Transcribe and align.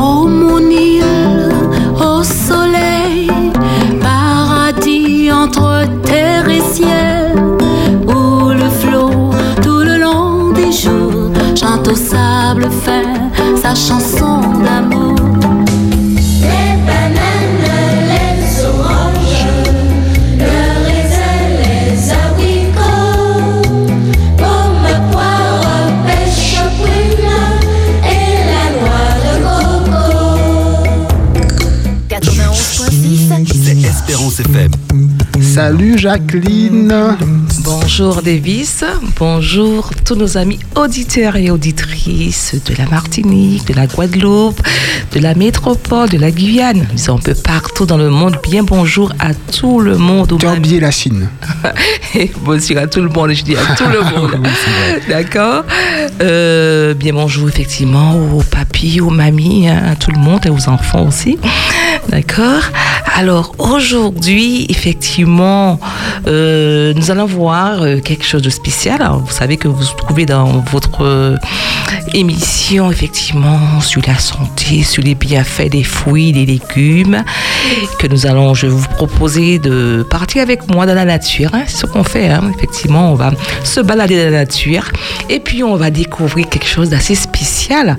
Oh 0.00 0.28
Salut 35.58 35.98
Jacqueline. 35.98 36.94
Bonjour 37.64 38.22
Davis, 38.22 38.84
bonjour 39.18 39.90
tous 40.04 40.14
nos 40.14 40.36
amis 40.38 40.60
auditeurs 40.76 41.34
et 41.34 41.50
auditrices 41.50 42.54
de 42.64 42.74
la 42.76 42.86
Martinique, 42.88 43.66
de 43.66 43.74
la 43.74 43.88
Guadeloupe, 43.88 44.62
de 45.12 45.18
la 45.18 45.34
métropole, 45.34 46.10
de 46.10 46.16
la 46.16 46.30
Guyane. 46.30 46.86
Nous 46.92 46.98
sommes 46.98 47.16
un 47.16 47.22
peu 47.22 47.34
partout 47.34 47.86
dans 47.86 47.96
le 47.96 48.08
monde. 48.08 48.36
Bien 48.44 48.62
bonjour 48.62 49.12
à 49.18 49.34
tout 49.34 49.80
le 49.80 49.98
monde. 49.98 50.32
Tu 50.38 50.46
as 50.46 50.52
oublié 50.52 50.78
la 50.78 50.92
Chine. 50.92 51.28
Et 52.14 52.30
bonjour 52.44 52.78
à 52.78 52.86
tout 52.86 53.00
le 53.00 53.08
monde, 53.08 53.32
je 53.32 53.42
dis 53.42 53.56
à 53.56 53.74
tout 53.74 53.88
le 53.88 54.00
monde. 54.16 54.38
Oui. 54.40 54.48
D'accord 55.08 55.64
Euh, 56.22 56.94
Bien 56.94 57.14
bonjour 57.14 57.48
effectivement 57.48 58.14
aux 58.32 58.42
papis, 58.44 59.00
aux 59.00 59.10
mamies, 59.10 59.68
hein, 59.68 59.82
à 59.90 59.96
tout 59.96 60.12
le 60.12 60.18
monde 60.20 60.46
et 60.46 60.50
aux 60.50 60.68
enfants 60.68 61.08
aussi. 61.08 61.36
D'accord 62.08 62.62
Alors 63.16 63.54
aujourd'hui, 63.58 64.66
effectivement, 64.68 65.78
euh, 66.26 66.94
nous 66.94 67.10
allons 67.10 67.26
voir 67.26 67.82
euh, 67.82 68.00
quelque 68.00 68.24
chose 68.24 68.42
de 68.42 68.50
spécial. 68.50 69.06
Vous 69.24 69.32
savez 69.32 69.56
que 69.56 69.68
vous 69.68 69.84
trouvez 69.96 70.24
dans 70.24 70.46
votre 70.72 71.04
euh, 71.04 71.36
émission, 72.14 72.90
effectivement, 72.90 73.80
sur 73.80 74.02
la 74.06 74.18
santé, 74.18 74.82
sur 74.84 75.02
les 75.02 75.14
bienfaits 75.14 75.68
des 75.70 75.82
fruits, 75.84 76.32
des 76.32 76.46
légumes, 76.46 77.24
que 77.98 78.06
nous 78.06 78.26
allons, 78.26 78.54
je 78.54 78.66
vais 78.66 78.72
vous 78.72 78.88
proposer 78.88 79.58
de 79.58 80.06
partir 80.08 80.42
avec 80.42 80.68
moi 80.70 80.86
dans 80.86 80.94
la 80.94 81.04
nature. 81.04 81.50
hein. 81.54 81.64
C'est 81.66 81.78
ce 81.78 81.86
qu'on 81.86 82.04
fait, 82.04 82.28
hein. 82.28 82.50
effectivement. 82.56 83.12
On 83.12 83.16
va 83.16 83.32
se 83.64 83.80
balader 83.80 84.16
dans 84.24 84.30
la 84.30 84.38
nature 84.44 84.84
et 85.28 85.40
puis 85.40 85.62
on 85.62 85.76
va 85.76 85.90
découvrir 85.90 86.48
quelque 86.48 86.68
chose 86.68 86.90
d'assez 86.90 87.14
spécial. 87.14 87.96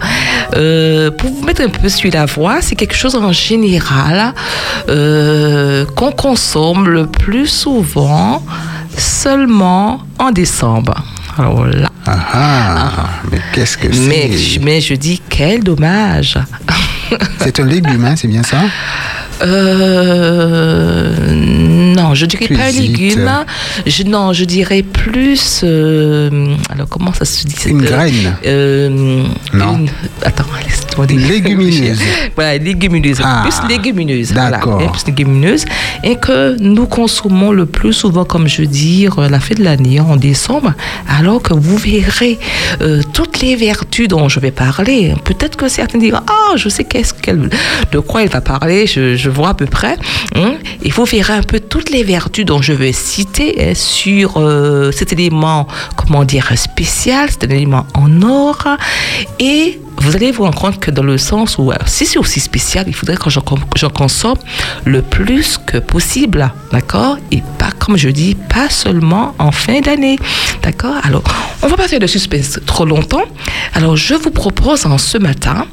Pour 0.52 1.30
vous 1.32 1.44
mettre 1.46 1.62
un 1.62 1.70
peu 1.70 1.90
sur 1.90 2.12
la 2.12 2.26
voie, 2.26 2.62
c'est 2.62 2.76
quelque 2.76 2.96
chose 2.96 3.16
en 3.16 3.32
général 3.32 3.89
euh, 4.90 5.86
qu'on 5.96 6.12
consomme 6.12 6.88
le 6.90 7.08
plus 7.08 7.48
souvent 7.48 8.44
seulement 8.98 10.02
en 10.18 10.32
décembre. 10.32 10.96
Alors 11.38 11.66
là, 11.66 11.90
Ah, 12.06 12.18
ah, 12.34 12.92
mais 13.32 13.40
qu'est-ce 13.54 13.78
que 13.78 13.88
mais, 14.08 14.32
c'est? 14.36 14.60
mais 14.60 14.82
je 14.82 14.94
dis 14.96 15.22
quel 15.30 15.64
dommage. 15.64 16.38
C'est 17.40 17.60
un 17.60 17.66
légume, 17.66 18.06
hein, 18.06 18.16
c'est 18.16 18.28
bien 18.28 18.44
ça? 18.44 18.58
Euh, 19.42 21.34
non, 21.96 22.14
je 22.16 22.26
dirais 22.26 22.48
pas 22.48 22.72
légumes. 22.72 23.30
Je, 23.86 24.04
non, 24.04 24.34
je 24.34 24.46
dirais 24.46 24.84
plus. 24.84 25.62
euh, 25.64 26.56
alors, 26.70 26.88
comment 26.90 27.14
ça 27.14 27.26
se 27.26 27.46
dit 27.46 27.56
Une 27.68 27.82
graine 27.82 28.36
euh, 28.46 29.24
Non. 29.54 29.78
une- 29.78 29.90
attends, 30.24 30.46
laisse-moi 30.64 31.06
dire. 31.08 31.28
légumineuse. 31.28 32.00
voilà, 32.36 32.58
légumineuse. 32.58 33.18
Ah, 33.24 33.44
plus 33.48 33.68
légumineuse. 33.70 34.32
d'accord. 34.34 34.74
Voilà, 34.74 34.88
hein, 34.88 34.92
plus 34.92 35.06
légumineuse. 35.08 35.66
Et 36.04 36.16
que 36.16 36.58
nous 36.62 36.86
consommons 36.88 37.52
le 37.52 37.66
plus 37.66 37.94
souvent, 37.94 38.26
comme 38.26 38.48
je 38.48 38.64
dis, 38.64 39.08
la 39.30 39.40
fin 39.40 39.56
de 39.56 39.64
l'année, 39.64 40.00
en 40.00 40.16
décembre, 40.16 40.74
alors 41.08 41.42
que 41.42 41.54
vous 41.54 41.78
verrez 41.78 42.38
toutes 43.14 43.42
les 43.42 43.56
vertus 43.56 44.08
dont 44.08 44.30
je 44.30 44.40
vais 44.40 44.52
parler. 44.52 45.14
Peut-être 45.24 45.56
que 45.58 45.68
certains 45.68 45.98
diront 46.00 46.20
Ah, 46.28 46.56
je 46.56 46.70
sais 46.70 46.84
qu'est-ce 46.84 47.14
qu'elle, 47.14 47.50
de 47.92 48.00
quoi 48.00 48.24
elle 48.24 48.30
va 48.30 48.42
parler, 48.42 48.88
je, 48.88 49.16
je 49.16 49.29
vois 49.30 49.50
à 49.50 49.54
peu 49.54 49.66
près. 49.66 49.98
hein. 50.36 50.54
Et 50.84 50.90
vous 50.90 51.06
verrez 51.06 51.34
un 51.34 51.44
peu 51.44 51.60
toutes 51.60 51.90
les 51.90 52.04
vertus 52.04 52.46
dont 52.46 52.62
je 52.62 52.74
vais 52.74 52.92
citer 52.92 53.56
hein, 53.60 53.74
sur 53.76 54.38
euh, 54.38 54.92
cet 54.92 55.14
élément, 55.14 55.68
comment 55.96 56.24
dire, 56.26 56.52
spécial, 56.58 57.30
c'est 57.30 57.46
un 57.46 57.54
élément 57.56 57.86
en 57.94 58.22
or. 58.22 58.64
Et 59.40 59.80
vous 60.02 60.16
allez 60.16 60.32
vous 60.32 60.44
rendre 60.44 60.60
compte 60.60 60.80
que 60.80 60.92
dans 60.92 61.04
le 61.04 61.18
sens 61.18 61.58
où, 61.58 61.72
alors, 61.72 61.88
si 61.88 62.06
c'est 62.06 62.20
aussi 62.20 62.40
spécial, 62.40 62.86
il 62.88 62.96
faudrait 62.96 63.18
que 63.18 63.30
j'en 63.30 63.90
consomme 63.90 64.38
le 64.86 65.02
plus 65.02 65.58
que 65.58 65.78
possible, 65.78 66.52
d'accord? 66.72 67.18
Et 67.32 67.44
pas, 67.58 67.72
comme 67.78 67.98
je 67.98 68.10
dis, 68.10 68.36
pas 68.36 68.70
seulement 68.70 69.36
en 69.40 69.52
fin 69.52 69.82
d'année, 69.82 70.18
d'accord? 70.64 70.96
Alors, 71.04 71.24
on 71.62 71.68
va 71.68 71.76
pas 71.76 71.88
faire 71.88 72.00
de 72.00 72.08
suspense 72.08 72.60
trop 72.66 72.86
longtemps. 72.86 73.24
Alors, 73.74 73.98
je 73.98 74.16
vous 74.16 74.32
propose 74.32 74.86
en 74.86 74.98
ce 74.98 75.18
matin 75.18 75.66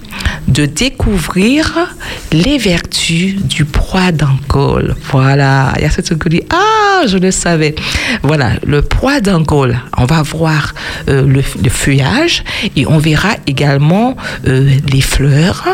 de 0.49 0.67
découvrir 0.67 1.95
les 2.33 2.59
vertus 2.59 3.37
du 3.37 3.65
poids 3.65 4.13
d'Angole. 4.13 4.97
Voilà, 5.11 5.73
il 5.77 5.83
y 5.83 5.85
a 5.85 5.91
cette 5.91 6.13
dit, 6.29 6.43
ah, 6.51 7.07
je 7.07 7.19
le 7.19 7.31
savais. 7.31 7.75
Voilà, 8.23 8.53
le 8.65 8.83
poids 8.83 9.21
d'Angole, 9.21 9.79
on 9.97 10.05
va 10.05 10.23
voir 10.23 10.75
euh, 11.09 11.27
le 11.27 11.71
feuillage 11.71 12.45
et 12.75 12.87
on 12.87 12.99
verra 12.99 13.37
également 13.47 14.16
euh, 14.47 14.69
les 14.93 15.01
fleurs. 15.01 15.65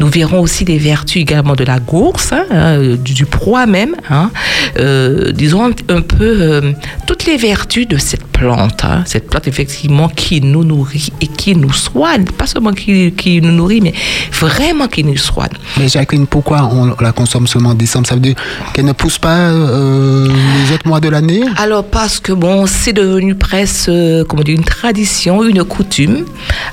Nous 0.00 0.08
verrons 0.08 0.40
aussi 0.40 0.64
les 0.64 0.78
vertus 0.78 1.22
également 1.22 1.54
de 1.54 1.64
la 1.64 1.78
gourse, 1.78 2.32
hein, 2.32 2.44
euh, 2.52 2.96
du, 2.96 3.14
du 3.14 3.26
poids 3.26 3.66
même. 3.66 3.94
hein. 4.10 4.30
Euh, 4.78 5.32
disons 5.32 5.66
un, 5.66 5.72
un 5.88 6.00
peu 6.02 6.16
euh, 6.40 6.72
toutes 7.06 7.26
les 7.26 7.36
vertus 7.36 7.86
de 7.88 7.98
cette 7.98 8.24
plante. 8.26 8.84
hein. 8.84 9.02
Cette 9.06 9.28
plante, 9.28 9.48
effectivement, 9.48 10.08
qui 10.08 10.40
nous 10.40 10.64
nourrit 10.64 11.12
et 11.20 11.26
qui 11.26 11.54
nous 11.56 11.72
soigne. 11.72 12.24
Pas 12.24 12.46
seulement 12.46 12.72
qui, 12.72 13.12
qui 13.12 13.40
nous 13.40 13.52
nourrit, 13.52 13.80
mais 13.80 13.94
vraiment 14.32 14.86
qui 14.88 15.04
nous 15.04 15.16
soigne. 15.16 15.50
Mais 15.78 15.88
Jacqueline, 15.88 16.26
pourquoi 16.26 16.70
on 16.72 16.94
la 17.00 17.12
consomme 17.12 17.46
seulement 17.46 17.70
en 17.70 17.74
décembre? 17.74 18.06
Ça 18.06 18.14
veut 18.14 18.20
dire 18.20 18.36
qu'elle 18.72 18.84
ne 18.86 18.92
pousse 18.92 19.18
pas 19.18 19.50
les 19.52 20.72
autres 20.74 20.86
mois 20.86 21.00
de 21.00 21.08
l'année? 21.08 21.42
Alors 21.56 21.84
parce 21.84 22.20
que 22.20 22.32
bon, 22.32 22.66
c'est 22.66 22.92
devenu 22.92 23.34
presque, 23.34 23.90
comment 24.28 24.42
dire, 24.42 24.56
une 24.56 24.64
tradition, 24.64 25.42
une 25.44 25.64
coutume. 25.64 26.24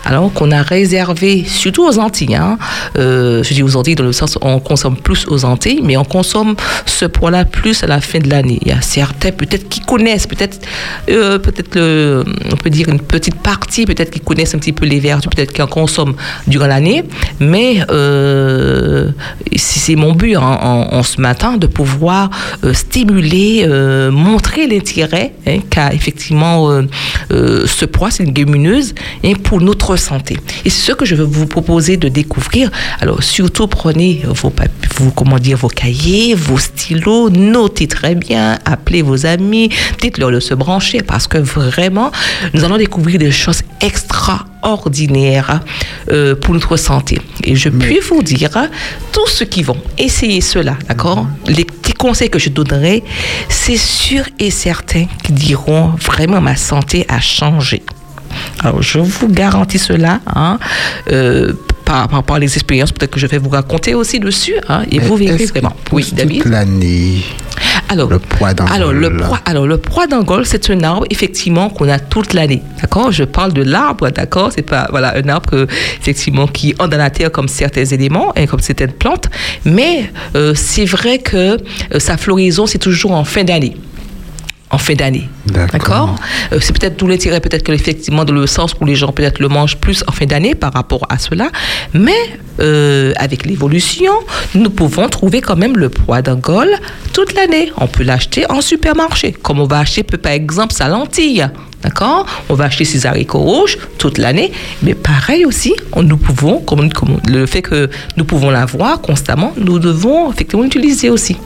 Alors 0.05 0.31
qu'on 0.33 0.51
a 0.51 0.61
réservé, 0.61 1.16
surtout 1.45 1.85
aux 1.85 1.99
Antilles. 1.99 2.35
hein. 2.35 2.57
Euh, 2.97 3.43
je 3.43 3.53
dis 3.53 3.63
aux 3.63 3.75
Antilles 3.75 3.95
dans 3.95 4.03
le 4.03 4.11
sens 4.11 4.35
où 4.35 4.39
on 4.41 4.59
consomme 4.59 4.97
plus 4.97 5.25
aux 5.27 5.45
Antilles, 5.45 5.81
mais 5.83 5.97
on 5.97 6.03
consomme 6.03 6.55
ce 6.85 7.05
poids-là 7.05 7.45
plus 7.45 7.83
à 7.83 7.87
la 7.87 8.01
fin 8.01 8.19
de 8.19 8.29
l'année. 8.29 8.59
Il 8.61 8.69
y 8.69 8.71
a 8.71 8.81
certains 8.81 9.31
peut-être 9.31 9.67
qui 9.69 9.79
connaissent, 9.81 10.27
peut-être, 10.27 10.59
euh, 11.09 11.39
peut-être 11.39 11.77
on 12.51 12.55
peut 12.55 12.69
dire 12.69 12.89
une 12.89 12.99
petite 12.99 13.35
partie, 13.35 13.85
peut-être 13.85 14.11
qui 14.11 14.19
connaissent 14.19 14.55
un 14.55 14.59
petit 14.59 14.73
peu 14.73 14.85
les 14.85 14.99
vertus, 14.99 15.29
peut-être 15.33 15.53
qui 15.53 15.61
en 15.61 15.67
consomment 15.67 16.15
durant 16.47 16.67
l'année. 16.67 17.03
Mais 17.39 17.81
euh, 17.89 19.11
c'est 19.55 19.95
mon 19.95 20.13
but 20.13 20.35
hein, 20.35 20.57
en, 20.91 21.03
ce 21.03 21.19
matin 21.21 21.57
de 21.57 21.67
pouvoir 21.67 22.29
stimuler, 22.73 23.67
montrer 24.11 24.67
l'intérêt 24.67 25.33
hein, 25.45 25.59
qu'a 25.69 25.93
effectivement 25.93 26.81
ce 27.29 27.85
poids, 27.85 28.11
c'est 28.11 28.23
une 28.23 28.33
hein, 29.23 29.33
pour 29.43 29.61
notre 29.61 29.95
santé. 29.95 30.37
Et 30.65 30.69
c'est 30.69 30.91
ce 30.91 30.93
que 30.93 31.05
je 31.07 31.15
veux 31.15 31.23
vous 31.23 31.47
proposer 31.47 31.97
de 31.97 32.09
découvrir. 32.09 32.69
Alors 32.99 33.23
surtout 33.23 33.67
prenez 33.67 34.21
vos, 34.25 34.51
comment 35.15 35.39
dire, 35.39 35.57
vos 35.57 35.69
cahiers, 35.69 36.35
vos 36.35 36.57
stylos, 36.57 37.29
notez 37.29 37.87
très 37.87 38.15
bien, 38.15 38.59
appelez 38.65 39.01
vos 39.01 39.25
amis, 39.25 39.69
dites-leur 40.01 40.31
de 40.31 40.39
se 40.39 40.53
brancher 40.53 41.01
parce 41.01 41.27
que 41.27 41.37
vraiment, 41.37 42.11
nous 42.53 42.63
allons 42.63 42.77
découvrir 42.77 43.19
des 43.19 43.31
choses 43.31 43.61
extraordinaires 43.79 45.61
euh, 46.11 46.35
pour 46.35 46.53
notre 46.53 46.75
santé. 46.75 47.21
Et 47.43 47.55
je 47.55 47.69
puis 47.69 47.99
vous 47.99 48.21
dire, 48.21 48.49
tous 49.13 49.27
ceux 49.27 49.45
qui 49.45 49.63
vont 49.63 49.77
essayer 49.97 50.41
cela, 50.41 50.75
d'accord? 50.87 51.27
Les 51.47 51.63
petits 51.63 51.93
conseils 51.93 52.29
que 52.29 52.39
je 52.39 52.49
donnerai, 52.49 53.03
c'est 53.49 53.77
sûr 53.77 54.23
et 54.39 54.51
certain 54.51 55.05
qu'ils 55.23 55.35
diront 55.35 55.91
vraiment 56.01 56.41
ma 56.41 56.55
santé 56.55 57.05
a 57.07 57.21
changé. 57.21 57.83
Alors, 58.59 58.81
je 58.81 58.99
vous 58.99 59.27
garantis 59.27 59.79
cela, 59.79 60.19
hein, 60.35 60.59
euh, 61.11 61.53
par, 61.85 62.07
par, 62.09 62.23
par 62.23 62.39
les 62.39 62.53
expériences 62.53 62.91
peut-être 62.91 63.11
que 63.11 63.19
je 63.19 63.27
vais 63.27 63.37
vous 63.37 63.49
raconter 63.49 63.93
aussi 63.95 64.19
dessus, 64.19 64.55
hein, 64.67 64.83
et 64.91 64.99
vous 64.99 65.15
verrez 65.15 65.45
vraiment. 65.45 65.73
Oui, 65.91 66.11
David 66.13 66.45
l'année. 66.45 67.23
alors, 67.89 68.09
Le 68.09 68.19
poids 68.19 68.53
d'Angole. 68.53 68.75
Alors, 68.75 68.91
le 68.93 69.17
poids, 69.17 69.39
alors, 69.45 69.67
le 69.67 69.77
poids 69.77 70.07
d'Angole, 70.07 70.45
c'est 70.45 70.69
un 70.69 70.83
arbre, 70.83 71.05
effectivement, 71.09 71.69
qu'on 71.69 71.87
a 71.89 71.99
toute 71.99 72.33
l'année. 72.33 72.61
D'accord? 72.81 73.11
Je 73.11 73.23
parle 73.23 73.53
de 73.53 73.63
l'arbre, 73.63 74.09
d'accord? 74.09 74.51
C'est 74.53 74.63
pas, 74.63 74.87
voilà, 74.89 75.15
un 75.15 75.29
arbre, 75.29 75.49
que, 75.49 75.67
effectivement, 76.01 76.47
qui 76.47 76.73
entre 76.79 76.89
dans 76.89 76.97
la 76.97 77.09
terre 77.09 77.31
comme 77.31 77.47
certains 77.47 77.85
éléments 77.85 78.33
et 78.35 78.47
comme 78.47 78.59
certaines 78.59 78.91
plantes. 78.91 79.29
Mais 79.65 80.11
euh, 80.35 80.53
c'est 80.55 80.85
vrai 80.85 81.19
que 81.19 81.37
euh, 81.37 81.57
sa 81.99 82.17
floraison, 82.17 82.65
c'est 82.65 82.79
toujours 82.79 83.11
en 83.13 83.23
fin 83.23 83.43
d'année. 83.43 83.75
En 84.69 84.77
fin 84.77 84.95
d'année. 84.95 85.29
D'accord. 85.45 86.15
Euh, 86.51 86.59
C'est 86.61 86.77
peut-être 86.77 86.97
tout 86.97 87.07
l'intérêt, 87.07 87.39
peut-être 87.39 87.63
que 87.63 87.71
effectivement, 87.71 88.25
dans 88.25 88.33
le 88.33 88.47
sens 88.47 88.73
où 88.79 88.85
les 88.85 88.95
gens 88.95 89.11
peut-être 89.13 89.39
le 89.39 89.47
mangent 89.47 89.77
plus 89.77 90.03
en 90.07 90.11
fin 90.11 90.25
d'année 90.25 90.55
par 90.55 90.73
rapport 90.73 91.05
à 91.09 91.17
cela. 91.17 91.49
Mais 91.93 92.11
euh, 92.59 93.13
avec 93.17 93.45
l'évolution, 93.45 94.11
nous 94.55 94.69
pouvons 94.69 95.07
trouver 95.07 95.39
quand 95.41 95.55
même 95.55 95.77
le 95.77 95.89
poids 95.89 96.21
d'Angole 96.21 96.71
toute 97.13 97.33
l'année. 97.33 97.71
On 97.77 97.87
peut 97.87 98.03
l'acheter 98.03 98.49
en 98.51 98.59
supermarché, 98.61 99.31
comme 99.31 99.59
on 99.59 99.67
va 99.67 99.79
acheter 99.79 100.03
par 100.03 100.33
exemple 100.33 100.73
sa 100.73 100.87
lentille. 100.89 101.47
D'accord 101.83 102.25
On 102.49 102.55
va 102.55 102.65
acheter 102.65 102.85
ses 102.85 103.05
haricots 103.05 103.39
rouges 103.39 103.77
toute 103.99 104.17
l'année. 104.17 104.51
Mais 104.81 104.95
pareil 104.95 105.45
aussi, 105.45 105.73
on- 105.93 106.03
nous 106.03 106.17
pouvons, 106.17 106.59
comme, 106.59 106.91
comme 106.91 107.19
le 107.29 107.45
fait 107.45 107.61
que 107.61 107.89
nous 108.17 108.25
pouvons 108.25 108.49
l'avoir 108.49 108.99
constamment, 108.99 109.53
nous 109.57 109.77
devons 109.79 110.31
effectivement 110.31 110.63
l'utiliser 110.63 111.09
aussi. 111.09 111.37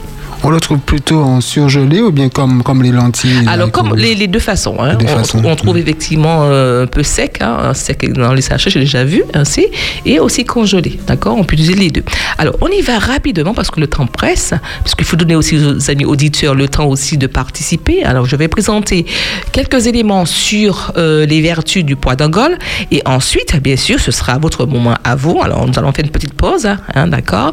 On 0.44 0.50
le 0.50 0.58
trouve 0.58 0.78
plutôt 0.80 1.20
en 1.20 1.40
surgelé 1.40 2.00
ou 2.00 2.10
bien 2.10 2.28
comme, 2.28 2.64
comme 2.64 2.82
les 2.82 2.90
lentilles 2.90 3.46
Alors, 3.46 3.70
comme 3.70 3.94
les, 3.94 4.14
les 4.16 4.26
deux 4.26 4.40
façons. 4.40 4.76
hein. 4.80 4.90
Les 4.98 5.04
deux 5.04 5.12
on, 5.12 5.16
façons. 5.18 5.40
on 5.44 5.54
trouve 5.54 5.78
effectivement 5.78 6.40
euh, 6.50 6.82
un 6.82 6.86
peu 6.88 7.04
sec, 7.04 7.38
hein, 7.40 7.56
un 7.62 7.74
sec 7.74 8.12
dans 8.12 8.32
les 8.32 8.42
sachets, 8.42 8.68
j'ai 8.70 8.80
déjà 8.80 9.04
vu, 9.04 9.22
ainsi, 9.34 9.66
et 10.04 10.18
aussi 10.18 10.44
congelé. 10.44 10.98
D'accord? 11.06 11.36
On 11.38 11.44
peut 11.44 11.54
utiliser 11.54 11.74
les 11.74 11.90
deux. 11.90 12.02
Alors, 12.38 12.56
on 12.60 12.66
y 12.68 12.80
va 12.80 12.98
rapidement 12.98 13.54
parce 13.54 13.70
que 13.70 13.78
le 13.78 13.86
temps 13.86 14.06
presse, 14.06 14.52
parce 14.82 14.96
qu'il 14.96 15.04
faut 15.06 15.14
donner 15.16 15.36
aussi 15.36 15.56
aux 15.58 15.90
amis 15.90 16.04
auditeurs 16.04 16.56
le 16.56 16.66
temps 16.66 16.86
aussi 16.86 17.16
de 17.18 17.28
participer. 17.28 18.02
Alors, 18.02 18.26
je 18.26 18.34
vais 18.34 18.48
présenter 18.48 19.06
quelques 19.52 19.86
éléments 19.86 20.26
sur 20.26 20.92
euh, 20.96 21.24
les 21.24 21.40
vertus 21.40 21.84
du 21.84 21.94
poids 21.94 22.16
d'Angole, 22.16 22.58
et 22.90 23.00
ensuite, 23.04 23.56
bien 23.62 23.76
sûr, 23.76 24.00
ce 24.00 24.10
sera 24.10 24.38
votre 24.38 24.66
moment 24.66 24.96
à 25.04 25.14
vous. 25.14 25.40
Alors, 25.40 25.66
nous 25.68 25.78
allons 25.78 25.92
faire 25.92 26.04
une 26.04 26.10
petite 26.10 26.34
pause, 26.34 26.66
hein, 26.94 27.06
d'accord? 27.06 27.52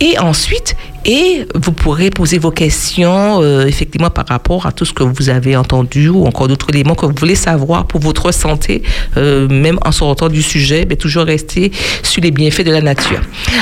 Et 0.00 0.18
ensuite, 0.18 0.74
et 1.04 1.46
vous 1.54 1.72
pourrez 1.72 2.10
poser 2.10 2.38
vos 2.38 2.50
questions 2.50 3.42
euh, 3.42 3.66
effectivement 3.66 4.10
par 4.10 4.26
rapport 4.26 4.66
à 4.66 4.72
tout 4.72 4.84
ce 4.84 4.92
que 4.92 5.02
vous 5.02 5.28
avez 5.28 5.56
entendu 5.56 6.08
ou 6.08 6.26
encore 6.26 6.48
d'autres 6.48 6.70
éléments 6.70 6.94
que 6.94 7.06
vous 7.06 7.14
voulez 7.16 7.34
savoir 7.34 7.86
pour 7.86 8.00
votre 8.00 8.32
santé, 8.32 8.82
euh, 9.16 9.48
même 9.48 9.78
en 9.84 9.92
sortant 9.92 10.28
du 10.28 10.42
sujet, 10.42 10.86
mais 10.88 10.96
toujours 10.96 11.24
rester 11.24 11.72
sur 12.02 12.22
les 12.22 12.30
bienfaits 12.30 12.64
de 12.64 12.70
la 12.70 12.80
nature. 12.80 13.20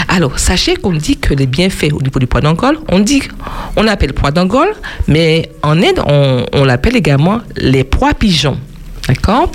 Alors, 0.09 0.39
sachez 0.39 0.77
qu'on 0.77 0.93
dit 0.93 1.17
que 1.17 1.35
les 1.35 1.47
bienfaits 1.47 1.93
au 1.93 2.01
niveau 2.01 2.19
du 2.19 2.27
poids 2.27 2.41
d'Angole, 2.41 2.79
on 2.89 3.01
dit, 3.01 3.23
on 3.77 3.87
appelle 3.87 4.13
poids 4.13 4.31
d'Angole, 4.31 4.73
mais 5.09 5.51
en 5.63 5.79
Inde, 5.79 6.03
on, 6.07 6.45
on 6.53 6.65
l'appelle 6.65 6.97
également 6.97 7.41
les 7.57 7.85
poids 7.85 8.15
pigeons. 8.15 8.59
D'accord 9.09 9.51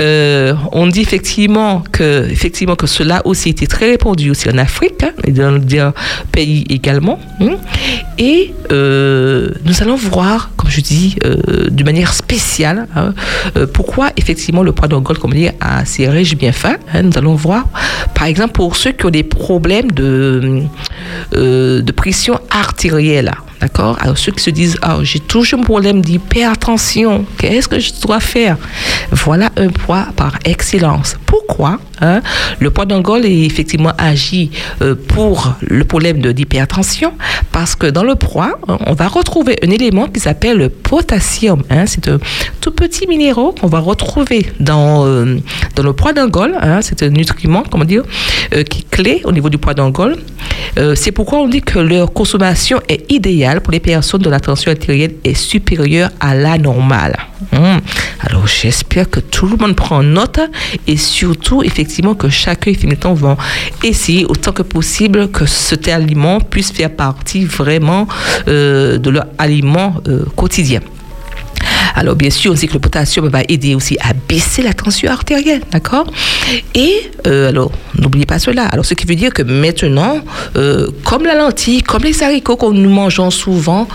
Euh, 0.00 0.54
On 0.72 0.86
dit 0.88 1.00
effectivement 1.00 1.82
que, 1.92 2.28
effectivement 2.30 2.76
que 2.76 2.86
cela 2.86 3.22
aussi 3.24 3.48
était 3.50 3.66
très 3.66 3.86
répandu 3.90 4.30
aussi 4.30 4.48
en 4.50 4.58
Afrique 4.58 5.02
hein, 5.02 5.12
et 5.24 5.30
dans 5.32 5.52
d'autres 5.58 5.94
pays 6.32 6.64
également. 6.68 7.18
hein. 7.40 7.56
Et 8.18 8.52
euh, 8.72 9.48
nous 9.64 9.82
allons 9.82 9.96
voir, 9.96 10.50
comme 10.56 10.70
je 10.70 10.80
dis, 10.80 11.16
euh, 11.24 11.36
de 11.70 11.84
manière 11.84 12.12
spéciale, 12.12 12.86
hein, 12.96 13.14
pourquoi 13.72 14.10
effectivement 14.16 14.62
le 14.62 14.72
poids 14.72 14.88
d'Angole, 14.88 15.18
comme 15.18 15.30
on 15.32 15.34
dit, 15.34 15.48
a 15.60 15.84
ces 15.84 16.08
riches 16.08 16.36
bienfaits. 16.36 16.78
hein. 16.92 17.02
nous 17.02 17.16
allons 17.16 17.34
voir, 17.34 17.64
par 18.14 18.26
exemple, 18.26 18.52
pour 18.52 18.76
ceux 18.76 18.92
qui 18.92 19.06
ont 19.06 19.10
des 19.10 19.22
problèmes 19.24 19.90
de 19.92 20.62
pression 21.96 22.38
artérielle. 22.50 23.32
D'accord? 23.64 23.96
Alors, 24.02 24.18
ceux 24.18 24.30
qui 24.30 24.42
se 24.42 24.50
disent, 24.50 24.76
ah, 24.82 24.98
j'ai 25.00 25.20
toujours 25.20 25.60
un 25.60 25.62
problème 25.62 26.02
d'hypertension, 26.02 27.24
qu'est-ce 27.38 27.66
que 27.66 27.78
je 27.78 27.92
dois 28.02 28.20
faire? 28.20 28.58
Voilà 29.10 29.48
un 29.56 29.68
poids 29.68 30.08
par 30.16 30.38
excellence. 30.44 31.16
Pourquoi? 31.24 31.78
Hein 32.00 32.20
Le 32.60 32.70
poids 32.70 32.86
d'Angole 32.86 33.24
est 33.26 33.42
effectivement 33.44 33.92
agi 33.98 34.50
euh, 34.82 34.94
pour 34.94 35.54
le 35.60 35.84
problème 35.84 36.20
de 36.20 36.32
d'hypertension 36.32 37.12
parce 37.52 37.74
que 37.76 37.86
dans 37.86 38.02
le 38.04 38.14
poids, 38.16 38.58
on 38.68 38.92
va 38.94 39.08
retrouver 39.08 39.56
un 39.62 39.70
élément 39.70 40.08
qui 40.08 40.20
s'appelle 40.20 40.58
le 40.58 40.68
potassium. 40.68 41.62
hein. 41.70 41.84
C'est 41.86 42.08
un 42.08 42.18
tout 42.60 42.70
petit 42.72 43.06
minéraux 43.06 43.54
qu'on 43.58 43.68
va 43.68 43.78
retrouver 43.80 44.46
dans, 44.60 45.06
euh, 45.06 45.38
dans 45.76 45.82
le 45.82 45.92
poids 45.92 46.12
d'Angole. 46.12 46.54
hein. 46.60 46.80
C'est 46.82 47.02
un 47.02 47.10
nutriment, 47.10 47.62
comment 47.70 47.84
dire, 47.84 48.02
euh, 48.54 48.62
qui 48.64 48.80
est 48.80 48.90
clé 48.90 49.20
au 49.24 49.32
niveau 49.32 49.48
du 49.48 49.58
poids 49.58 49.74
d'Angole. 49.74 50.16
Euh, 50.78 50.94
c'est 50.96 51.12
pourquoi 51.12 51.38
on 51.40 51.48
dit 51.48 51.60
que 51.62 51.78
leur 51.78 52.12
consommation 52.12 52.80
est 52.88 53.10
idéale 53.12 53.60
pour 53.60 53.72
les 53.72 53.80
personnes 53.80 54.22
dont 54.22 54.30
la 54.30 54.40
tension 54.40 54.70
artérielle 54.72 55.14
est 55.24 55.34
supérieure 55.34 56.10
à 56.20 56.34
la 56.34 56.58
normale. 56.58 57.16
Hum. 57.52 57.80
Alors 58.20 58.46
j'espère 58.46 59.08
que 59.10 59.20
tout 59.20 59.46
le 59.46 59.56
monde 59.56 59.76
prend 59.76 60.02
note 60.02 60.40
et 60.86 60.96
surtout 60.96 61.62
effectivement 61.62 61.83
que 62.14 62.28
chacun 62.28 62.70
effectivement 62.70 63.14
va 63.14 63.36
essayer 63.82 64.24
autant 64.24 64.52
que 64.52 64.62
possible 64.62 65.30
que 65.30 65.46
cet 65.46 65.88
aliment 65.88 66.40
puisse 66.40 66.72
faire 66.72 66.90
partie 66.90 67.44
vraiment 67.44 68.06
euh, 68.48 68.98
de 68.98 69.10
leur 69.10 69.26
aliment 69.38 69.94
euh, 70.08 70.24
quotidien. 70.36 70.80
Alors, 71.96 72.16
bien 72.16 72.30
sûr, 72.30 72.52
on 72.52 72.56
sait 72.56 72.66
que 72.66 72.72
le 72.72 72.80
potassium 72.80 73.28
va 73.28 73.42
aider 73.48 73.74
aussi 73.74 73.96
à 74.00 74.12
baisser 74.28 74.62
la 74.62 74.74
tension 74.74 75.10
artérielle, 75.10 75.62
d'accord? 75.70 76.10
Et, 76.74 77.10
euh, 77.26 77.50
alors, 77.50 77.70
n'oubliez 77.96 78.26
pas 78.26 78.40
cela. 78.40 78.64
Alors, 78.66 78.84
ce 78.84 78.94
qui 78.94 79.06
veut 79.06 79.14
dire 79.14 79.32
que 79.32 79.42
maintenant, 79.42 80.18
comme 81.04 81.24
la 81.24 81.36
lentille, 81.36 81.82
comme 81.82 82.02
les 82.02 82.22
haricots 82.22 82.56
que 82.56 82.66
nous 82.66 82.90
mangeons 82.90 83.30
souvent, 83.30 83.86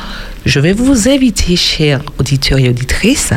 je 0.46 0.60
vais 0.60 0.74
vous 0.74 1.08
inviter, 1.10 1.56
chers 1.56 2.02
auditeurs 2.20 2.60
et 2.60 2.70
auditrices, 2.70 3.34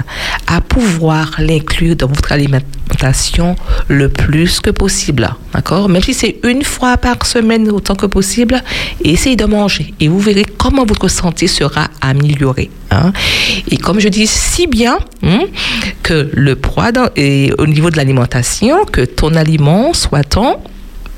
à 0.47 0.61
pouvoir 0.61 1.33
l'inclure 1.39 1.97
dans 1.97 2.07
votre 2.07 2.33
alimentation 2.33 3.57
le 3.89 4.09
plus 4.09 4.61
que 4.61 4.71
possible, 4.71 5.29
d'accord? 5.53 5.89
Même 5.89 6.03
si 6.03 6.15
c'est 6.15 6.37
une 6.45 6.63
fois 6.63 6.97
par 6.97 7.25
semaine 7.27 7.69
autant 7.71 7.95
que 7.95 8.07
possible, 8.07 8.63
essayez 9.03 9.37
de 9.37 9.45
manger 9.45 9.95
et 10.01 10.09
vous 10.09 10.21
verrez 10.21 10.45
comment 10.45 10.85
votre 10.85 11.09
santé 11.09 11.47
sera 11.47 11.89
améliorée. 12.01 12.71
hein? 12.91 13.13
Et 13.71 13.77
comme 13.77 13.99
je 13.99 14.09
dis 14.09 14.27
si 14.27 14.67
bien 14.67 14.99
hein, 15.23 15.41
que 16.03 16.31
le 16.33 16.57
poids 16.57 16.93
et 17.17 17.53
au 17.59 17.67
niveau 17.67 17.91
de 17.91 17.97
l'alimentation, 17.97 18.85
que 18.85 19.03
ton 19.03 19.35
aliment 19.35 19.93
soit 19.93 20.25
ton 20.25 20.57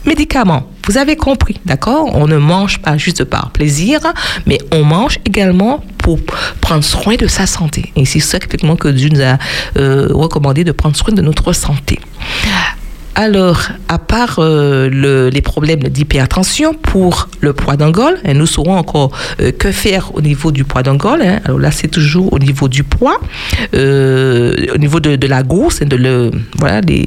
médicament. 0.06 0.70
Vous 0.86 0.98
avez 0.98 1.16
compris, 1.16 1.60
d'accord? 1.64 2.14
On 2.14 2.26
ne 2.26 2.36
mange 2.36 2.80
pas 2.80 2.96
juste 2.96 3.24
par 3.24 3.50
plaisir, 3.50 4.00
mais 4.46 4.58
on 4.70 4.84
mange 4.84 5.18
également 5.24 5.82
pour 5.98 6.18
prendre 6.60 6.84
soin 6.84 7.16
de 7.16 7.26
sa 7.26 7.46
santé. 7.46 7.92
Et 7.96 8.04
c'est 8.04 8.20
ça 8.20 8.36
effectivement 8.36 8.76
que 8.76 8.88
Dieu 8.88 9.08
nous 9.08 9.22
a 9.22 9.38
euh, 9.78 10.08
recommandé 10.10 10.62
de 10.64 10.72
prendre 10.72 10.96
soin 10.96 11.14
de 11.14 11.22
notre 11.22 11.52
santé. 11.52 11.98
Alors, 13.16 13.60
à 13.88 13.98
part 14.00 14.40
euh, 14.40 14.88
le- 14.90 15.28
les 15.28 15.40
problèmes 15.40 15.84
d'hypertension 15.84 16.74
pour 16.74 17.28
le 17.40 17.52
poids 17.52 17.76
d'Angole, 17.76 18.16
hein, 18.24 18.34
nous 18.34 18.46
saurons 18.46 18.76
encore 18.76 19.12
euh, 19.40 19.52
que 19.52 19.70
faire 19.70 20.12
au 20.16 20.20
niveau 20.20 20.50
du 20.50 20.64
poids 20.64 20.82
d'Angole. 20.82 21.22
hein. 21.22 21.38
Alors 21.44 21.60
là, 21.60 21.70
c'est 21.70 21.86
toujours 21.86 22.32
au 22.32 22.40
niveau 22.40 22.68
du 22.68 22.82
poids, 22.82 23.20
euh, 23.74 24.54
au 24.74 24.78
niveau 24.78 24.98
de, 24.98 25.26
la 25.28 25.42
grosse, 25.44 25.80
et 25.80 25.84
de 25.84 25.94
le, 25.96 26.32
voilà, 26.58 26.80
des, 26.80 27.06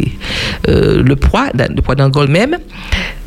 le 0.67 1.13
poids, 1.15 1.47
le 1.53 1.81
poids 1.81 1.95
d'Angole 1.95 2.29
même. 2.29 2.57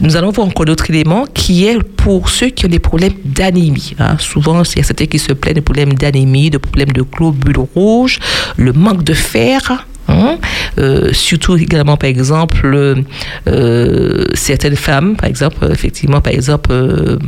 Nous 0.01 0.17
allons 0.17 0.31
voir 0.31 0.47
encore 0.47 0.65
d'autres 0.65 0.89
éléments 0.89 1.27
qui 1.35 1.67
est 1.67 1.83
pour 1.83 2.31
ceux 2.31 2.49
qui 2.49 2.65
ont 2.65 2.69
des 2.71 2.79
problèmes 2.79 3.13
d'anémie. 3.27 3.95
hein. 3.99 4.17
Souvent, 4.19 4.63
il 4.63 4.79
y 4.79 4.81
a 4.81 4.85
certains 4.85 5.05
qui 5.05 5.19
se 5.19 5.35
plaignent 5.35 5.57
de 5.57 5.61
problèmes 5.61 5.93
d'anémie, 5.93 6.49
de 6.49 6.57
problèmes 6.57 6.93
de 6.93 7.03
globules 7.03 7.59
rouges, 7.75 8.19
le 8.57 8.73
manque 8.73 9.05
de 9.05 9.13
fer. 9.13 9.87
Hein? 10.09 10.39
Euh, 10.79 11.13
surtout 11.13 11.57
également, 11.57 11.97
par 11.97 12.09
exemple, 12.09 13.03
euh, 13.47 14.27
certaines 14.35 14.77
femmes, 14.77 15.17
par 15.17 15.29
exemple, 15.29 15.69
effectivement, 15.71 16.21
par 16.21 16.33
exemple, 16.33 16.71
euh, 16.73 17.19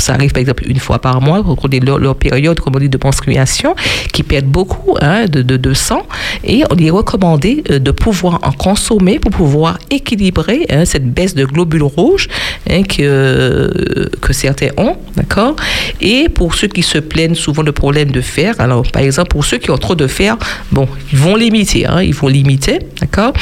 ça 0.00 0.14
arrive 0.14 0.32
par 0.32 0.40
exemple 0.40 0.64
une 0.66 0.78
fois 0.78 0.98
par 0.98 1.20
mois, 1.20 1.38
au 1.40 1.54
cours 1.54 1.68
de 1.68 1.78
leur, 1.78 2.16
période, 2.16 2.58
comme 2.60 2.74
on 2.76 2.78
dit, 2.78 2.88
de 2.88 2.98
menstruation, 3.02 3.74
qui 4.12 4.22
perdent 4.22 4.46
beaucoup 4.46 4.96
hein, 5.00 5.26
de, 5.26 5.74
sang. 5.74 6.02
Et 6.44 6.62
on 6.70 6.76
est 6.76 6.90
recommandé 6.90 7.62
euh, 7.70 7.78
de 7.78 7.90
pouvoir 7.90 8.40
en 8.42 8.52
consommer 8.52 9.18
pour 9.18 9.30
pouvoir 9.30 9.78
équilibrer 9.90 10.66
hein, 10.70 10.84
cette 10.84 11.12
baisse 11.12 11.34
de 11.34 11.44
globules 11.44 11.82
rouges 11.82 12.28
hein, 12.68 12.82
que, 12.82 14.10
que 14.20 14.32
certains 14.32 14.70
ont. 14.76 14.96
D'accord 15.16 15.56
Et 16.00 16.28
pour 16.28 16.54
ceux 16.54 16.68
qui 16.68 16.82
se 16.82 16.98
plaignent 16.98 17.34
souvent 17.34 17.62
de 17.62 17.70
problèmes 17.70 18.10
de 18.10 18.20
fer, 18.20 18.54
alors 18.58 18.82
par 18.90 19.02
exemple, 19.02 19.28
pour 19.28 19.44
ceux 19.44 19.58
qui 19.58 19.70
ont 19.70 19.78
trop 19.78 19.94
de 19.94 20.06
fer, 20.06 20.36
bon, 20.72 20.88
ils 21.12 21.18
vont 21.18 21.36
limiter, 21.36 21.86
ils 22.02 22.14
vont 22.14 22.28
limiter. 22.28 22.78
D'accord 23.00 23.32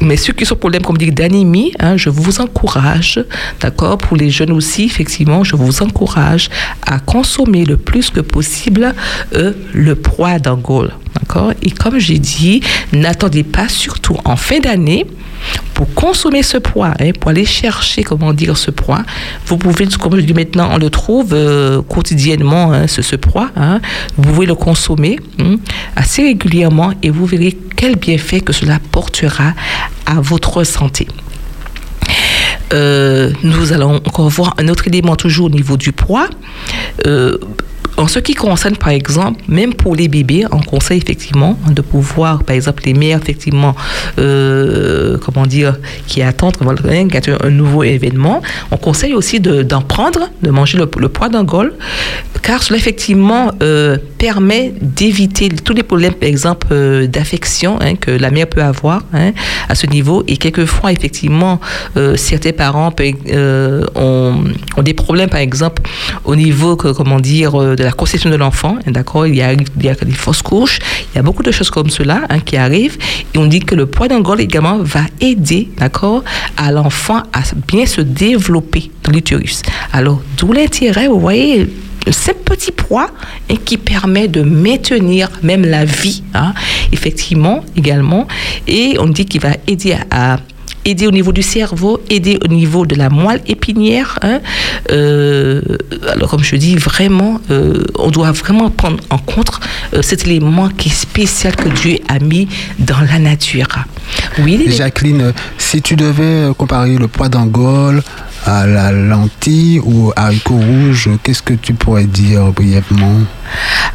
mais 0.00 0.16
ceux 0.16 0.32
qui 0.32 0.46
sont 0.46 0.56
problèmes, 0.56 0.82
comme 0.82 0.96
d'anémie, 0.96 1.72
hein, 1.78 1.96
je 1.96 2.10
vous 2.10 2.40
encourage, 2.40 3.22
d'accord, 3.60 3.98
pour 3.98 4.16
les 4.16 4.30
jeunes 4.30 4.52
aussi, 4.52 4.84
effectivement, 4.84 5.44
je 5.44 5.56
vous 5.56 5.82
encourage 5.82 6.48
à 6.86 6.98
consommer 6.98 7.64
le 7.64 7.76
plus 7.76 8.10
que 8.10 8.20
possible 8.20 8.94
euh, 9.34 9.52
le 9.72 9.94
poids 9.94 10.38
d'Angole, 10.38 10.92
d'accord. 11.18 11.52
Et 11.62 11.70
comme 11.70 11.98
j'ai 11.98 12.18
dit, 12.18 12.62
n'attendez 12.92 13.44
pas, 13.44 13.68
surtout 13.68 14.16
en 14.24 14.36
fin 14.36 14.58
d'année, 14.58 15.06
pour 15.74 15.92
consommer 15.94 16.42
ce 16.42 16.58
poids, 16.58 16.92
hein, 17.00 17.12
pour 17.18 17.30
aller 17.30 17.44
chercher, 17.44 18.02
comment 18.02 18.32
dire, 18.32 18.56
ce 18.56 18.70
poids, 18.70 19.02
vous 19.46 19.56
pouvez, 19.56 19.86
comme 19.86 20.16
je 20.16 20.22
dis 20.22 20.34
maintenant, 20.34 20.70
on 20.72 20.78
le 20.78 20.90
trouve 20.90 21.30
euh, 21.32 21.82
quotidiennement, 21.82 22.72
hein, 22.72 22.86
ce, 22.86 23.02
ce 23.02 23.16
poids, 23.16 23.50
vous 24.16 24.22
pouvez 24.22 24.46
le 24.46 24.54
consommer 24.54 25.18
assez 25.96 26.22
régulièrement 26.22 26.92
et 27.02 27.10
vous 27.10 27.26
verrez 27.26 27.56
quel 27.76 27.96
bienfait 27.96 28.40
que 28.40 28.52
cela 28.52 28.78
portera 28.92 29.54
à 30.06 30.20
votre 30.20 30.64
santé. 30.64 31.06
Euh, 32.72 33.32
nous 33.42 33.72
allons 33.72 33.96
encore 33.96 34.28
voir 34.28 34.54
un 34.58 34.68
autre 34.68 34.86
élément 34.86 35.16
toujours 35.16 35.46
au 35.46 35.50
niveau 35.50 35.76
du 35.76 35.92
poids. 35.92 36.28
Euh, 37.06 37.36
en 38.00 38.08
ce 38.08 38.18
qui 38.18 38.34
concerne, 38.34 38.76
par 38.76 38.88
exemple, 38.90 39.42
même 39.46 39.74
pour 39.74 39.94
les 39.94 40.08
bébés, 40.08 40.44
on 40.50 40.60
conseille 40.60 40.98
effectivement 40.98 41.58
de 41.70 41.82
pouvoir, 41.82 42.42
par 42.44 42.56
exemple, 42.56 42.82
les 42.86 42.94
mères, 42.94 43.18
effectivement, 43.22 43.74
euh, 44.18 45.18
comment 45.18 45.46
dire, 45.46 45.76
qui 46.06 46.22
attendent 46.22 46.56
un 46.62 47.50
nouveau 47.50 47.82
événement, 47.82 48.40
on 48.70 48.78
conseille 48.78 49.12
aussi 49.12 49.38
de- 49.38 49.62
d'en 49.62 49.82
prendre, 49.82 50.30
de 50.42 50.50
manger 50.50 50.78
le, 50.78 50.86
poids 50.86 51.28
d'Angole, 51.28 51.74
car 52.42 52.62
cela, 52.62 52.78
effectivement, 52.78 53.50
euh, 53.62 53.98
permet 54.16 54.72
d'éviter 54.80 55.50
tous 55.50 55.74
les 55.74 55.82
problèmes, 55.82 56.14
par 56.14 56.28
exemple, 56.28 56.68
euh, 56.72 57.06
d'affection 57.06 57.78
hein, 57.80 57.96
que 57.96 58.10
la 58.10 58.30
mère 58.30 58.46
peut 58.46 58.62
avoir 58.62 59.02
hein, 59.12 59.32
à 59.68 59.74
ce 59.74 59.86
niveau. 59.86 60.24
Et 60.26 60.38
quelquefois, 60.38 60.92
effectivement, 60.92 61.60
certains 62.16 62.52
parents 62.52 62.92
ont, 63.96 64.44
des 64.82 64.94
problèmes, 64.94 65.28
par 65.28 65.40
exemple, 65.40 65.82
au 66.24 66.34
niveau, 66.34 66.76
que, 66.76 66.88
comment 66.88 67.20
dire, 67.20 67.52
de 67.52 67.84
la 67.84 67.89
conception 67.92 68.30
de 68.30 68.36
l'enfant. 68.36 68.76
hein, 68.86 68.90
D'accord 68.90 69.26
il 69.26 69.36
y, 69.36 69.42
a, 69.42 69.52
il 69.52 69.64
y 69.82 69.88
a 69.88 69.94
des 69.94 70.12
fausses 70.12 70.42
couches, 70.42 70.78
il 71.12 71.16
y 71.16 71.18
a 71.18 71.22
beaucoup 71.22 71.42
de 71.42 71.50
choses 71.50 71.70
comme 71.70 71.90
cela 71.90 72.22
hein, 72.28 72.40
qui 72.40 72.56
arrivent. 72.56 72.98
Et 73.34 73.38
on 73.38 73.46
dit 73.46 73.60
que 73.60 73.74
le 73.74 73.86
poids 73.86 74.08
d'Angole 74.08 74.40
également 74.40 74.78
va 74.78 75.02
aider, 75.20 75.68
d'accord, 75.76 76.22
à 76.56 76.72
l'enfant 76.72 77.22
à 77.32 77.40
bien 77.68 77.86
se 77.86 78.00
développer 78.00 78.90
dans 79.02 79.12
l'utérus. 79.12 79.62
Alors, 79.92 80.20
d'où 80.36 80.52
l'intérêt, 80.52 81.08
vous 81.08 81.20
voyez, 81.20 81.68
ce 82.10 82.32
petit 82.32 82.72
poids 82.72 83.10
hein, 83.50 83.54
qui 83.64 83.76
permet 83.76 84.28
de 84.28 84.42
maintenir 84.42 85.28
même 85.42 85.64
la 85.64 85.84
vie, 85.84 86.22
hein, 86.34 86.54
effectivement, 86.92 87.64
également. 87.76 88.26
Et 88.66 88.96
on 88.98 89.06
dit 89.06 89.26
qu'il 89.26 89.40
va 89.40 89.50
aider 89.66 89.96
à 90.10 90.38
aider 90.84 91.06
au 91.06 91.10
niveau 91.10 91.32
du 91.32 91.42
cerveau, 91.42 92.00
aider 92.08 92.38
au 92.44 92.48
niveau 92.48 92.86
de 92.86 92.94
la 92.94 93.10
moelle 93.10 93.42
épinière. 93.46 94.18
hein. 94.22 94.40
Euh, 94.90 95.60
alors, 96.12 96.30
comme 96.30 96.42
je 96.42 96.56
dis, 96.56 96.76
vraiment, 96.76 97.40
euh, 97.50 97.84
on 97.98 98.10
doit 98.10 98.32
vraiment 98.32 98.70
prendre 98.70 98.98
en 99.10 99.18
compte 99.18 99.60
euh, 99.94 100.02
cet 100.02 100.26
élément 100.26 100.68
qui 100.68 100.88
est 100.88 100.92
spécial 100.92 101.54
que 101.54 101.68
Dieu 101.68 101.98
a 102.08 102.18
mis 102.18 102.48
dans 102.78 103.00
la 103.00 103.18
nature. 103.18 103.68
Oui, 104.38 104.64
Jacqueline, 104.68 105.20
euh, 105.20 105.32
si 105.58 105.82
tu 105.82 105.96
devais 105.96 106.52
comparer 106.56 106.96
le 106.96 107.08
poids 107.08 107.28
d'Angole 107.28 108.02
à 108.46 108.66
la 108.66 108.90
lentille 108.90 109.80
ou 109.80 110.12
haricot 110.16 110.56
rouge, 110.56 111.10
qu'est-ce 111.22 111.42
que 111.42 111.52
tu 111.52 111.74
pourrais 111.74 112.04
dire 112.06 112.44
brièvement? 112.52 113.18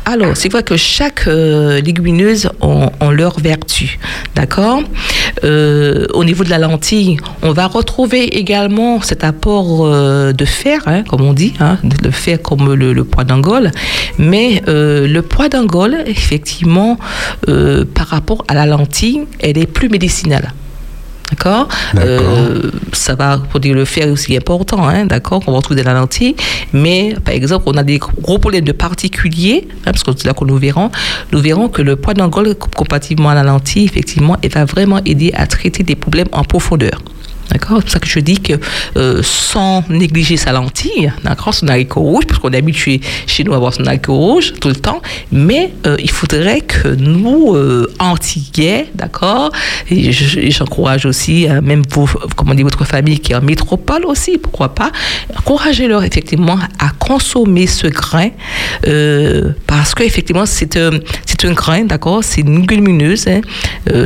Alors, 0.05 0.37
c'est 0.37 0.51
vrai 0.51 0.61
que 0.61 0.77
chaque 0.77 1.25
légumineuse 1.25 2.47
ont, 2.61 2.91
ont 2.99 3.09
leur 3.09 3.39
vertu, 3.39 3.97
d'accord? 4.35 4.81
Au 5.43 6.23
niveau 6.23 6.43
de 6.43 6.49
la 6.51 6.59
lentille, 6.59 6.75
on 7.41 7.51
va 7.51 7.67
retrouver 7.67 8.37
également 8.37 9.01
cet 9.01 9.23
apport 9.23 9.85
euh, 9.85 10.33
de 10.33 10.45
fer, 10.45 10.81
hein, 10.85 11.03
comme 11.03 11.21
on 11.21 11.33
dit, 11.33 11.53
hein, 11.59 11.77
le 12.03 12.11
fer 12.11 12.41
comme 12.41 12.73
le, 12.73 13.03
poids 13.03 13.23
d'Angole, 13.23 13.71
mais 14.17 14.61
euh, 14.67 15.07
le 15.07 15.21
poids 15.21 15.49
d'Angole, 15.49 15.97
effectivement, 16.05 16.97
euh, 17.49 17.85
par 17.85 18.07
rapport 18.07 18.43
à 18.47 18.53
la 18.53 18.65
lentille, 18.65 19.23
elle 19.39 19.57
est 19.57 19.67
plus 19.67 19.89
médicinale. 19.89 20.53
D'accord. 21.31 21.67
Euh, 21.97 22.71
Ça 22.93 23.15
va, 23.15 23.37
pour 23.49 23.59
dire 23.59 23.75
le 23.75 23.83
fer 23.85 24.07
aussi 24.09 24.37
important, 24.37 24.87
hein, 24.87 25.05
d'accord, 25.05 25.43
qu'on 25.43 25.53
retrouve 25.53 25.75
dans 25.75 25.83
la 25.83 25.93
lentille. 25.93 26.35
Mais, 26.71 27.15
par 27.25 27.33
exemple, 27.33 27.63
on 27.67 27.77
a 27.77 27.83
des 27.83 27.97
gros 27.97 28.37
problèmes 28.37 28.63
de 28.63 28.71
particuliers, 28.71 29.67
hein, 29.85 29.91
parce 29.91 30.03
que 30.03 30.11
c'est 30.15 30.25
là 30.25 30.33
que 30.33 30.45
nous 30.45 30.57
verrons, 30.57 30.91
nous 31.31 31.39
verrons 31.39 31.67
que 31.67 31.81
le 31.81 31.95
poids 31.95 32.13
d'Angole, 32.13 32.55
comparativement 32.55 33.29
à 33.29 33.35
la 33.35 33.43
lentille, 33.43 33.85
effectivement, 33.85 34.37
elle 34.41 34.51
va 34.51 34.65
vraiment 34.65 34.99
aider 35.03 35.31
à 35.35 35.47
traiter 35.47 35.83
des 35.83 35.95
problèmes 35.95 36.27
en 36.31 36.43
profondeur. 36.43 37.01
D'accord? 37.51 37.77
C'est 37.77 37.83
pour 37.83 37.91
ça 37.91 37.99
que 37.99 38.07
je 38.07 38.19
dis 38.19 38.39
que 38.39 38.53
euh, 38.97 39.21
sans 39.23 39.83
négliger 39.89 40.37
sa 40.37 40.51
lentille, 40.51 41.11
d'accord, 41.23 41.53
son 41.53 41.67
haricot 41.67 42.01
rouge, 42.01 42.25
parce 42.27 42.39
qu'on 42.39 42.51
est 42.51 42.57
habitué 42.57 43.01
chez 43.27 43.43
nous 43.43 43.53
à 43.53 43.57
avoir 43.57 43.73
son 43.73 43.85
haricot 43.85 44.15
rouge 44.15 44.53
tout 44.59 44.67
le 44.69 44.75
temps, 44.75 45.01
mais 45.31 45.71
euh, 45.85 45.95
il 45.99 46.09
faudrait 46.11 46.61
que 46.61 46.87
nous, 46.89 47.55
euh, 47.55 47.91
d'accord, 48.95 49.51
et 49.89 50.11
je- 50.11 50.39
et 50.39 50.51
j'encourage 50.51 51.05
aussi, 51.05 51.47
euh, 51.47 51.61
même 51.61 51.83
vous, 51.91 52.09
comment 52.35 52.53
dire, 52.53 52.65
votre 52.65 52.85
famille 52.85 53.19
qui 53.19 53.31
est 53.33 53.35
en 53.35 53.41
métropole 53.41 54.05
aussi, 54.05 54.37
pourquoi 54.37 54.73
pas, 54.73 54.91
encouragez-leur 55.37 56.03
effectivement 56.03 56.57
à 56.79 56.89
consommer 56.99 57.67
ce 57.67 57.87
grain, 57.87 58.29
parce 59.67 59.93
que 59.93 60.03
effectivement 60.03 60.45
c'est 60.45 60.77
un, 60.77 60.91
un 61.43 61.53
grain, 61.53 61.83
d'accord, 61.83 62.23
c'est 62.23 62.41
une 62.41 62.61
légumineuse, 62.61 63.27
hein, 63.27 63.41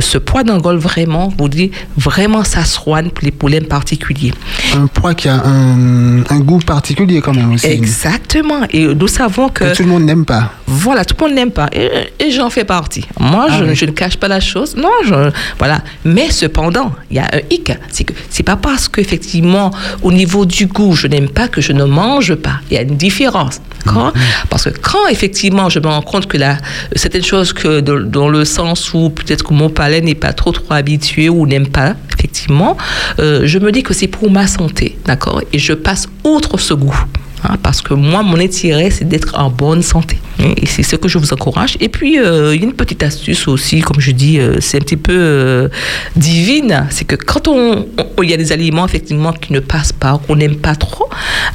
ce 0.00 0.18
poids 0.18 0.44
d'Angole 0.44 0.76
vraiment, 0.76 1.32
vous 1.38 1.48
dit, 1.48 1.70
vraiment 1.96 2.44
ça 2.44 2.64
soigne 2.64 3.08
pour 3.10 3.24
les 3.30 3.36
problèmes 3.36 3.66
particuliers. 3.66 4.32
Un 4.76 4.86
poids 4.86 5.14
qui 5.14 5.28
a 5.28 5.34
un, 5.44 6.22
un 6.28 6.40
goût 6.40 6.58
particulier 6.58 7.20
quand 7.20 7.34
même 7.34 7.52
aussi. 7.54 7.66
Exactement. 7.66 8.60
Et 8.70 8.86
nous 8.94 9.08
savons 9.08 9.48
que 9.48 9.74
tout 9.76 9.82
le 9.82 9.88
monde 9.88 10.04
n'aime 10.04 10.24
pas. 10.24 10.52
voilà, 10.66 11.04
tout 11.04 11.14
le 11.20 11.26
monde 11.26 11.34
n'aime 11.36 11.50
pas. 11.50 11.68
Et, 11.72 11.88
et 12.24 12.30
j'en 12.30 12.50
fais 12.50 12.64
partie. 12.64 13.04
Moi, 13.18 13.46
Ah 13.48 13.56
je, 13.58 13.64
oui. 13.64 13.74
je 13.74 13.84
ne 13.86 13.92
cache 13.92 14.16
pas 14.16 14.28
la 14.28 14.40
chose. 14.40 14.76
Non, 14.76 14.90
je, 15.04 15.30
voilà. 15.58 15.78
Mais 16.04 16.30
cependant, 16.30 16.92
il 17.10 17.16
y 17.16 17.20
a 17.20 17.24
un 17.32 17.40
hic. 17.50 17.72
C'est 17.90 18.04
que 18.04 18.12
c'est 18.30 18.42
pas 18.42 18.56
parce 18.56 18.88
qu'effectivement, 18.88 19.70
au 20.02 20.12
niveau 20.12 20.44
du 20.46 20.66
goût, 20.66 20.94
je 20.94 21.06
n'aime 21.06 21.28
pas 21.28 21.48
que 21.48 21.60
je 21.60 21.72
ne 21.72 21.84
mange 21.84 22.34
pas. 22.34 22.56
Il 22.70 22.74
y 22.74 22.78
a 22.78 22.82
une 22.82 22.96
différence. 22.96 23.60
D'accord 23.86 24.12
Parce 24.50 24.64
que 24.64 24.70
quand 24.78 25.06
effectivement, 25.10 25.68
je 25.70 25.78
me 25.80 25.86
rends 25.86 26.02
compte 26.02 26.26
que 26.26 26.36
la, 26.36 26.56
certaines 26.96 27.24
choses 27.24 27.52
que 27.52 27.80
dans, 27.80 27.98
dans 28.00 28.28
le 28.28 28.44
sens 28.44 28.92
où 28.92 29.08
peut-être 29.10 29.44
que 29.44 29.54
mon 29.54 29.70
palais 29.70 30.00
n'est 30.02 30.14
pas 30.14 30.32
trop 30.32 30.52
trop 30.52 30.74
habitué 30.74 31.28
ou 31.30 31.46
n'aime 31.46 31.68
pas, 31.68 31.94
effectivement, 32.18 32.76
je 33.20 33.58
me 33.58 33.70
dis 33.70 33.82
que 33.82 33.94
c'est 33.94 34.08
pour 34.08 34.30
ma 34.30 34.46
santé. 34.46 34.96
D'accord? 35.04 35.42
Et 35.52 35.58
je 35.58 35.72
passe 35.72 36.08
outre 36.24 36.58
ce 36.58 36.74
goût. 36.74 37.04
Hein, 37.42 37.56
parce 37.62 37.80
que 37.80 37.94
moi, 37.94 38.22
mon 38.22 38.38
intérêt, 38.38 38.90
c'est 38.90 39.06
d'être 39.08 39.38
en 39.38 39.50
bonne 39.50 39.82
santé. 39.82 40.18
Hein, 40.40 40.52
Et 40.56 40.66
c'est 40.66 40.82
ce 40.82 40.96
que 40.96 41.08
je 41.08 41.18
vous 41.18 41.32
encourage. 41.32 41.76
Et 41.80 41.88
puis, 41.88 42.14
il 42.16 42.20
y 42.22 42.62
a 42.62 42.64
une 42.64 42.74
petite 42.74 43.02
astuce 43.02 43.48
aussi, 43.48 43.80
comme 43.80 44.00
je 44.00 44.10
dis, 44.10 44.38
euh, 44.38 44.56
c'est 44.60 44.76
un 44.76 44.80
petit 44.80 44.96
peu 44.96 45.16
euh, 45.16 45.68
divine. 46.16 46.86
C'est 46.90 47.06
que 47.06 47.16
quand 47.16 47.48
on, 47.48 47.86
il 48.22 48.30
y 48.30 48.34
a 48.34 48.36
des 48.36 48.52
aliments, 48.52 48.84
effectivement, 48.84 49.32
qui 49.32 49.52
ne 49.52 49.60
passent 49.60 49.92
pas, 49.92 50.20
qu'on 50.26 50.36
n'aime 50.36 50.56
pas 50.56 50.74
trop, 50.74 51.08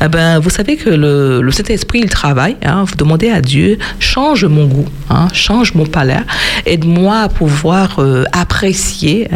eh 0.04 0.08
ben, 0.08 0.40
vous 0.40 0.50
savez 0.50 0.76
que 0.76 0.90
le, 0.90 1.42
le 1.42 1.52
Saint-Esprit, 1.52 2.00
il 2.04 2.10
travaille. 2.10 2.58
hein. 2.64 2.84
vous 2.84 2.96
demandez 2.96 3.30
à 3.30 3.42
Dieu, 3.42 3.78
change 4.00 4.46
mon 4.46 4.66
goût, 4.66 4.88
change 5.34 5.74
mon 5.76 5.86
palais, 5.86 6.18
aide-moi 6.66 7.20
à 7.20 7.30
pouvoir 7.30 8.00
euh, 8.00 8.24
apprécier 8.32 9.28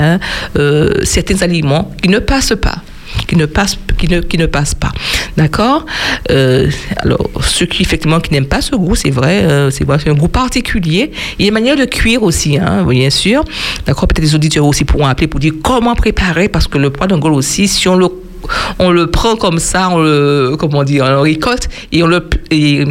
certains 1.03 1.41
aliments 1.41 1.91
qui 2.01 2.09
ne 2.09 2.19
passent 2.19 2.53
pas 2.59 2.77
qui 3.25 3.35
ne 3.35 3.45
passe 3.45 3.77
qui 3.97 4.07
ne, 4.07 4.21
qui 4.21 4.37
ne 4.37 4.45
passe 4.45 4.73
pas 4.73 4.91
d'accord 5.37 5.85
Euh, 6.31 6.69
alors 6.97 7.29
ceux 7.41 7.65
qui 7.65 7.81
effectivement 7.81 8.19
qui 8.19 8.31
n'aiment 8.33 8.45
pas 8.47 8.61
ce 8.61 8.75
goût 8.75 8.95
c'est 8.95 9.09
vrai 9.09 9.43
euh, 9.43 9.71
c'est 9.71 9.83
vrai 9.83 9.97
c'est 10.01 10.09
un 10.09 10.13
goût 10.13 10.27
particulier 10.27 11.11
il 11.37 11.43
y 11.43 11.45
a 11.45 11.47
une 11.47 11.53
manière 11.53 11.75
de 11.75 11.85
cuire 11.85 12.21
aussi 12.23 12.57
hein, 12.57 12.83
bien 12.87 13.09
sûr 13.09 13.43
d'accord 13.85 14.07
peut-être 14.07 14.23
les 14.23 14.35
auditeurs 14.35 14.65
aussi 14.65 14.85
pourront 14.85 15.07
appeler 15.07 15.27
pour 15.27 15.39
dire 15.39 15.53
comment 15.63 15.95
préparer 15.95 16.49
parce 16.49 16.67
que 16.67 16.77
le 16.77 16.89
poids 16.91 17.07
d'Angole 17.07 17.33
aussi 17.33 17.67
si 17.67 17.87
on 17.87 17.95
le 17.95 18.07
on 18.79 18.91
le 18.91 19.07
prend 19.07 19.35
comme 19.35 19.59
ça 19.59 19.89
on 19.91 19.99
le 19.99 20.55
comment 20.59 20.83
dire 20.83 21.05
on 21.05 21.09
le 21.09 21.19
récolte 21.19 21.67
et 21.91 22.03
on 22.03 22.07
le 22.07 22.29
et 22.51 22.85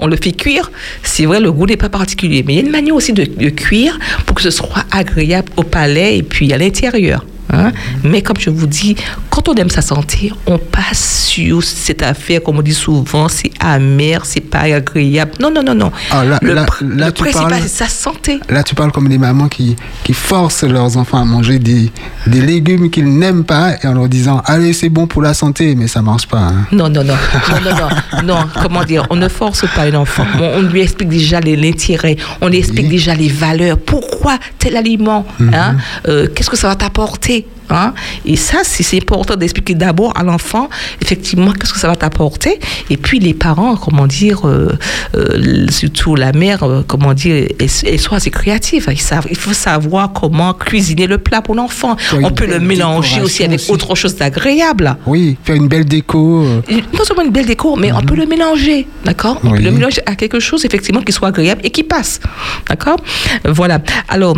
on 0.00 0.06
le 0.06 0.16
fait 0.16 0.32
cuire, 0.32 0.70
c'est 1.02 1.26
vrai, 1.26 1.40
le 1.40 1.52
goût 1.52 1.66
n'est 1.66 1.76
pas 1.76 1.90
particulier. 1.90 2.42
Mais 2.46 2.54
il 2.54 2.56
y 2.56 2.60
a 2.60 2.64
une 2.64 2.70
manière 2.72 2.94
aussi 2.94 3.12
de, 3.12 3.24
de 3.24 3.50
cuire 3.50 3.98
pour 4.24 4.34
que 4.34 4.42
ce 4.42 4.50
soit 4.50 4.84
agréable 4.90 5.52
au 5.58 5.62
palais 5.62 6.16
et 6.16 6.22
puis 6.22 6.50
à 6.54 6.58
l'intérieur. 6.58 7.24
Hein. 7.52 7.72
Mais 8.04 8.22
comme 8.22 8.36
je 8.38 8.50
vous 8.50 8.66
dis, 8.66 8.96
quand 9.30 9.48
on 9.48 9.54
aime 9.54 9.70
sa 9.70 9.82
santé, 9.82 10.32
on 10.46 10.58
passe 10.58 11.24
sur 11.26 11.62
cette 11.62 12.02
affaire, 12.02 12.42
comme 12.42 12.58
on 12.58 12.62
dit 12.62 12.74
souvent, 12.74 13.28
c'est 13.28 13.50
amer, 13.60 14.24
c'est 14.24 14.40
pas 14.40 14.60
agréable. 14.60 15.32
Non, 15.40 15.50
non, 15.50 15.62
non, 15.62 15.74
non. 15.74 15.92
Ah, 16.10 16.24
là- 16.24 16.38
le 16.42 16.54
là- 16.54 16.64
pr- 16.64 16.88
là, 16.96 17.06
le 17.06 17.12
tu 17.12 17.22
principal, 17.22 17.60
c'est 17.62 17.68
sa 17.68 17.88
santé. 17.88 18.40
Là, 18.48 18.62
tu 18.62 18.74
parles 18.74 18.92
comme 18.92 19.08
des 19.08 19.18
mamans 19.18 19.48
qui, 19.48 19.76
qui 20.04 20.12
forcent 20.12 20.64
leurs 20.64 20.96
enfants 20.96 21.18
à 21.20 21.24
manger 21.24 21.58
des, 21.58 21.90
des 22.26 22.40
légumes 22.40 22.90
qu'ils 22.90 23.08
n'aiment 23.08 23.44
pas 23.44 23.74
et 23.82 23.86
en 23.86 23.94
leur 23.94 24.08
disant 24.08 24.42
Allez, 24.46 24.72
c'est 24.72 24.88
bon 24.88 25.06
pour 25.06 25.22
la 25.22 25.34
santé, 25.34 25.74
mais 25.74 25.86
ça 25.88 26.02
marche 26.02 26.26
pas. 26.26 26.38
hein. 26.38 26.66
Non, 26.72 26.88
non, 26.88 27.04
non, 27.04 27.14
non, 27.50 27.60
non, 27.70 27.76
non, 27.76 28.22
non, 28.24 28.44
comment 28.62 28.84
dire, 28.84 29.06
on 29.10 29.16
ne 29.16 29.28
force 29.28 29.64
pas 29.74 29.82
un 29.82 29.94
enfant. 29.94 30.26
On, 30.40 30.58
on 30.58 30.62
lui 30.62 30.80
explique 30.80 31.08
déjà 31.08 31.40
les- 31.40 31.56
l'intérêt, 31.56 32.16
on 32.40 32.48
lui 32.48 32.58
explique 32.58 32.84
Oui. 32.84 32.90
déjà 32.90 33.14
les 33.14 33.28
valeurs. 33.28 33.78
Pourquoi 33.78 34.38
tel 34.58 34.76
aliment 34.76 35.26
hein, 35.52 35.76
euh, 36.08 36.26
Qu'est-ce 36.34 36.50
que 36.50 36.56
ça 36.56 36.68
va 36.68 36.74
t'apporter? 36.76 37.39
Hein 37.72 37.94
Et 38.24 38.36
ça, 38.36 38.58
c'est 38.64 38.96
important 38.96 39.36
d'expliquer 39.36 39.74
d'abord 39.74 40.12
à 40.16 40.22
l'enfant, 40.22 40.68
effectivement, 41.00 41.52
qu'est-ce 41.52 41.72
que 41.72 41.78
ça 41.78 41.88
va 41.88 41.96
t'apporter. 41.96 42.58
Et 42.90 42.96
puis 42.96 43.18
les 43.18 43.34
parents, 43.34 43.76
comment 43.76 44.06
dire, 44.06 44.46
euh, 44.48 44.76
euh, 45.16 45.66
surtout 45.70 46.14
la 46.16 46.32
mère, 46.32 46.62
euh, 46.62 46.82
comment 46.86 47.14
dire, 47.14 47.46
elle, 47.58 48.00
soit 48.00 48.16
assez 48.18 48.30
créative. 48.30 48.86
Ils 48.90 49.00
savent- 49.00 49.26
il 49.30 49.36
faut 49.36 49.52
savoir 49.52 50.12
comment 50.12 50.52
cuisiner 50.54 51.06
le 51.06 51.18
plat 51.18 51.42
pour 51.42 51.54
l'enfant. 51.54 51.96
On 52.22 52.30
peut 52.30 52.46
le 52.46 52.60
mélanger 52.60 53.20
aussi 53.20 53.44
avec 53.44 53.60
aussi. 53.60 53.70
autre 53.70 53.94
chose 53.94 54.16
d'agréable 54.16 54.96
Oui, 55.06 55.36
faire 55.44 55.56
une 55.56 55.68
belle 55.68 55.84
déco. 55.84 56.44
non 56.44 57.04
seulement 57.04 57.22
une 57.24 57.32
belle 57.32 57.46
déco, 57.46 57.76
mais 57.76 57.92
on 57.92 58.00
peut 58.02 58.16
le 58.16 58.26
mélanger, 58.26 58.86
d'accord? 59.04 59.38
On 59.44 59.50
Oui. 59.50 59.58
peut 59.58 59.64
le 59.64 59.70
mélanger 59.72 60.02
à 60.06 60.14
quelque 60.16 60.40
chose 60.40 60.64
effectivement 60.64 61.00
qui 61.02 61.12
soit 61.12 61.28
agréable 61.28 61.60
et 61.64 61.70
qui 61.70 61.82
passe, 61.84 62.20
d'accord? 62.68 62.98
Voilà. 63.44 63.78
Alors, 64.08 64.34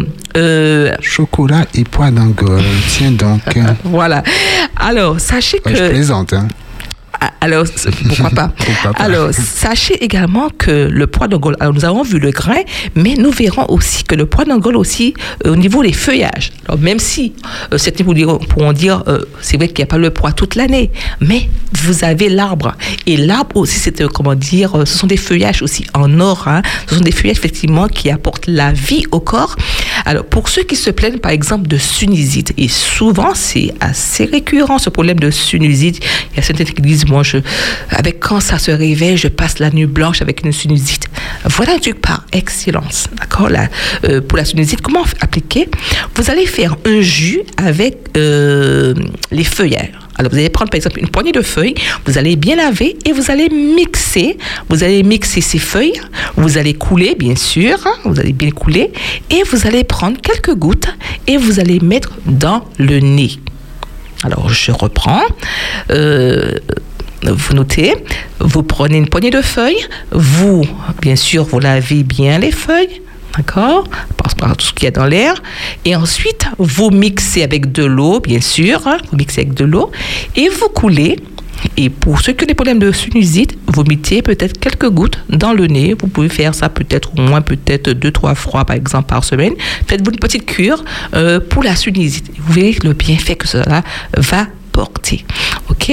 chocolat 1.00 1.64
et 1.74 1.84
pois 1.84 2.10
d'Angole. 2.10 2.62
Tiens 2.88 3.12
donc. 3.22 3.56
euh, 3.56 3.60
voilà. 3.84 4.22
Alors, 4.76 5.20
sachez 5.20 5.60
ouais, 5.64 5.74
je 5.74 5.84
que 5.84 5.88
plaisante. 5.90 6.32
Hein. 6.32 6.48
Alors, 7.42 7.64
pourquoi 8.08 8.30
pas? 8.30 8.52
Pourquoi 8.56 8.92
pas? 8.92 9.02
Alors, 9.02 9.30
sachez 9.34 10.02
également 10.04 10.48
que 10.56 10.88
le 10.88 11.06
poids 11.08 11.26
d'Angole, 11.26 11.56
alors 11.58 11.74
nous 11.74 11.84
avons 11.84 12.04
vu 12.04 12.20
le 12.20 12.30
grain, 12.30 12.62
mais 12.94 13.14
nous 13.18 13.32
verrons 13.32 13.66
aussi 13.68 14.04
que 14.04 14.14
le 14.14 14.26
poids 14.26 14.44
d'Angole 14.44 14.76
aussi 14.76 15.12
euh, 15.44 15.52
au 15.52 15.56
niveau 15.56 15.82
des 15.82 15.92
feuillages. 15.92 16.52
Alors, 16.68 16.80
même 16.80 17.00
si 17.00 17.32
euh, 17.72 17.78
certains 17.78 18.04
pourront 18.04 18.72
dire, 18.72 19.02
euh, 19.08 19.18
c'est 19.40 19.56
vrai 19.56 19.66
qu'il 19.66 19.78
n'y 19.78 19.82
a 19.82 19.86
pas 19.86 19.98
le 19.98 20.10
poids 20.10 20.30
toute 20.30 20.54
l'année, 20.54 20.92
mais 21.20 21.48
vous 21.82 22.04
avez 22.04 22.28
l'arbre. 22.28 22.74
Et 23.06 23.16
l'arbre 23.16 23.56
aussi, 23.56 23.80
c'est, 23.80 24.06
comment 24.06 24.36
dire, 24.36 24.76
ce 24.84 24.98
sont 24.98 25.08
des 25.08 25.16
feuillages 25.16 25.62
aussi 25.62 25.84
en 25.94 26.20
or. 26.20 26.46
hein. 26.46 26.62
Ce 26.86 26.94
sont 26.94 27.00
des 27.00 27.10
feuillages, 27.10 27.38
effectivement, 27.38 27.88
qui 27.88 28.08
apportent 28.08 28.46
la 28.46 28.72
vie 28.72 29.04
au 29.10 29.18
corps. 29.18 29.56
Alors, 30.04 30.24
pour 30.26 30.48
ceux 30.48 30.62
qui 30.62 30.76
se 30.76 30.90
plaignent, 30.90 31.18
par 31.18 31.32
exemple, 31.32 31.66
de 31.66 31.76
sinusite, 31.76 32.52
et 32.56 32.68
souvent, 32.68 33.34
c'est 33.34 33.74
assez 33.80 34.26
récurrent, 34.26 34.78
ce 34.78 34.90
problème 34.90 35.18
de 35.18 35.30
sinusite. 35.30 35.98
Il 36.32 36.36
y 36.36 36.40
a 36.40 36.42
certains 36.42 36.64
qui 36.64 36.80
disent, 36.82 37.08
moi, 37.08 37.22
je, 37.22 37.31
avec 37.90 38.20
quand 38.20 38.40
ça 38.40 38.58
se 38.58 38.70
réveille, 38.70 39.16
je 39.16 39.28
passe 39.28 39.58
la 39.58 39.70
nuit 39.70 39.86
blanche 39.86 40.22
avec 40.22 40.44
une 40.44 40.52
sinusite. 40.52 41.08
Voilà 41.44 41.78
truc 41.78 42.00
par 42.00 42.24
excellence. 42.32 43.08
D'accord 43.18 43.48
euh, 44.04 44.20
Pour 44.20 44.38
la 44.38 44.44
sinusite, 44.44 44.80
comment 44.80 45.04
appliquer? 45.20 45.68
Vous 46.14 46.30
allez 46.30 46.46
faire 46.46 46.76
un 46.86 47.00
jus 47.00 47.40
avec 47.56 47.96
euh, 48.16 48.94
les 49.30 49.44
feuillages. 49.44 49.92
Alors, 50.18 50.30
vous 50.30 50.38
allez 50.38 50.50
prendre 50.50 50.70
par 50.70 50.76
exemple 50.76 51.00
une 51.00 51.08
poignée 51.08 51.32
de 51.32 51.40
feuilles, 51.40 51.74
vous 52.04 52.18
allez 52.18 52.36
bien 52.36 52.56
laver 52.56 52.96
et 53.06 53.12
vous 53.12 53.30
allez 53.30 53.48
mixer. 53.48 54.36
Vous 54.68 54.84
allez 54.84 55.02
mixer 55.02 55.40
ces 55.40 55.58
feuilles, 55.58 56.00
vous 56.36 56.58
allez 56.58 56.74
couler, 56.74 57.14
bien 57.18 57.34
sûr, 57.34 57.78
hein, 57.86 57.94
vous 58.04 58.20
allez 58.20 58.32
bien 58.32 58.50
couler, 58.50 58.92
et 59.30 59.42
vous 59.50 59.66
allez 59.66 59.84
prendre 59.84 60.20
quelques 60.20 60.54
gouttes 60.54 60.88
et 61.26 61.38
vous 61.38 61.60
allez 61.60 61.80
mettre 61.80 62.12
dans 62.26 62.64
le 62.78 63.00
nez. 63.00 63.32
Alors, 64.22 64.48
je 64.50 64.70
reprends. 64.70 65.22
Euh, 65.90 66.58
vous 67.24 67.54
notez, 67.54 67.94
vous 68.40 68.62
prenez 68.62 68.98
une 68.98 69.08
poignée 69.08 69.30
de 69.30 69.42
feuilles, 69.42 69.84
vous, 70.10 70.64
bien 71.00 71.16
sûr, 71.16 71.44
vous 71.44 71.60
lavez 71.60 72.02
bien 72.02 72.38
les 72.38 72.50
feuilles, 72.50 73.00
d'accord 73.36 73.88
Parce 74.16 74.34
par 74.34 74.56
tout 74.56 74.66
ce 74.66 74.72
qu'il 74.72 74.84
y 74.84 74.88
a 74.88 74.90
dans 74.90 75.06
l'air. 75.06 75.40
Et 75.84 75.94
ensuite, 75.94 76.46
vous 76.58 76.90
mixez 76.90 77.42
avec 77.42 77.72
de 77.72 77.84
l'eau, 77.84 78.20
bien 78.20 78.40
sûr, 78.40 78.86
hein, 78.86 78.98
vous 79.10 79.16
mixez 79.16 79.42
avec 79.42 79.54
de 79.54 79.64
l'eau, 79.64 79.90
et 80.36 80.48
vous 80.48 80.68
coulez. 80.68 81.16
Et 81.76 81.90
pour 81.90 82.20
ceux 82.20 82.32
qui 82.32 82.42
ont 82.42 82.46
des 82.46 82.54
problèmes 82.54 82.80
de 82.80 82.90
sinusite, 82.90 83.56
vous 83.68 83.84
mettez 83.84 84.20
peut-être 84.20 84.58
quelques 84.58 84.88
gouttes 84.88 85.20
dans 85.28 85.52
le 85.52 85.68
nez. 85.68 85.94
Vous 85.98 86.08
pouvez 86.08 86.28
faire 86.28 86.56
ça 86.56 86.68
peut-être 86.68 87.12
au 87.16 87.22
moins 87.22 87.40
peut-être 87.40 87.90
deux, 87.90 88.10
trois 88.10 88.34
fois 88.34 88.64
par 88.64 88.74
exemple 88.74 89.08
par 89.08 89.22
semaine. 89.22 89.52
Faites-vous 89.86 90.10
une 90.10 90.18
petite 90.18 90.44
cure 90.44 90.84
euh, 91.14 91.38
pour 91.38 91.62
la 91.62 91.76
sinusite. 91.76 92.32
Vous 92.36 92.52
verrez 92.52 92.76
le 92.82 92.94
bienfait 92.94 93.36
que 93.36 93.46
cela 93.46 93.84
va 94.16 94.48
porter. 94.72 95.24
OK 95.70 95.92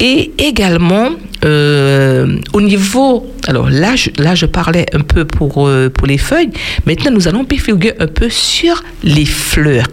et 0.00 0.32
également, 0.38 1.10
euh, 1.44 2.38
au 2.52 2.60
niveau, 2.60 3.26
alors 3.46 3.68
là 3.68 3.96
je, 3.96 4.10
là, 4.18 4.34
je 4.34 4.46
parlais 4.46 4.86
un 4.92 5.00
peu 5.00 5.24
pour, 5.24 5.66
euh, 5.66 5.88
pour 5.88 6.06
les 6.06 6.18
feuilles. 6.18 6.50
Maintenant, 6.86 7.10
nous 7.10 7.26
allons 7.26 7.44
bifurquer 7.44 7.92
un 8.00 8.06
peu 8.06 8.28
sur 8.28 8.82
les 9.02 9.24
fleurs. 9.26 9.86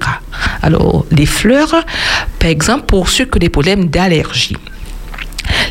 Alors, 0.62 1.06
les 1.12 1.26
fleurs, 1.26 1.76
par 2.40 2.50
exemple, 2.50 2.86
pour 2.86 3.10
ceux 3.10 3.26
qui 3.26 3.38
ont 3.38 3.40
des 3.40 3.50
problèmes 3.50 3.86
d'allergie. 3.86 4.58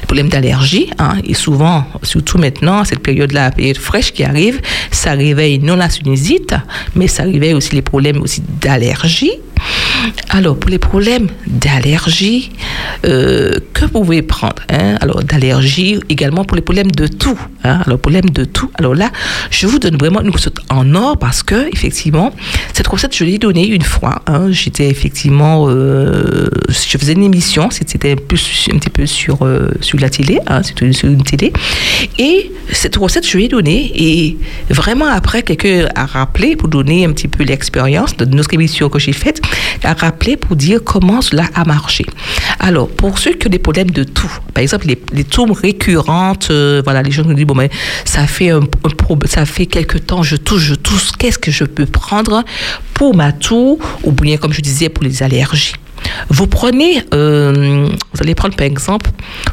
Problèmes 0.06 0.28
d'allergie, 0.28 0.90
hein, 0.98 1.16
et 1.24 1.34
souvent, 1.34 1.86
surtout 2.02 2.38
maintenant, 2.38 2.84
cette 2.84 3.00
période-là, 3.00 3.50
période 3.50 3.78
fraîche 3.78 4.12
qui 4.12 4.22
arrive, 4.22 4.60
ça 4.90 5.12
réveille 5.12 5.58
non 5.58 5.76
la 5.76 5.88
sinusite, 5.88 6.54
mais 6.94 7.08
ça 7.08 7.24
réveille 7.24 7.54
aussi 7.54 7.74
les 7.74 7.82
problèmes 7.82 8.20
aussi 8.22 8.42
d'allergie. 8.60 9.32
Alors, 10.30 10.56
pour 10.56 10.70
les 10.70 10.78
problèmes 10.78 11.28
d'allergie, 11.46 12.50
euh, 13.06 13.54
que 13.72 13.84
vous 13.84 14.02
pouvez 14.02 14.22
prendre 14.22 14.62
hein? 14.68 14.96
Alors, 15.00 15.22
d'allergie, 15.22 15.98
également 16.08 16.44
pour 16.44 16.56
les 16.56 16.62
problèmes 16.62 16.90
de 16.90 17.06
tout. 17.06 17.38
Hein? 17.62 17.80
Alors, 17.86 17.98
problème 17.98 18.28
de 18.30 18.44
tout. 18.44 18.70
Alors 18.78 18.94
là, 18.94 19.10
je 19.50 19.66
vous 19.66 19.78
donne 19.78 19.96
vraiment 19.96 20.20
une 20.20 20.30
recette 20.30 20.58
en 20.70 20.94
or 20.94 21.18
parce 21.18 21.42
que, 21.42 21.68
effectivement, 21.72 22.32
cette 22.72 22.86
recette, 22.88 23.16
je 23.16 23.24
l'ai 23.24 23.38
donnée 23.38 23.66
une 23.66 23.82
fois. 23.82 24.22
Hein? 24.26 24.50
J'étais 24.50 24.88
effectivement, 24.88 25.66
euh, 25.68 26.48
je 26.68 26.98
faisais 26.98 27.12
une 27.12 27.24
émission, 27.24 27.68
c'était 27.70 28.12
un 28.12 28.16
petit 28.16 28.90
peu 28.90 29.06
sur, 29.06 29.42
euh, 29.42 29.68
sur 29.80 29.93
la 29.98 30.10
télé, 30.10 30.38
hein? 30.46 30.62
sur 30.92 31.08
une 31.08 31.22
télé. 31.22 31.52
Et 32.18 32.50
cette 32.72 32.96
recette, 32.96 33.26
je 33.28 33.38
l'ai 33.38 33.48
donnée. 33.48 33.92
Et 33.94 34.36
vraiment, 34.70 35.06
après, 35.06 35.42
quelqu'un 35.42 35.86
a 35.94 36.06
rappelé 36.06 36.56
pour 36.56 36.68
donner 36.68 37.04
un 37.04 37.12
petit 37.12 37.28
peu 37.28 37.44
l'expérience 37.44 38.16
de 38.16 38.24
notre 38.24 38.52
émission 38.54 38.88
que 38.88 38.98
j'ai 38.98 39.12
faite, 39.12 39.40
a 39.82 39.94
rappelé 39.94 40.36
pour 40.36 40.56
dire 40.56 40.80
comment 40.84 41.20
cela 41.22 41.44
a 41.54 41.64
marché. 41.64 42.04
Alors, 42.60 42.88
pour 42.88 43.18
ceux 43.18 43.34
qui 43.34 43.46
ont 43.46 43.50
des 43.50 43.58
problèmes 43.58 43.90
de 43.90 44.04
tout, 44.04 44.30
par 44.52 44.62
exemple, 44.62 44.86
les, 44.86 45.00
les 45.12 45.24
récurrentes, 45.62 46.48
euh, 46.50 46.80
voilà, 46.84 47.02
les 47.02 47.10
gens 47.10 47.24
nous 47.24 47.34
disent, 47.34 47.46
bon, 47.46 47.54
mais 47.54 47.70
ça 48.04 48.26
fait, 48.26 48.50
un, 48.50 48.60
un 48.60 48.90
pro- 48.96 49.18
ça 49.26 49.44
fait 49.46 49.66
quelque 49.66 49.98
temps, 49.98 50.22
je 50.22 50.36
touche, 50.36 50.62
je 50.62 50.74
touche, 50.74 51.12
qu'est-ce 51.18 51.38
que 51.38 51.50
je 51.50 51.64
peux 51.64 51.86
prendre 51.86 52.44
pour 52.94 53.14
ma 53.14 53.32
toux, 53.32 53.78
ou 54.02 54.12
bien, 54.12 54.36
comme 54.36 54.52
je 54.52 54.60
disais, 54.60 54.88
pour 54.88 55.04
les 55.04 55.22
allergies. 55.22 55.74
Vous 56.28 56.46
prenez, 56.46 57.02
euh, 57.12 57.88
vous 58.12 58.22
allez 58.22 58.34
prendre 58.34 58.56
par 58.56 58.66
exemple, 58.66 59.10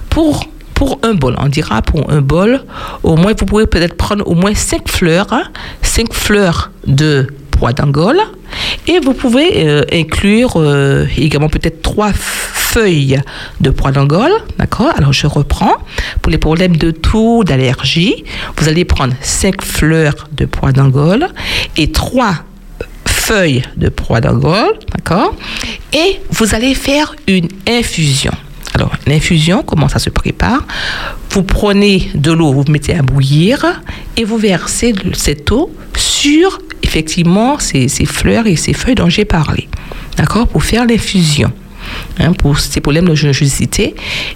pour 0.09 0.45
pour 0.73 0.99
un 1.03 1.13
bol, 1.13 1.35
on 1.37 1.47
dira 1.47 1.83
pour 1.83 2.09
un 2.09 2.21
bol, 2.21 2.63
au 3.03 3.15
moins 3.15 3.33
vous 3.37 3.45
pouvez 3.45 3.67
peut-être 3.67 3.95
prendre 3.95 4.27
au 4.27 4.33
moins 4.33 4.55
5 4.55 4.89
fleurs, 4.89 5.31
hein, 5.31 5.43
5 5.83 6.11
fleurs 6.11 6.71
de 6.87 7.27
pois 7.51 7.71
d'Angole, 7.71 8.19
et 8.87 8.99
vous 8.99 9.13
pouvez 9.13 9.67
euh, 9.67 9.83
inclure 9.93 10.53
euh, 10.55 11.05
également 11.17 11.49
peut-être 11.49 11.83
trois 11.83 12.11
feuilles 12.13 13.21
de 13.59 13.69
pois 13.69 13.91
d'Angole, 13.91 14.31
d'accord? 14.57 14.91
Alors 14.97 15.13
je 15.13 15.27
reprends. 15.27 15.75
Pour 16.23 16.31
les 16.31 16.39
problèmes 16.39 16.77
de 16.77 16.89
toux, 16.89 17.43
d'allergie, 17.43 18.23
vous 18.57 18.67
allez 18.67 18.83
prendre 18.83 19.13
5 19.21 19.61
fleurs 19.61 20.29
de 20.31 20.45
pois 20.45 20.71
d'Angole 20.71 21.27
et 21.77 21.91
trois 21.91 22.37
feuilles 23.31 23.63
de 23.77 23.87
pois 23.87 24.19
d'Angole, 24.19 24.77
d'accord 24.93 25.33
Et 25.93 26.19
vous 26.31 26.53
allez 26.53 26.75
faire 26.75 27.15
une 27.27 27.47
infusion. 27.65 28.33
Alors, 28.73 28.91
l'infusion, 29.07 29.63
comment 29.63 29.87
ça 29.87 29.99
se 29.99 30.09
prépare? 30.09 30.65
Vous 31.29 31.43
prenez 31.43 32.11
de 32.13 32.33
l'eau, 32.33 32.51
vous 32.51 32.65
mettez 32.67 32.93
à 32.93 33.01
bouillir 33.01 33.81
et 34.17 34.25
vous 34.25 34.37
versez 34.37 34.93
cette 35.13 35.49
eau 35.49 35.71
sur, 35.95 36.59
effectivement, 36.83 37.57
ces, 37.57 37.87
fleurs 38.05 38.47
et 38.47 38.57
ces 38.57 38.73
feuilles 38.73 38.95
dont 38.95 39.07
j'ai 39.07 39.23
parlé. 39.23 39.69
D'accord 40.17 40.49
Pour 40.49 40.65
faire 40.65 40.85
l'infusion. 40.85 41.53
hein, 42.19 42.33
pour 42.33 42.59
ces 42.59 42.81
problèmes 42.81 43.07
de 43.07 43.15
gingivisité. 43.15 43.95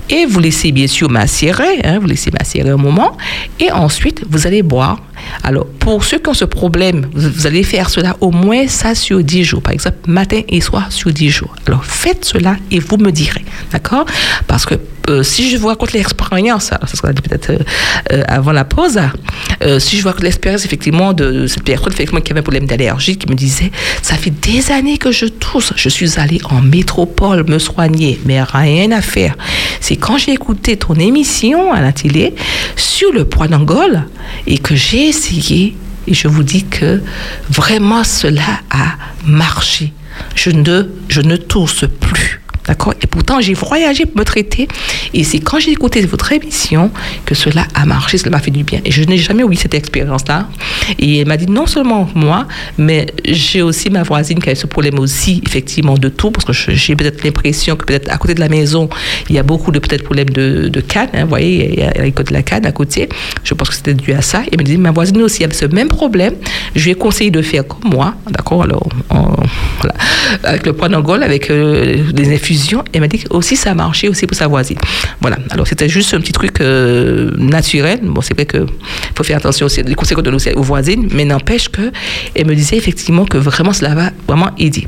Et 0.10 0.26
vous 0.26 0.40
laissez 0.40 0.72
bien 0.72 0.88
sûr 0.88 1.10
macérer, 1.10 1.82
hein, 1.84 2.00
vous 2.00 2.08
laissez 2.08 2.32
macérer 2.32 2.70
un 2.70 2.78
moment. 2.78 3.18
Et 3.60 3.72
ensuite, 3.74 4.24
vous 4.30 4.48
allez 4.48 4.64
boire. 4.64 5.02
Alors, 5.44 5.66
pour 5.66 6.04
ceux 6.04 6.20
qui 6.20 6.30
ont 6.30 6.34
ce 6.34 6.46
problème, 6.46 7.08
vous, 7.14 7.48
allez 7.48 7.64
faire 7.64 7.90
cela 7.90 8.16
au 8.22 8.32
moins 8.32 8.68
ça 8.68 8.96
sur 8.96 9.24
10 9.24 9.44
jours. 9.44 9.62
Par 9.62 9.74
exemple, 9.74 9.98
matin 10.08 10.42
et 10.48 10.62
soir 10.62 10.92
sur 10.92 11.12
10 11.12 11.30
jours. 11.30 11.56
Alors, 11.68 11.86
faites 11.86 12.26
cela 12.26 12.58
et 12.72 12.80
vous 12.80 12.98
me 12.98 13.12
direz. 13.12 13.46
D'accord? 13.72 14.06
Parce 14.48 14.66
que 14.66 14.76
euh, 15.10 15.22
si 15.22 15.52
je 15.52 15.58
vous 15.58 15.68
raconte 15.68 15.94
l'expérience, 15.94 16.72
alors 16.72 16.90
ça 16.90 16.96
sera 16.96 17.14
peut-être 17.14 17.52
euh, 17.52 17.58
euh, 18.12 18.24
avant 18.28 18.52
la 18.52 18.66
pause, 18.66 19.00
si 19.80 19.98
je 19.98 20.02
vous 20.02 20.10
raconte 20.10 20.24
l'expérience 20.24 20.66
effectivement 20.66 21.14
de, 21.14 21.48
cette 21.48 21.64
personne 21.64 21.92
effectivement, 21.92 22.22
qui 22.22 22.32
avait 22.32 22.40
un 22.40 22.44
problème 22.44 22.66
d'allergie, 22.66 23.18
qui 23.18 23.28
me 23.30 23.36
disait, 23.36 23.72
ça 24.02 24.16
fait 24.16 24.32
des 24.32 24.72
années 24.72 24.98
que 24.98 25.12
je 25.12 25.26
tousse, 25.26 25.74
je 25.76 25.90
suis 25.90 26.20
allée 26.20 26.40
en 26.50 26.62
métropole 26.62 27.46
me 27.48 27.60
soigner, 27.60 28.20
mais 28.26 28.42
rien 28.42 28.92
à 28.92 29.02
faire. 29.02 29.36
C'est 29.80 29.96
quand 29.96 30.18
j'ai 30.18 30.34
écouté 30.34 30.78
ton 30.78 30.96
émission 30.96 31.72
à 31.72 31.82
la 31.82 31.94
télé 31.94 32.34
sur 32.76 33.12
le 33.12 33.26
poids 33.26 33.48
d'Angole 33.48 34.04
et 34.48 34.58
que 34.58 34.76
j'ai 34.76 35.12
essayé, 35.16 35.76
et 36.08 36.14
je 36.14 36.28
vous 36.28 36.44
dis 36.44 36.66
que 36.66 37.02
vraiment 37.50 38.04
cela 38.04 38.62
a 38.70 38.96
marché. 39.26 39.94
Je 40.36 40.50
ne, 40.50 40.90
je 41.08 41.22
ne 41.22 41.36
plus. 41.86 42.42
D'accord? 42.68 42.94
Et 43.02 43.08
pourtant, 43.08 43.40
j'ai 43.42 43.54
voyagé 43.54 44.06
pour 44.06 44.18
me 44.18 44.24
traiter. 44.24 44.68
Et 45.14 45.24
c'est 45.24 45.40
quand 45.40 45.60
j'ai 45.60 45.72
écouté 45.72 46.04
votre 46.06 46.32
émission 46.32 46.92
que 47.26 47.36
cela 47.36 47.68
a 47.76 47.86
marché, 47.86 48.18
cela 48.18 48.32
m'a 48.32 48.40
fait 48.40 48.52
du 48.52 48.64
bien. 48.64 48.82
Et 48.86 48.92
je 48.92 49.04
n'ai 49.04 49.18
jamais 49.18 49.44
oublié 49.44 49.62
cette 49.62 49.74
expérience-là. 49.74 50.48
Et 50.98 51.20
elle 51.20 51.28
m'a 51.28 51.38
dit 51.38 51.46
non 51.48 51.68
seulement 51.68 52.10
moi, 52.16 52.48
mais 52.78 53.08
j'ai 53.28 53.62
aussi 53.62 53.90
ma 53.90 54.04
voisine 54.04 54.40
qui 54.40 54.50
a 54.50 54.56
ce 54.56 54.68
problème 54.68 54.98
aussi, 55.00 55.42
effectivement, 55.46 55.96
de 55.96 56.10
tout, 56.10 56.32
parce 56.32 56.46
que 56.46 56.54
j'ai 56.74 56.96
peut-être 56.96 57.24
l'impression 57.24 57.76
que 57.76 57.86
peut-être 57.86 58.12
à 58.12 58.18
côté 58.18 58.34
de 58.34 58.40
la 58.40 58.50
maison, 58.50 58.90
il 59.30 59.36
y 59.36 59.40
a 59.40 59.44
beaucoup 59.44 59.72
de 59.72 59.80
peut-être 59.80 60.04
problèmes 60.04 60.30
de, 60.30 60.82
canne. 60.82 61.10
hein, 61.14 61.24
vous 61.24 61.30
voyez, 61.30 61.74
il 61.74 61.80
y 61.80 61.84
a 61.84 61.92
l'école 62.04 62.26
de 62.26 62.34
la 62.34 62.44
canne 62.44 62.66
à 62.66 62.72
côté. 62.72 63.10
Je 63.44 63.54
pense 63.54 63.70
que 63.70 63.76
c'était 63.76 63.94
dû 63.94 64.12
à 64.14 64.22
ça. 64.22 64.42
Et 64.44 64.50
elle 64.54 64.60
me 64.60 64.64
dit, 64.64 64.78
ma 64.78 64.92
voisine 64.92 65.22
aussi 65.22 65.44
avait 65.44 65.54
ce 65.54 65.66
même 65.66 65.88
problème. 65.88 66.34
Je 66.76 66.84
lui 66.84 66.92
ai 66.92 66.96
conseillé 66.96 67.32
de 67.32 67.42
faire 67.42 67.68
comme 67.68 67.92
moi. 67.92 68.16
D'accord? 68.30 68.64
Alors. 68.64 68.88
Avec 70.44 70.66
le 70.66 70.74
poids 70.74 70.90
d'Angole, 70.90 71.24
avec 71.24 71.50
euh, 71.52 72.12
des 72.12 72.34
infusions. 72.34 72.55
Elle 72.94 73.02
m'a 73.02 73.08
dit 73.08 73.20
que 73.20 73.34
aussi 73.34 73.56
ça 73.56 73.72
a 73.72 73.74
marché 73.74 74.10
aussi 74.10 74.28
pour 74.28 74.38
sa 74.38 74.48
voisine. 74.48 74.78
Voilà. 75.22 75.38
Alors, 75.50 75.68
c'était 75.68 75.90
juste 75.90 76.14
un 76.14 76.20
petit 76.20 76.32
truc 76.32 76.62
euh, 76.62 77.32
naturel. 77.38 78.00
Bon, 78.04 78.22
c'est 78.22 78.34
vrai 78.34 78.46
que 78.46 78.66
faut 79.16 79.24
faire 79.24 79.38
attention 79.38 79.66
aussi. 79.66 79.84
Les 79.84 79.96
qu'on 79.96 80.22
donne 80.22 80.36
aussi 80.36 80.52
aux 80.52 80.62
voisines. 80.62 81.10
Mais 81.14 81.26
n'empêche 81.26 81.70
que 81.70 81.92
elle 82.36 82.48
me 82.48 82.56
disait 82.56 82.78
effectivement 82.78 83.26
que 83.26 83.38
vraiment 83.38 83.74
cela 83.74 83.96
va 83.96 84.12
vraiment 84.28 84.52
aider. 84.58 84.88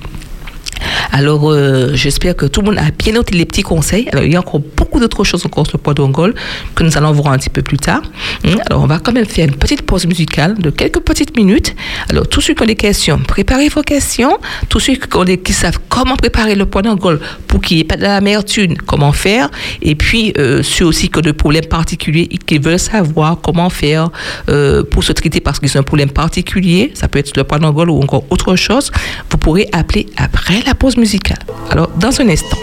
Alors, 1.11 1.51
euh, 1.51 1.91
j'espère 1.93 2.35
que 2.35 2.45
tout 2.45 2.61
le 2.61 2.67
monde 2.67 2.77
a 2.77 2.91
bien 2.97 3.13
noté 3.13 3.35
les 3.35 3.45
petits 3.45 3.63
conseils. 3.63 4.07
Alors, 4.11 4.23
il 4.23 4.31
y 4.31 4.35
a 4.35 4.39
encore 4.39 4.61
beaucoup 4.75 4.99
d'autres 4.99 5.23
choses 5.23 5.45
encore 5.45 5.65
sur 5.67 5.77
le 5.77 5.81
poids 5.81 5.93
d'ongole 5.93 6.33
que 6.75 6.83
nous 6.83 6.97
allons 6.97 7.11
voir 7.11 7.33
un 7.33 7.37
petit 7.37 7.49
peu 7.49 7.61
plus 7.61 7.77
tard. 7.77 8.01
Hum, 8.45 8.59
Alors, 8.69 8.83
on 8.83 8.87
va 8.87 8.99
quand 8.99 9.13
même 9.13 9.25
faire 9.25 9.47
une 9.47 9.55
petite 9.55 9.83
pause 9.83 10.05
musicale 10.05 10.57
de 10.57 10.69
quelques 10.69 10.99
petites 10.99 11.35
minutes. 11.37 11.75
Alors, 12.09 12.27
tous 12.27 12.41
ceux 12.41 12.53
qui 12.53 12.63
ont 12.63 12.65
des 12.65 12.75
questions, 12.75 13.19
préparez 13.19 13.69
vos 13.69 13.81
questions. 13.81 14.37
Tous 14.69 14.79
ceux 14.79 14.93
qui, 14.95 15.53
savent 15.53 15.79
comment 15.89 16.15
préparer 16.15 16.55
le 16.55 16.65
poids 16.65 16.81
d'ongole 16.81 17.19
pour 17.47 17.61
qu'il 17.61 17.77
n'y 17.77 17.81
ait 17.81 17.85
pas 17.85 17.97
d'amertume, 17.97 18.75
comment 18.77 19.11
faire. 19.11 19.49
Et 19.81 19.95
puis, 19.95 20.33
euh, 20.37 20.61
ceux 20.61 20.85
aussi 20.85 21.09
qui 21.09 21.17
ont 21.17 21.21
des 21.21 21.33
problèmes 21.33 21.65
particuliers 21.65 22.27
et 22.31 22.37
qui 22.37 22.57
veulent 22.57 22.79
savoir 22.79 23.39
comment 23.41 23.69
faire 23.69 24.09
euh, 24.49 24.83
pour 24.83 25.03
se 25.03 25.13
traiter 25.13 25.39
parce 25.39 25.59
qu'ils 25.59 25.75
ont 25.77 25.79
un 25.79 25.83
problème 25.83 26.09
particulier, 26.09 26.91
ça 26.93 27.07
peut 27.07 27.19
être 27.19 27.35
le 27.37 27.43
poids 27.43 27.59
d'ongole 27.59 27.89
ou 27.89 28.01
encore 28.01 28.23
autre 28.29 28.55
chose, 28.55 28.91
vous 29.29 29.37
pourrez 29.37 29.67
appeler 29.71 30.07
après 30.17 30.61
la 30.65 30.75
pause 30.75 30.96
musicale. 30.97 31.37
Alors, 31.69 31.89
dans 31.97 32.19
un 32.21 32.29
instant. 32.29 32.57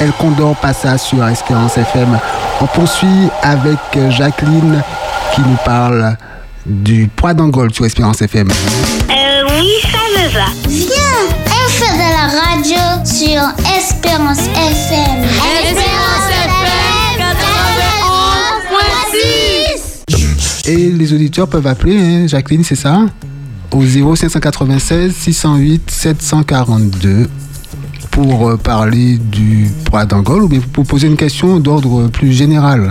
El 0.00 0.12
Condor 0.12 0.54
passa 0.56 0.96
sur 0.96 1.26
Espérance 1.26 1.76
FM. 1.76 2.18
On 2.60 2.66
poursuit 2.66 3.28
avec 3.42 3.78
Jacqueline 4.10 4.82
qui 5.34 5.40
nous 5.40 5.56
parle 5.64 6.16
du 6.66 7.08
poids 7.08 7.34
d'Angole 7.34 7.72
sur 7.74 7.84
Espérance 7.84 8.22
FM. 8.22 8.48
Euh, 8.48 9.42
oui, 9.58 9.70
ça 9.82 9.98
me 10.16 10.28
va. 10.28 10.46
Viens, 10.68 11.18
fait 11.68 11.94
de 11.94 11.98
la 11.98 12.26
radio 12.40 13.04
sur 13.04 13.42
Espérance 13.76 14.38
FM. 14.46 15.24
Espérance 15.64 16.28
FM 16.44 17.22
91.6 20.12 20.70
Et 20.70 20.90
les 20.90 21.12
auditeurs 21.12 21.48
peuvent 21.48 21.66
appeler, 21.66 21.98
hein, 21.98 22.26
Jacqueline, 22.28 22.62
c'est 22.62 22.76
ça? 22.76 23.00
Au 23.72 23.82
0596 23.82 25.12
608 25.14 25.90
742 25.90 27.28
pour 28.18 28.48
euh, 28.48 28.56
parler 28.56 29.16
du 29.16 29.68
poids 29.84 30.04
d'Angole 30.04 30.42
ou 30.42 30.48
bien 30.48 30.58
pour 30.72 30.84
poser 30.84 31.06
une 31.06 31.16
question 31.16 31.60
d'ordre 31.60 32.08
plus 32.08 32.32
général. 32.32 32.90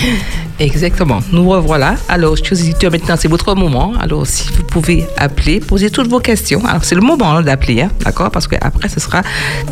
Exactement. 0.58 1.20
Nous 1.32 1.48
revoilà. 1.48 1.94
Alors, 2.10 2.36
chers 2.36 2.52
auditeurs, 2.52 2.90
maintenant, 2.90 3.14
c'est 3.16 3.28
votre 3.28 3.54
moment. 3.54 3.94
Alors, 3.98 4.26
si 4.26 4.50
vous 4.52 4.64
pouvez 4.64 5.06
appeler, 5.16 5.60
poser 5.60 5.88
toutes 5.88 6.08
vos 6.08 6.20
questions. 6.20 6.62
Alors, 6.66 6.84
c'est 6.84 6.94
le 6.94 7.00
moment 7.00 7.36
hein, 7.36 7.42
d'appeler, 7.42 7.82
hein, 7.82 7.90
d'accord? 8.04 8.30
Parce 8.30 8.46
qu'après, 8.48 8.90
ce 8.90 9.00
sera 9.00 9.22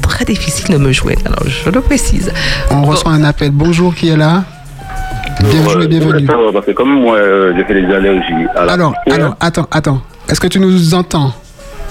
très 0.00 0.24
difficile 0.24 0.74
de 0.74 0.78
me 0.78 0.90
joindre. 0.90 1.20
Alors, 1.26 1.44
je 1.46 1.68
le 1.68 1.82
précise. 1.82 2.32
On 2.70 2.76
Bon. 2.80 2.86
reçoit 2.86 3.12
un 3.12 3.24
appel. 3.24 3.50
Bonjour, 3.50 3.94
qui 3.94 4.08
est 4.08 4.16
là? 4.16 4.44
Bienvenue 5.40 5.84
et 5.84 5.88
bienvenue. 5.88 6.26
Parce 6.26 6.64
que 6.64 6.70
comme 6.72 6.94
moi, 7.02 7.16
euh, 7.16 7.52
j'ai 7.56 7.64
fait 7.64 7.74
des 7.74 7.92
allergies 7.92 8.46
Alors, 8.56 8.94
alors, 9.10 9.36
attends, 9.38 9.66
attends. 9.70 10.00
Est-ce 10.30 10.40
que 10.40 10.46
tu 10.46 10.60
nous 10.60 10.94
entends? 10.94 11.34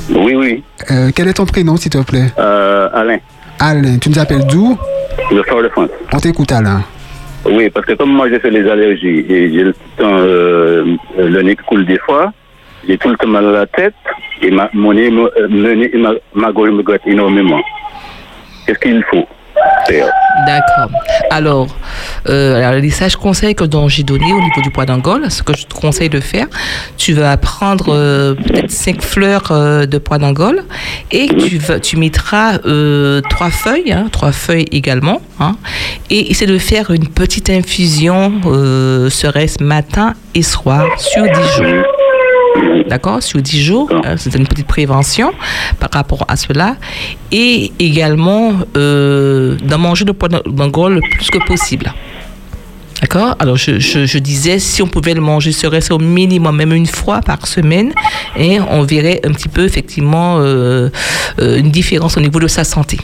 Oui, 0.10 0.36
oui. 0.36 0.63
Euh, 0.92 1.12
Quel 1.16 1.28
est 1.28 1.34
ton 1.34 1.46
prénom, 1.46 1.78
s'il 1.78 1.92
te 1.92 1.98
plaît? 2.04 2.32
Euh, 2.38 2.89
Alain, 2.94 3.18
Alain. 3.60 3.98
Tu 4.00 4.10
nous 4.10 4.20
appelles 4.20 4.46
d'où? 4.48 4.78
Le 5.32 5.44
Fort 5.44 5.62
de 5.63 5.70
France. 5.70 5.89
On 6.12 6.18
t'écoute, 6.18 6.52
Alain. 6.52 6.82
Oui, 7.46 7.70
parce 7.70 7.86
que 7.86 7.94
comme 7.94 8.12
moi, 8.12 8.30
j'ai 8.30 8.39
fait 8.39 8.50
les 8.52 8.70
allergies 8.70 9.26
et 9.30 9.52
j'ai 9.52 9.63
le 9.63 9.74
temps, 9.98 10.06
euh, 10.18 10.96
le 11.18 11.42
nez 11.42 11.56
qui 11.56 11.63
coule 11.63 11.86
des 11.86 12.00
fois, 12.00 12.32
j'ai 12.88 12.98
tout 12.98 13.10
le 13.10 13.18
temps 13.18 13.28
mal 13.28 13.46
à 13.48 13.52
la 13.52 13.66
tête 13.68 13.94
et 14.42 14.50
ma, 14.50 14.70
mon 14.74 14.94
nez, 14.94 15.10
euh, 15.12 15.48
nez 15.50 15.89
et 15.94 15.98
ma, 15.98 16.12
ma 16.34 16.52
gorge 16.52 16.70
me 16.72 16.82
gratte 16.84 17.02
énormément. 17.06 17.60
Qu'est-ce 18.66 18.80
qu'il 18.80 19.04
faut 19.12 19.26
faire? 19.88 20.10
D'accord. 20.46 20.89
Alors, 21.30 21.67
euh, 22.28 22.58
alors, 22.58 22.82
les 22.82 22.89
sages 22.89 23.15
conseils 23.15 23.56
que 23.56 23.65
j'ai 23.88 24.04
donné 24.04 24.34
au 24.34 24.41
niveau 24.41 24.62
du 24.62 24.72
poids 24.72 24.86
d'Angole, 24.86 25.30
ce 25.30 25.43
que 25.43 25.56
je 25.56 25.65
te 25.65 25.74
conseille 25.74 26.10
de 26.10 26.19
faire, 26.19 26.48
tu 26.98 27.13
vas 27.13 27.38
prendre 27.38 27.93
euh, 27.93 28.34
peut-être 28.34 28.72
cinq 28.72 29.02
fleurs 29.02 29.52
euh, 29.52 29.86
de 29.86 29.98
poids 29.98 30.17
d'Angole 30.17 30.63
et 31.12 31.28
tu, 31.28 31.58
vas, 31.58 31.80
tu 31.80 31.98
mettras 31.98 32.58
euh, 32.65 33.22
trois 33.30 33.52
feuilles, 33.52 33.91
hein, 33.91 34.08
trois 34.12 34.32
feuilles 34.32 34.67
également, 34.72 35.22
hein, 35.39 35.56
et 36.10 36.32
essaie 36.32 36.48
de 36.48 36.58
faire 36.58 36.91
une 36.91 37.08
petite 37.08 37.50
infusion, 37.50 38.34
euh, 38.46 39.10
serait-ce 39.10 39.63
matin 39.63 40.13
et 40.34 40.43
soir, 40.43 40.88
sur 40.98 41.24
10 41.24 41.30
jours. 41.58 41.86
D'accord? 42.88 43.22
Sur 43.24 43.41
10 43.41 43.63
jours, 43.63 43.89
euh, 44.06 44.15
c'est 44.17 44.36
une 44.36 44.48
petite 44.48 44.67
prévention 44.67 45.32
par 45.80 45.89
rapport 45.91 46.26
à 46.28 46.36
cela. 46.36 46.76
Et 47.32 47.72
également, 47.80 48.54
euh, 48.78 49.56
d'en 49.63 49.78
manger 49.78 50.06
le 50.06 50.13
poids 50.13 50.30
le 50.30 51.00
plus 51.15 51.30
que 51.30 51.39
possible. 51.46 51.93
D'accord? 53.02 53.36
Alors, 53.39 53.58
je, 53.58 53.80
je- 53.80 54.06
je 54.06 54.17
disais, 54.17 54.60
si 54.60 54.82
on 54.82 54.88
pouvait 54.88 55.13
le 55.13 55.19
manger, 55.22 55.52
serait-ce 55.52 55.91
au 55.93 55.98
minimum, 56.00 56.56
même 56.56 56.72
une 56.74 56.86
fois 56.86 57.19
par 57.22 57.48
semaine, 57.48 57.91
et 58.38 58.60
on 58.62 58.84
verrait 58.84 59.19
un 59.26 59.32
petit 59.32 59.50
peu, 59.50 59.65
effectivement, 59.65 60.38
euh, 60.39 60.89
euh, 61.41 61.58
une 61.58 61.69
différence 61.72 62.15
au 62.17 62.22
niveau 62.22 62.39
de 62.39 62.48
sa 62.48 62.63
santé. 62.63 62.98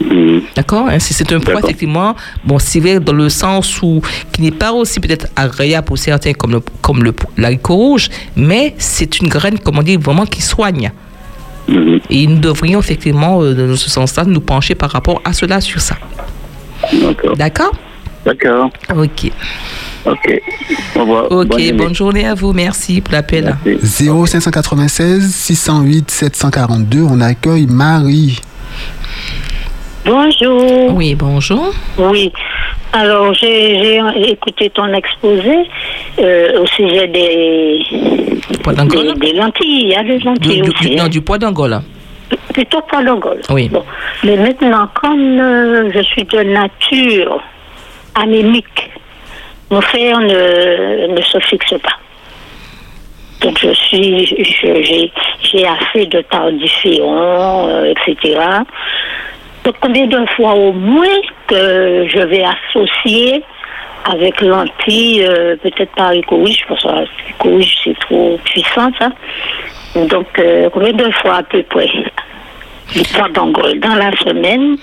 Mhm. 0.00 0.42
D'accord 0.54 0.86
Hein, 0.88 0.98
C'est 1.00 1.32
un 1.32 1.40
poids, 1.40 1.60
effectivement, 1.60 2.14
bon, 2.44 2.58
c'est 2.58 2.80
vrai 2.80 3.00
dans 3.00 3.12
le 3.12 3.28
sens 3.28 3.82
où, 3.82 4.00
qui 4.32 4.42
n'est 4.42 4.50
pas 4.52 4.72
aussi 4.72 5.00
peut-être 5.00 5.26
agréable 5.34 5.86
pour 5.86 5.98
certains 5.98 6.32
comme 6.32 6.52
le, 6.52 6.60
comme 6.80 7.02
le, 7.02 7.12
l'haricot 7.36 7.74
rouge, 7.74 8.08
mais 8.36 8.74
c'est 8.78 9.18
une 9.20 9.28
graine, 9.28 9.58
comme 9.58 9.78
on 9.78 9.82
dit, 9.82 9.96
vraiment 9.96 10.26
qui 10.26 10.42
soigne. 10.42 10.92
Mhm. 11.68 12.00
Et 12.10 12.26
nous 12.26 12.38
devrions, 12.38 12.80
effectivement, 12.80 13.42
euh, 13.42 13.54
dans 13.54 13.76
ce 13.76 13.90
sens-là, 13.90 14.24
nous 14.24 14.40
pencher 14.40 14.74
par 14.74 14.90
rapport 14.90 15.20
à 15.24 15.32
cela, 15.32 15.60
sur 15.60 15.80
ça. 15.80 15.96
D'accord. 16.92 17.36
D'accord? 17.36 17.72
D'accord. 18.24 18.70
Ok. 18.94 19.30
Ok. 20.06 20.40
Au 20.96 21.00
revoir. 21.00 21.30
Ok, 21.30 21.48
Bonne 21.48 21.76
bonne, 21.76 21.94
journée 21.94 22.26
à 22.26 22.34
vous. 22.34 22.52
Merci 22.52 23.00
pour 23.00 23.12
l'appel. 23.12 23.56
Merci. 23.64 24.08
0596 24.08 25.34
608 25.34 26.10
742, 26.10 27.02
on 27.02 27.20
accueille 27.20 27.66
Marie. 27.66 28.40
Bonjour. 30.12 30.94
Oui, 30.94 31.14
bonjour. 31.14 31.70
Oui. 31.98 32.32
Alors, 32.94 33.34
j'ai 33.34 34.00
écouté 34.30 34.70
ton 34.70 34.90
exposé 34.94 35.68
euh, 36.18 36.62
au 36.62 36.66
sujet 36.66 37.06
des, 37.08 37.80
Poids 38.62 38.72
des, 38.72 38.78
d'Angole 38.78 39.18
des 39.18 39.34
lentilles. 39.34 39.82
Il 39.82 39.88
y 39.88 39.94
a 39.94 40.02
des 40.02 40.18
lentilles 40.20 40.62
du- 40.62 40.70
aussi. 40.70 40.88
du- 40.90 40.96
non, 40.96 41.04
hein. 41.04 41.08
du 41.10 41.20
poids 41.20 41.36
d'Angole. 41.36 41.78
Plutôt 42.54 42.80
pas 42.90 43.02
d'Angole. 43.04 43.42
Oui. 43.50 43.68
Bon. 43.68 43.84
Mais 44.24 44.38
maintenant, 44.38 44.88
comme 44.94 45.38
euh, 45.40 45.90
je 45.94 46.00
suis 46.00 46.24
de 46.24 46.38
nature 46.42 47.42
anémique, 48.14 48.90
mon 49.70 49.82
fer 49.82 50.18
ne, 50.20 51.14
ne 51.14 51.20
se 51.20 51.38
fixe 51.40 51.74
pas. 51.82 51.98
Donc, 53.42 53.58
je 53.60 53.72
suis, 53.74 54.24
j'ai 54.26 55.12
j'ai 55.42 55.66
assez 55.66 56.06
de 56.06 56.22
tardiféon, 56.22 57.68
euh, 57.68 57.92
etc. 58.06 58.38
Donc, 59.68 59.76
combien 59.82 60.06
de 60.06 60.24
fois 60.34 60.54
au 60.54 60.72
moins 60.72 61.20
que 61.46 62.06
je 62.08 62.20
vais 62.20 62.42
associer 62.42 63.44
avec 64.10 64.40
lentilles, 64.40 65.22
euh, 65.22 65.56
peut-être 65.56 65.94
pas 65.94 66.04
haricot 66.04 66.36
rouge, 66.36 66.64
parce 66.66 66.82
que 67.38 67.62
c'est 67.84 67.98
trop 67.98 68.40
puissant, 68.44 68.90
ça. 68.98 69.10
Donc, 69.94 70.26
euh, 70.38 70.70
combien 70.70 70.94
de 70.94 71.10
fois 71.10 71.34
à 71.34 71.42
peu 71.42 71.62
près 71.64 71.86
d'Angole 73.34 73.78
dans 73.80 73.94
la 73.96 74.10
semaine 74.16 74.78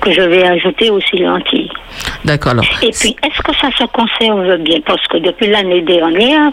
que 0.00 0.10
je 0.10 0.22
vais 0.22 0.46
ajouter 0.46 0.88
aussi 0.88 1.18
lentilles. 1.18 1.70
D'accord. 2.24 2.54
Et 2.82 2.90
puis, 2.90 3.14
est-ce 3.22 3.42
que 3.42 3.54
ça 3.60 3.68
se 3.76 3.84
conserve 3.84 4.56
bien? 4.62 4.80
Parce 4.86 5.06
que 5.08 5.18
depuis 5.18 5.48
l'année 5.48 5.82
dernière, 5.82 6.52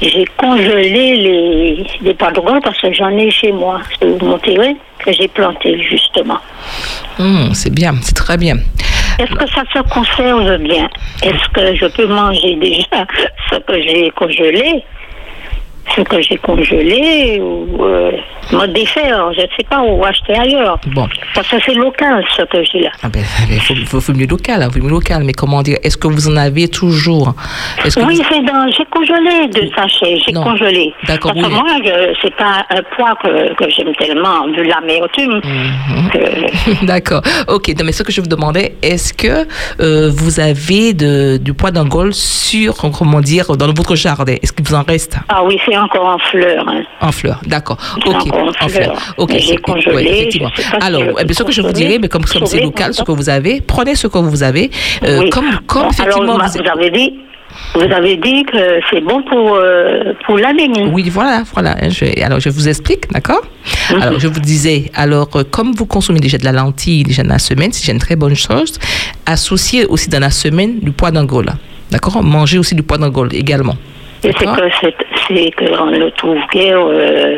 j'ai 0.00 0.24
congelé 0.36 1.16
les, 1.16 1.86
les 2.02 2.14
parce 2.14 2.80
que 2.80 2.92
j'en 2.92 3.10
ai 3.10 3.30
chez 3.30 3.52
moi, 3.52 3.80
sur 4.00 4.22
mon 4.22 4.38
terrain, 4.38 4.74
que 4.98 5.12
j'ai 5.12 5.28
planté 5.28 5.80
justement. 5.82 6.38
Hum, 7.18 7.50
c'est 7.52 7.72
bien, 7.72 7.94
c'est 8.02 8.14
très 8.14 8.36
bien. 8.36 8.56
Est-ce 9.18 9.34
que 9.34 9.48
ça 9.50 9.62
se 9.72 9.80
conserve 9.90 10.58
bien? 10.58 10.88
Est-ce 11.22 11.48
que 11.52 11.74
je 11.74 11.86
peux 11.86 12.06
manger 12.06 12.54
déjà 12.56 13.04
ce 13.50 13.56
que 13.56 13.82
j'ai 13.82 14.10
congelé? 14.10 14.84
Ce 15.96 16.02
que 16.02 16.20
j'ai 16.20 16.36
congelé 16.36 17.40
ou 17.40 17.82
euh, 17.84 18.12
me 18.52 18.66
défaire, 18.66 19.32
je 19.34 19.40
ne 19.42 19.46
sais 19.56 19.64
pas, 19.68 19.80
ou 19.82 20.04
acheter 20.04 20.34
ailleurs. 20.34 20.78
Bon. 20.94 21.08
Parce 21.34 21.48
que 21.48 21.56
c'est 21.64 21.74
local 21.74 22.24
ce 22.36 22.42
que 22.42 22.62
j'ai 22.70 22.80
là. 22.80 22.90
Ah 23.02 23.08
ben, 23.08 23.22
il 23.50 23.60
faut, 23.60 23.74
faut, 23.86 24.00
faut 24.00 24.12
mieux 24.12 24.26
local, 24.26 24.62
hein, 24.62 24.68
faut 24.72 24.80
mieux 24.82 24.90
local. 24.90 25.22
Mais 25.24 25.32
comment 25.32 25.62
dire 25.62 25.78
Est-ce 25.82 25.96
que 25.96 26.08
vous 26.08 26.28
en 26.28 26.36
avez 26.36 26.68
toujours? 26.68 27.34
Que 27.82 27.88
Oui, 28.04 28.16
vous- 28.16 28.22
c'est 28.30 28.42
dans. 28.44 28.70
J'ai 28.76 28.84
congelé 28.90 29.48
deux 29.54 29.68
sachets, 29.74 30.18
j'ai 30.26 30.32
congelé. 30.32 30.92
D'accord, 31.06 31.32
Parce 31.34 31.46
que 31.46 31.52
oui. 31.52 31.58
moi, 31.58 31.68
je- 31.84 32.14
c'est 32.22 32.34
pas 32.36 32.64
un 32.70 32.82
poids 32.96 33.14
que, 33.22 33.54
que 33.54 33.70
j'aime 33.70 33.94
tellement, 33.96 34.46
vu 34.48 34.64
l'amertume. 34.64 35.40
Que- 36.12 36.84
D'accord. 36.86 37.22
Ok. 37.48 37.68
Non, 37.78 37.84
mais 37.84 37.92
ce 37.92 38.02
que 38.02 38.12
je 38.12 38.20
vous 38.20 38.26
demandais, 38.28 38.74
est-ce 38.82 39.12
que 39.14 39.46
euh, 39.80 40.10
vous 40.14 40.38
avez 40.40 40.92
de, 40.92 41.38
du 41.38 41.54
poids 41.54 41.70
d'Angole 41.70 42.12
sur, 42.14 42.76
comment 42.96 43.20
dire, 43.20 43.56
dans 43.56 43.72
votre 43.72 43.94
jardin? 43.96 44.34
Est-ce 44.42 44.52
qu'il 44.52 44.64
vous 44.66 44.74
en 44.74 44.82
reste? 44.82 45.16
Ah 45.28 45.42
oui, 45.44 45.58
c'est 45.66 45.76
encore 45.78 46.06
en 46.06 46.18
fleurs. 46.18 46.66
hein. 46.68 46.82
en 47.00 47.12
fleurs 47.12 47.40
D'accord. 47.46 47.76
Ok. 48.06 48.14
en 48.60 48.68
fleurs. 48.68 48.96
Ok. 49.16 49.32
C'est- 49.40 49.56
congelé, 49.60 49.94
ouais, 49.94 50.04
effectivement. 50.18 50.50
Alors, 50.80 51.02
eh 51.20 51.32
ce 51.32 51.42
que 51.42 51.52
je 51.52 51.62
vous 51.62 51.72
dirais, 51.72 51.98
mais 52.00 52.08
comme 52.08 52.24
c'est 52.26 52.60
local, 52.60 52.94
ce 52.94 53.02
que 53.02 53.12
vous 53.12 53.28
avez, 53.28 53.60
prenez 53.60 53.94
ce 53.94 54.06
que 54.06 54.18
vous 54.18 54.42
avez. 54.42 54.70
Euh, 55.04 55.20
Oui. 55.20 55.30
Comme, 55.30 55.50
comme 55.66 55.82
Bon, 55.84 55.90
effectivement. 55.90 56.34
alors, 56.36 56.46
vous- 56.48 56.62
vous 56.62 56.68
avez 56.68 56.90
dit. 56.90 57.14
Vous 57.74 57.80
avez 57.80 58.16
dit 58.18 58.44
que 58.44 58.78
c'est 58.90 59.00
bon 59.00 59.22
pour, 59.22 59.54
euh, 59.56 60.12
pour 60.26 60.36
l'anémie. 60.38 60.84
Oui, 60.92 61.08
voilà, 61.10 61.42
voilà. 61.54 61.76
je- 61.88 62.22
alors, 62.22 62.40
je 62.40 62.50
vous 62.50 62.68
explique, 62.68 63.10
d'accord? 63.10 63.40
Mhm. 63.90 64.02
Alors, 64.02 64.20
je 64.20 64.28
vous 64.28 64.38
disais, 64.40 64.90
alors, 64.94 65.28
euh, 65.34 65.44
comme 65.50 65.72
vous 65.72 65.86
consommez 65.86 66.20
déjà 66.20 66.38
de 66.38 66.44
la 66.44 66.52
lentille 66.52 67.02
déjà 67.04 67.22
dans 67.22 67.30
la 67.30 67.38
semaine, 67.38 67.72
c'est 67.72 67.90
une 67.90 67.98
très 67.98 68.16
bonne 68.16 68.36
chose, 68.36 68.78
associez 69.26 69.86
aussi 69.86 70.08
dans 70.08 70.20
la 70.20 70.30
semaine 70.30 70.78
du 70.80 70.92
poids 70.92 71.10
d'Angola. 71.10 71.54
D'accord? 71.90 72.22
Mangez 72.22 72.58
aussi 72.58 72.74
du 72.74 72.82
poids 72.82 72.98
d'Angola 72.98 73.30
également. 73.32 73.76
Et 74.22 74.32
c'est 74.38 74.44
que 74.44 74.68
c'est 75.28 75.50
qu'on 75.52 75.86
ne 75.86 76.08
trouve 76.10 76.38
guère 76.52 76.78
euh, 76.86 77.36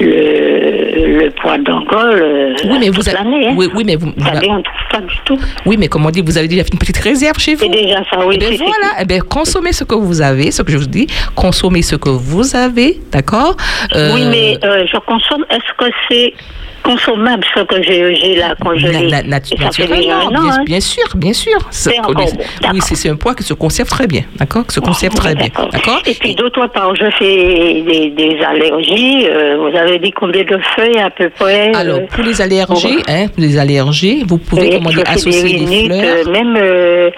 le, 0.00 1.18
le 1.24 1.30
poids 1.30 1.58
d'Angole 1.58 2.20
euh, 2.22 2.54
Oui, 2.64 2.76
mais 2.80 2.88
vous 2.88 2.96
toute 2.96 3.08
avez- 3.08 3.18
l'année. 3.18 3.48
Hein. 3.48 3.54
oui, 3.56 3.68
oui, 3.74 3.82
mais 3.86 3.96
vous- 3.96 4.12
Vous 4.16 4.24
savez, 4.26 4.48
on 4.50 4.58
ne 4.58 4.62
trouve 4.62 4.88
pas 4.90 5.00
du 5.00 5.16
tout. 5.24 5.38
Oui, 5.66 5.76
mais 5.78 5.88
comme 5.88 6.04
on 6.06 6.10
dit, 6.10 6.20
vous 6.22 6.36
avez 6.38 6.48
déjà 6.48 6.62
fait 6.64 6.72
une 6.72 6.78
petite 6.78 6.98
réserve 6.98 7.38
chez 7.38 7.54
vous. 7.54 7.62
C'est 7.64 7.68
déjà 7.70 8.02
ça, 8.10 8.18
oui. 8.26 8.34
Eh 8.36 8.38
bien, 8.38 8.48
c'est- 8.50 8.56
voilà, 8.58 8.92
eh 9.00 9.04
bien, 9.04 9.20
consommez 9.20 9.72
ce 9.72 9.84
que 9.84 9.94
vous 9.94 10.20
avez, 10.20 10.50
ce 10.50 10.62
que 10.62 10.72
je 10.72 10.78
vous 10.78 10.86
dis, 10.86 11.06
consommez 11.34 11.82
ce 11.82 11.96
que 11.96 12.10
vous 12.10 12.54
avez, 12.56 12.98
d'accord 13.10 13.56
Euh, 13.94 14.10
Oui, 14.14 14.22
mais 14.30 14.58
je 14.62 14.98
consomme. 14.98 15.44
Est-ce 15.50 15.72
que 15.78 15.90
c'est 16.10 16.34
consommable 16.82 17.44
ce 17.54 17.60
que 17.62 17.82
j'ai 17.82 18.14
j'ai 18.14 18.34
là 18.36 18.54
natu- 18.54 19.54
Et 19.54 19.62
Ça 19.64 19.70
fait 19.72 19.86
déjà 19.86 20.16
naturellement, 20.18 20.28
bien, 20.42 20.52
hein. 20.52 20.64
bien 20.64 20.80
sûr, 20.80 21.04
bien 21.16 21.32
sûr. 21.32 21.56
Encore 21.56 22.14
oui, 22.18 22.24
bon, 22.36 22.68
oui, 22.74 22.80
c'est 22.82 23.08
un 23.08 23.16
poids 23.16 23.34
qui 23.34 23.42
se 23.44 23.54
conserve 23.54 23.88
très 23.88 24.06
bien, 24.06 24.22
d'accord 24.36 24.66
Qui 24.66 24.74
se 24.74 24.80
conserve 24.80 25.14
très 25.14 25.34
bien, 25.34 25.48
d'accord 25.72 26.00
Et 26.06 26.14
puis 26.14 26.34
d'autre 26.34 26.66
part, 26.68 26.94
je 26.96 27.08
fais 27.18 27.82
des, 27.82 28.10
des 28.10 28.38
allergies. 28.42 29.26
euh, 29.28 29.56
vous 29.58 29.76
avez 29.76 29.98
dit 29.98 30.10
combien 30.12 30.42
de 30.44 30.58
feuilles 30.76 30.98
à 30.98 31.10
peu 31.10 31.30
près 31.30 31.72
Alors, 31.74 31.96
euh, 31.98 32.06
pour 32.12 32.24
les 32.24 32.40
allergies, 32.40 32.96
pour- 32.96 33.14
hein, 33.14 33.26
pour 33.28 33.42
les 33.42 33.58
allergies, 33.58 34.24
vous 34.26 34.38
pouvez, 34.38 34.76
oui, 34.76 34.80
je 34.90 34.98
fais 35.00 35.08
associer 35.08 35.42
des 35.42 35.64
des 35.64 35.64
rhinites, 35.64 35.92
fleurs. 35.92 36.16
euh, 36.26 36.30
même 36.30 36.56
euh, 36.56 37.10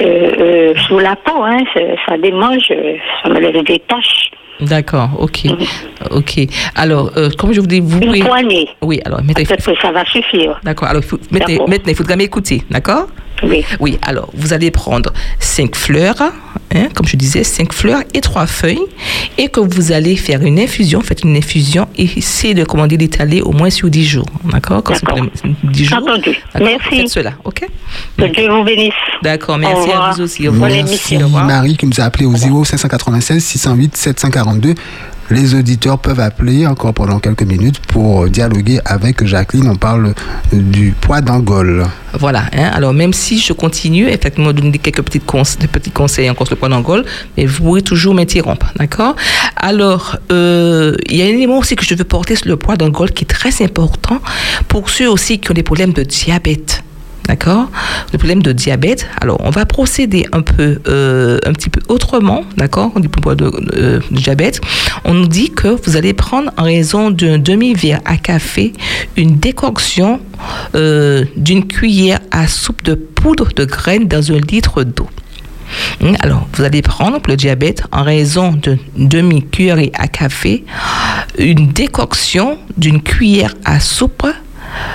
euh, 0.00 0.30
euh, 0.40 0.74
sous 0.86 0.98
la 0.98 1.14
peau, 1.16 1.42
hein, 1.42 1.62
ça, 1.74 1.80
ça 2.08 2.16
démange, 2.18 2.68
euh, 2.70 2.94
ça 3.22 3.28
me 3.28 3.38
lève 3.40 3.62
des 3.64 3.78
taches. 3.80 4.30
D'accord, 4.62 5.10
ok, 5.18 5.46
ok. 6.10 6.40
Alors, 6.74 7.12
euh, 7.16 7.30
comme 7.38 7.52
je 7.52 7.60
vous 7.60 7.66
dis, 7.66 7.80
vous 7.80 7.98
Une 7.98 8.06
pouvez. 8.06 8.20
poignée. 8.20 8.68
Oui, 8.82 9.00
alors, 9.04 9.22
mettez- 9.22 9.44
Peut-être 9.44 9.64
que 9.64 9.80
ça 9.80 9.90
va 9.92 10.04
suffire. 10.04 10.58
D'accord, 10.64 10.88
alors, 10.88 11.02
il 11.02 11.08
faut- 11.08 11.18
mettez- 11.30 11.58
maintenant, 11.58 11.88
il 11.88 11.94
faudra 11.96 12.16
m'écouter, 12.16 12.62
d'accord? 12.70 13.06
Oui. 13.42 13.64
Oui, 13.78 13.98
alors, 14.02 14.28
vous 14.34 14.52
allez 14.52 14.70
prendre 14.70 15.10
cinq 15.38 15.74
fleurs, 15.74 16.20
hein, 16.74 16.88
comme 16.94 17.06
je 17.06 17.16
disais, 17.16 17.42
cinq 17.42 17.72
fleurs 17.72 18.02
et 18.12 18.20
trois 18.20 18.46
feuilles, 18.46 18.82
et 19.38 19.48
que 19.48 19.60
vous 19.60 19.92
allez 19.92 20.14
faire 20.16 20.42
une 20.42 20.58
infusion, 20.58 21.00
faites 21.00 21.22
une 21.24 21.34
infusion, 21.36 21.88
et 21.96 22.02
essayez 22.18 22.52
de, 22.52 22.64
comment 22.64 22.86
dire, 22.86 22.98
d'étaler 22.98 23.40
au 23.40 23.52
moins 23.52 23.70
sur 23.70 23.88
10 23.88 24.04
jours, 24.04 24.26
d'accord? 24.44 24.82
Quand 24.82 24.94
c'est 24.94 25.06
D'accord. 25.06 25.24
10 25.64 25.84
jours. 25.86 25.98
Entendu. 26.02 26.36
Merci. 26.60 26.78
Faites 26.90 27.08
cela, 27.08 27.32
ok? 27.44 27.66
Que 28.18 28.24
Dieu 28.26 28.50
vous 28.50 28.62
bénisse. 28.62 28.92
D'accord, 29.22 29.56
merci 29.56 29.90
à 29.90 30.10
vous 30.12 30.20
aussi. 30.22 30.46
Au 30.46 30.52
Bonne 30.52 30.64
revoir. 30.64 30.70
Merci 30.84 30.92
émission. 31.14 31.20
Au 31.20 31.24
revoir. 31.24 31.44
Marie 31.46 31.76
qui 31.78 31.86
nous 31.86 31.98
a 31.98 32.04
appelé 32.04 32.26
au 32.26 32.34
0596 32.36 33.42
608 33.42 33.96
742. 34.50 34.74
Les 35.30 35.54
auditeurs 35.54 35.96
peuvent 36.00 36.18
appeler 36.18 36.66
encore 36.66 36.92
pendant 36.92 37.20
quelques 37.20 37.44
minutes 37.44 37.78
pour 37.78 38.28
dialoguer 38.28 38.80
avec 38.84 39.24
Jacqueline. 39.24 39.68
On 39.68 39.76
parle 39.76 40.12
du 40.52 40.92
poids 41.00 41.20
d'Angole. 41.20 41.86
Voilà, 42.14 42.46
hein. 42.52 42.68
alors 42.72 42.92
même 42.92 43.12
si 43.12 43.38
je 43.38 43.52
continue, 43.52 44.08
effectivement, 44.08 44.48
de 44.48 44.60
donner 44.60 44.78
quelques 44.78 45.08
des 45.12 45.68
petits 45.68 45.92
conseils 45.92 46.28
encore 46.28 46.48
sur 46.48 46.56
le 46.56 46.58
point 46.58 46.68
d'Angole, 46.68 47.04
mais 47.36 47.46
vous 47.46 47.62
pourrez 47.62 47.82
toujours 47.82 48.12
m'interrompre, 48.12 48.72
d'accord? 48.76 49.14
Alors, 49.54 50.16
euh, 50.32 50.96
il 51.08 51.16
y 51.16 51.22
a 51.22 51.26
un 51.26 51.28
élément 51.28 51.58
aussi 51.58 51.76
que 51.76 51.84
je 51.84 51.94
veux 51.94 52.02
porter 52.02 52.34
sur 52.34 52.48
le 52.48 52.56
poids 52.56 52.76
d'Angole 52.76 53.12
qui 53.12 53.22
est 53.22 53.28
très 53.28 53.62
important 53.62 54.20
pour 54.66 54.90
ceux 54.90 55.08
aussi 55.08 55.38
qui 55.38 55.48
ont 55.52 55.54
des 55.54 55.62
problèmes 55.62 55.92
de 55.92 56.02
diabète. 56.02 56.82
D'accord 57.26 57.70
Le 58.12 58.18
problème 58.18 58.42
de 58.42 58.52
diabète. 58.52 59.06
Alors, 59.20 59.38
on 59.40 59.50
va 59.50 59.66
procéder 59.66 60.26
un 60.32 60.42
peu, 60.42 60.80
euh, 60.88 61.38
un 61.46 61.52
petit 61.52 61.70
peu 61.70 61.80
autrement, 61.88 62.44
d'accord 62.56 62.92
On 62.94 63.00
dit 63.00 63.08
pour 63.08 63.34
de, 63.36 63.50
euh, 63.74 64.00
de 64.10 64.16
diabète. 64.16 64.60
On 65.04 65.14
nous 65.14 65.28
dit 65.28 65.50
que 65.50 65.68
vous 65.68 65.96
allez 65.96 66.12
prendre 66.12 66.50
en 66.56 66.64
raison 66.64 67.10
d'un 67.10 67.38
demi-verre 67.38 68.00
à 68.04 68.16
café 68.16 68.72
une 69.16 69.38
décoction 69.38 70.20
euh, 70.74 71.24
d'une 71.36 71.66
cuillère 71.66 72.20
à 72.30 72.46
soupe 72.48 72.82
de 72.82 72.94
poudre 72.94 73.48
de 73.54 73.64
graines 73.64 74.08
dans 74.08 74.32
un 74.32 74.38
litre 74.38 74.82
d'eau. 74.82 75.08
Hum, 76.00 76.16
Alors, 76.20 76.48
vous 76.54 76.64
allez 76.64 76.82
prendre 76.82 77.20
pour 77.20 77.30
le 77.30 77.36
diabète, 77.36 77.82
en 77.92 78.02
raison 78.02 78.52
d'une 78.52 78.78
demi-cuillerée 79.08 79.92
à 79.94 80.08
café, 80.08 80.64
une 81.38 81.68
décoction 81.68 82.58
d'une 82.76 83.02
cuillère 83.02 83.54
à 83.64 83.80
soupe 83.80 84.26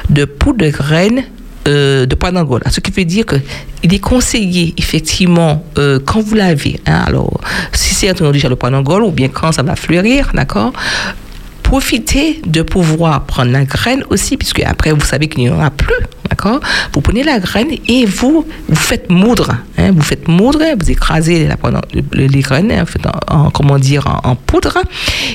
de 0.09 0.25
poudre 0.25 0.65
de 0.65 0.69
graines 0.69 1.23
euh, 1.67 2.05
de 2.05 2.15
poids 2.15 2.31
d'Angola. 2.31 2.69
Ce 2.69 2.79
qui 2.79 2.91
veut 2.91 3.05
dire 3.05 3.25
que 3.25 3.35
il 3.83 3.93
est 3.93 3.99
conseillé, 3.99 4.73
effectivement, 4.77 5.63
euh, 5.77 5.99
quand 6.03 6.21
vous 6.21 6.35
l'avez, 6.35 6.79
hein, 6.85 7.03
alors, 7.07 7.39
si 7.73 7.93
c'est 7.93 8.13
déjà 8.31 8.49
le 8.49 8.55
poids 8.55 8.69
d'Angola 8.69 9.05
ou 9.05 9.11
bien 9.11 9.27
quand 9.29 9.51
ça 9.51 9.63
va 9.63 9.75
fleurir, 9.75 10.31
d'accord 10.33 10.73
Profitez 11.63 12.41
de 12.45 12.61
pouvoir 12.61 13.25
prendre 13.25 13.51
la 13.51 13.65
graine 13.65 14.03
aussi, 14.09 14.37
puisque 14.37 14.59
après, 14.61 14.91
vous 14.91 15.01
savez 15.01 15.27
qu'il 15.27 15.43
n'y 15.43 15.49
en 15.49 15.55
aura 15.55 15.71
plus, 15.71 15.95
d'accord 16.29 16.59
Vous 16.93 17.01
prenez 17.01 17.23
la 17.23 17.39
graine 17.39 17.69
et 17.87 18.05
vous, 18.05 18.45
vous 18.67 18.75
faites 18.75 19.09
moudre, 19.09 19.55
hein, 19.77 19.91
vous 19.91 20.01
faites 20.01 20.27
moudre, 20.27 20.59
vous 20.79 20.91
écrasez 20.91 21.47
les 22.13 22.39
graines, 22.41 22.71
hein, 22.71 22.85
en, 23.29 23.45
en- 23.45 23.49
comment 23.51 23.79
dire, 23.79 24.05
en, 24.23 24.35
poudre, 24.35 24.77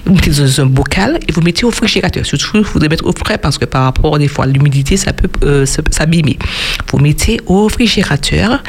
vous 0.06 0.14
mettez 0.14 0.30
dans 0.30 0.60
un 0.60 0.66
bocal 0.66 1.18
et 1.26 1.32
vous 1.32 1.40
mettez 1.40 1.64
au 1.64 1.70
réfrigérateur. 1.70 2.24
Surtout, 2.26 2.62
vous 2.62 2.78
devez 2.78 2.88
mettre 2.90 3.06
au 3.06 3.12
frais 3.12 3.38
parce 3.38 3.58
que 3.58 3.64
par 3.64 3.84
rapport 3.84 4.18
des 4.18 4.28
fois 4.28 4.44
à 4.44 4.48
l'humidité, 4.48 4.96
ça 4.96 5.12
peut 5.12 5.28
euh, 5.46 5.66
s'abîmer. 5.66 6.38
Vous 6.90 6.98
mettez 6.98 7.40
au 7.46 7.64
réfrigérateur 7.66 8.62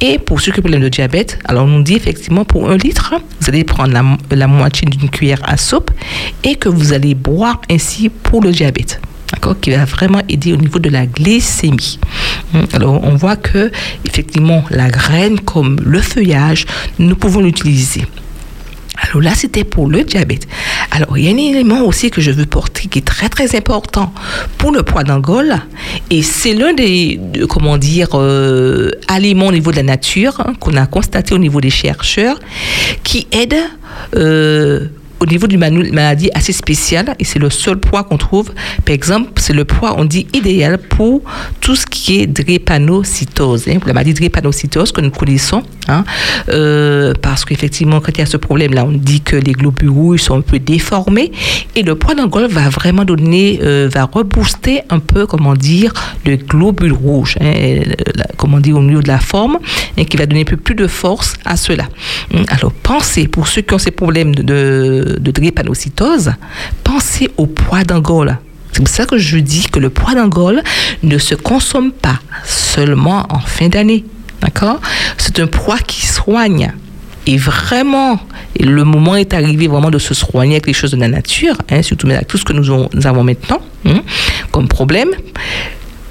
et 0.00 0.18
pour 0.18 0.40
ceux 0.40 0.52
qui 0.52 0.58
ont 0.60 0.62
problème 0.62 0.82
de 0.82 0.88
diabète, 0.88 1.38
alors 1.44 1.64
on 1.64 1.68
nous 1.68 1.82
dit 1.82 1.94
effectivement 1.94 2.44
pour 2.44 2.68
un 2.70 2.76
litre, 2.76 3.14
vous 3.40 3.48
allez 3.48 3.64
prendre 3.64 3.92
la 4.30 4.46
moitié 4.46 4.88
d'une 4.88 5.08
cuillère 5.10 5.40
à 5.44 5.56
soupe 5.56 5.90
et 6.44 6.56
que 6.56 6.68
vous 6.68 6.92
allez 6.92 7.14
boire 7.14 7.60
ainsi 7.70 8.08
pour 8.08 8.42
le 8.42 8.50
diabète. 8.50 9.00
Qui 9.60 9.70
va 9.70 9.84
vraiment 9.84 10.22
aider 10.28 10.52
au 10.52 10.56
niveau 10.56 10.78
de 10.78 10.88
la 10.88 11.06
glycémie. 11.06 11.98
Hum, 12.54 12.66
Alors, 12.72 13.02
on 13.04 13.14
voit 13.14 13.36
que 13.36 13.70
effectivement 14.04 14.64
la 14.70 14.88
graine 14.88 15.38
comme 15.40 15.78
le 15.84 16.00
feuillage, 16.00 16.66
nous 16.98 17.14
pouvons 17.16 17.40
l'utiliser. 17.40 18.04
Alors 19.02 19.20
là, 19.22 19.32
c'était 19.34 19.62
pour 19.64 19.88
le 19.88 20.04
diabète. 20.04 20.46
Alors, 20.90 21.18
il 21.18 21.24
y 21.24 21.28
a 21.28 21.30
un 21.30 21.36
élément 21.36 21.82
aussi 21.82 22.10
que 22.10 22.20
je 22.22 22.30
veux 22.30 22.46
porter 22.46 22.88
qui 22.88 22.98
est 23.00 23.02
très, 23.02 23.28
très 23.28 23.54
important 23.54 24.12
pour 24.58 24.72
le 24.72 24.82
poids 24.82 25.04
d'Angole. 25.04 25.56
Et 26.10 26.22
c'est 26.22 26.54
l'un 26.54 26.72
des, 26.72 27.20
de- 27.20 27.44
comment 27.44 27.76
dire, 27.78 28.08
euh, 28.14 28.90
aliments 29.06 29.48
au 29.48 29.52
niveau 29.52 29.70
de 29.70 29.76
la 29.76 29.82
nature 29.82 30.40
hein, 30.40 30.54
qu'on 30.58 30.76
a 30.76 30.86
constaté 30.86 31.34
au 31.34 31.38
niveau 31.38 31.60
des 31.60 31.70
chercheurs 31.70 32.38
qui 33.04 33.26
aide 33.32 33.56
euh, 34.16 34.86
au 35.20 35.26
niveau 35.26 35.46
d'une 35.46 35.60
maladie 35.60 36.30
assez 36.34 36.52
spéciale, 36.52 37.14
et 37.18 37.24
c'est 37.24 37.38
le 37.38 37.50
seul 37.50 37.78
poids 37.78 38.04
qu'on 38.04 38.18
trouve, 38.18 38.52
par 38.84 38.94
exemple, 38.94 39.30
c'est 39.36 39.52
le 39.52 39.64
poids, 39.64 39.94
on 39.98 40.04
dit, 40.04 40.26
idéal 40.32 40.78
pour 40.78 41.22
tout 41.60 41.74
ce 41.74 41.86
qui 41.86 42.20
est 42.20 42.26
drépanocytose, 42.26 43.68
hein, 43.68 43.78
la 43.86 43.92
maladie 43.92 44.14
drépanocytose 44.14 44.92
que 44.92 45.00
nous 45.00 45.10
connaissons, 45.10 45.62
hein, 45.88 46.04
euh, 46.48 47.12
parce 47.20 47.44
qu'effectivement, 47.44 48.00
quand 48.00 48.12
il 48.12 48.18
y 48.18 48.22
a 48.22 48.26
ce 48.26 48.36
problème-là, 48.36 48.84
on 48.84 48.92
dit 48.92 49.20
que 49.20 49.36
les 49.36 49.52
globules 49.52 49.90
rouges 49.90 50.22
sont 50.22 50.36
un 50.36 50.42
peu 50.42 50.58
déformés, 50.58 51.32
et 51.74 51.82
le 51.82 51.94
poids 51.94 52.14
d'Angole 52.14 52.48
va 52.48 52.68
vraiment 52.68 53.04
donner, 53.04 53.60
euh, 53.62 53.88
va 53.92 54.04
rebooster 54.04 54.82
un 54.90 54.98
peu, 54.98 55.26
comment 55.26 55.54
dire, 55.54 55.92
le 56.24 56.36
globule 56.36 56.92
rouge, 56.92 57.36
hein, 57.40 57.52
comment 58.36 58.60
dire, 58.60 58.76
au 58.76 58.82
niveau 58.82 59.02
de 59.02 59.08
la 59.08 59.18
forme, 59.18 59.58
et 59.96 60.04
qui 60.04 60.16
va 60.16 60.26
donner 60.26 60.44
peu 60.44 60.56
plus 60.56 60.74
de 60.74 60.86
force 60.86 61.34
à 61.44 61.56
cela. 61.56 61.84
Hum, 62.34 62.44
Alors, 62.48 62.72
pensez, 62.72 63.28
pour 63.28 63.48
ceux 63.48 63.62
qui 63.62 63.74
ont 63.74 63.78
ces 63.78 63.90
problèmes 63.90 64.34
de, 64.34 65.05
de 65.18 65.30
drépanocytose, 65.30 66.32
pensez 66.84 67.30
au 67.36 67.46
poids 67.46 67.84
d'Angole. 67.84 68.38
C'est 68.72 68.80
pour 68.82 68.88
ça 68.88 69.06
que 69.06 69.16
je 69.18 69.38
dis 69.38 69.66
que 69.72 69.78
le 69.78 69.88
poids 69.90 70.14
d'Angole 70.14 70.62
ne 71.02 71.16
se 71.18 71.34
consomme 71.34 71.92
pas 71.92 72.18
seulement 72.44 73.26
en 73.30 73.38
fin 73.40 73.68
d'année. 73.68 74.04
D'accord? 74.42 74.80
C'est 75.16 75.40
un 75.40 75.46
poids 75.46 75.78
qui 75.78 76.06
soigne. 76.06 76.72
Et 77.26 77.38
vraiment, 77.38 78.20
le 78.60 78.84
moment 78.84 79.16
est 79.16 79.34
arrivé 79.34 79.66
vraiment 79.66 79.90
de 79.90 79.98
se 79.98 80.14
soigner 80.14 80.52
avec 80.56 80.66
les 80.66 80.72
choses 80.72 80.92
de 80.92 80.96
la 80.96 81.08
nature, 81.08 81.56
hein, 81.70 81.82
surtout 81.82 82.06
avec 82.08 82.28
tout 82.28 82.36
ce 82.38 82.44
que 82.44 82.52
nous, 82.52 82.70
avons- 82.70 82.88
nous 82.92 83.06
avons 83.06 83.24
maintenant 83.24 83.60
hein, 83.86 84.02
comme 84.52 84.68
problème, 84.68 85.08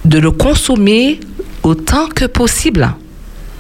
de 0.04 0.18
le 0.20 0.32
consommer 0.32 1.20
autant 1.64 2.08
que 2.08 2.26
possible. 2.26 2.94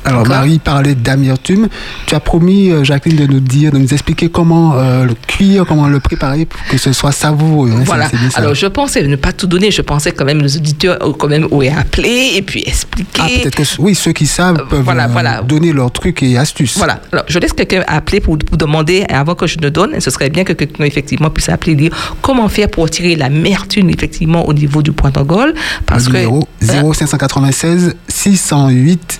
Alors. 0.05 0.27
Marie 0.27 0.59
parlait 0.59 0.95
d'amertume. 0.95 1.67
Tu 2.05 2.15
as 2.15 2.19
promis, 2.19 2.71
euh, 2.71 2.83
Jacqueline, 2.83 3.17
de 3.17 3.25
nous 3.31 3.39
dire, 3.39 3.71
de 3.71 3.77
nous 3.77 3.93
expliquer 3.93 4.29
comment 4.29 4.75
euh, 4.75 5.03
le 5.05 5.15
cuire, 5.27 5.65
comment 5.67 5.87
le 5.87 5.99
préparer 5.99 6.45
pour 6.45 6.59
que 6.69 6.77
ce 6.77 6.93
soit 6.93 7.11
savoureux. 7.11 7.71
hein, 7.71 7.81
Voilà. 7.85 8.09
ça. 8.09 8.15
Alors, 8.35 8.53
je 8.55 8.67
pensais 8.67 9.01
ne 9.05 9.15
pas 9.15 9.33
tout 9.33 9.47
donner. 9.47 9.71
Je 9.71 9.81
pensais 9.81 10.11
quand 10.11 10.25
même 10.25 10.39
les 10.41 10.55
auditeurs 10.57 10.97
euh, 11.01 11.11
quand 11.17 11.27
même 11.27 11.47
auraient 11.51 11.69
appelé 11.69 12.33
et 12.35 12.41
puis 12.41 12.63
expliquer. 12.65 13.21
Ah, 13.21 13.27
peut-être 13.41 13.55
que 13.55 13.63
oui, 13.81 13.95
ceux 13.95 14.13
qui 14.13 14.27
savent 14.27 14.65
peuvent 14.69 14.81
voilà, 14.81 15.07
voilà. 15.07 15.41
donner 15.41 15.73
leurs 15.73 15.91
trucs 15.91 16.21
et 16.23 16.37
astuces. 16.37 16.77
Voilà. 16.77 17.01
Alors, 17.11 17.25
je 17.27 17.39
laisse 17.39 17.53
quelqu'un 17.53 17.83
appeler 17.87 18.19
pour, 18.19 18.37
pour 18.37 18.57
demander 18.57 19.05
avant 19.09 19.35
que 19.35 19.47
je 19.47 19.57
ne 19.59 19.69
donne. 19.69 19.99
Ce 19.99 20.11
serait 20.11 20.29
bien 20.29 20.43
que 20.43 20.53
quelqu'un 20.53 20.83
effectivement 20.85 21.29
puisse 21.29 21.49
appeler 21.49 21.73
et 21.73 21.75
dire 21.75 22.15
comment 22.21 22.47
faire 22.49 22.69
pour 22.69 22.89
tirer 22.89 23.15
l'amertume 23.15 23.89
effectivement 23.89 24.47
au 24.47 24.53
niveau 24.53 24.81
du 24.81 24.91
point 24.91 25.09
d'Angole. 25.11 25.53
Parce 25.85 26.05
le 26.05 26.11
que 26.11 26.17
numéro 26.17 26.47
hein, 26.69 26.91
0596 26.93 27.95
608 28.07 29.19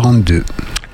742. 0.00 0.44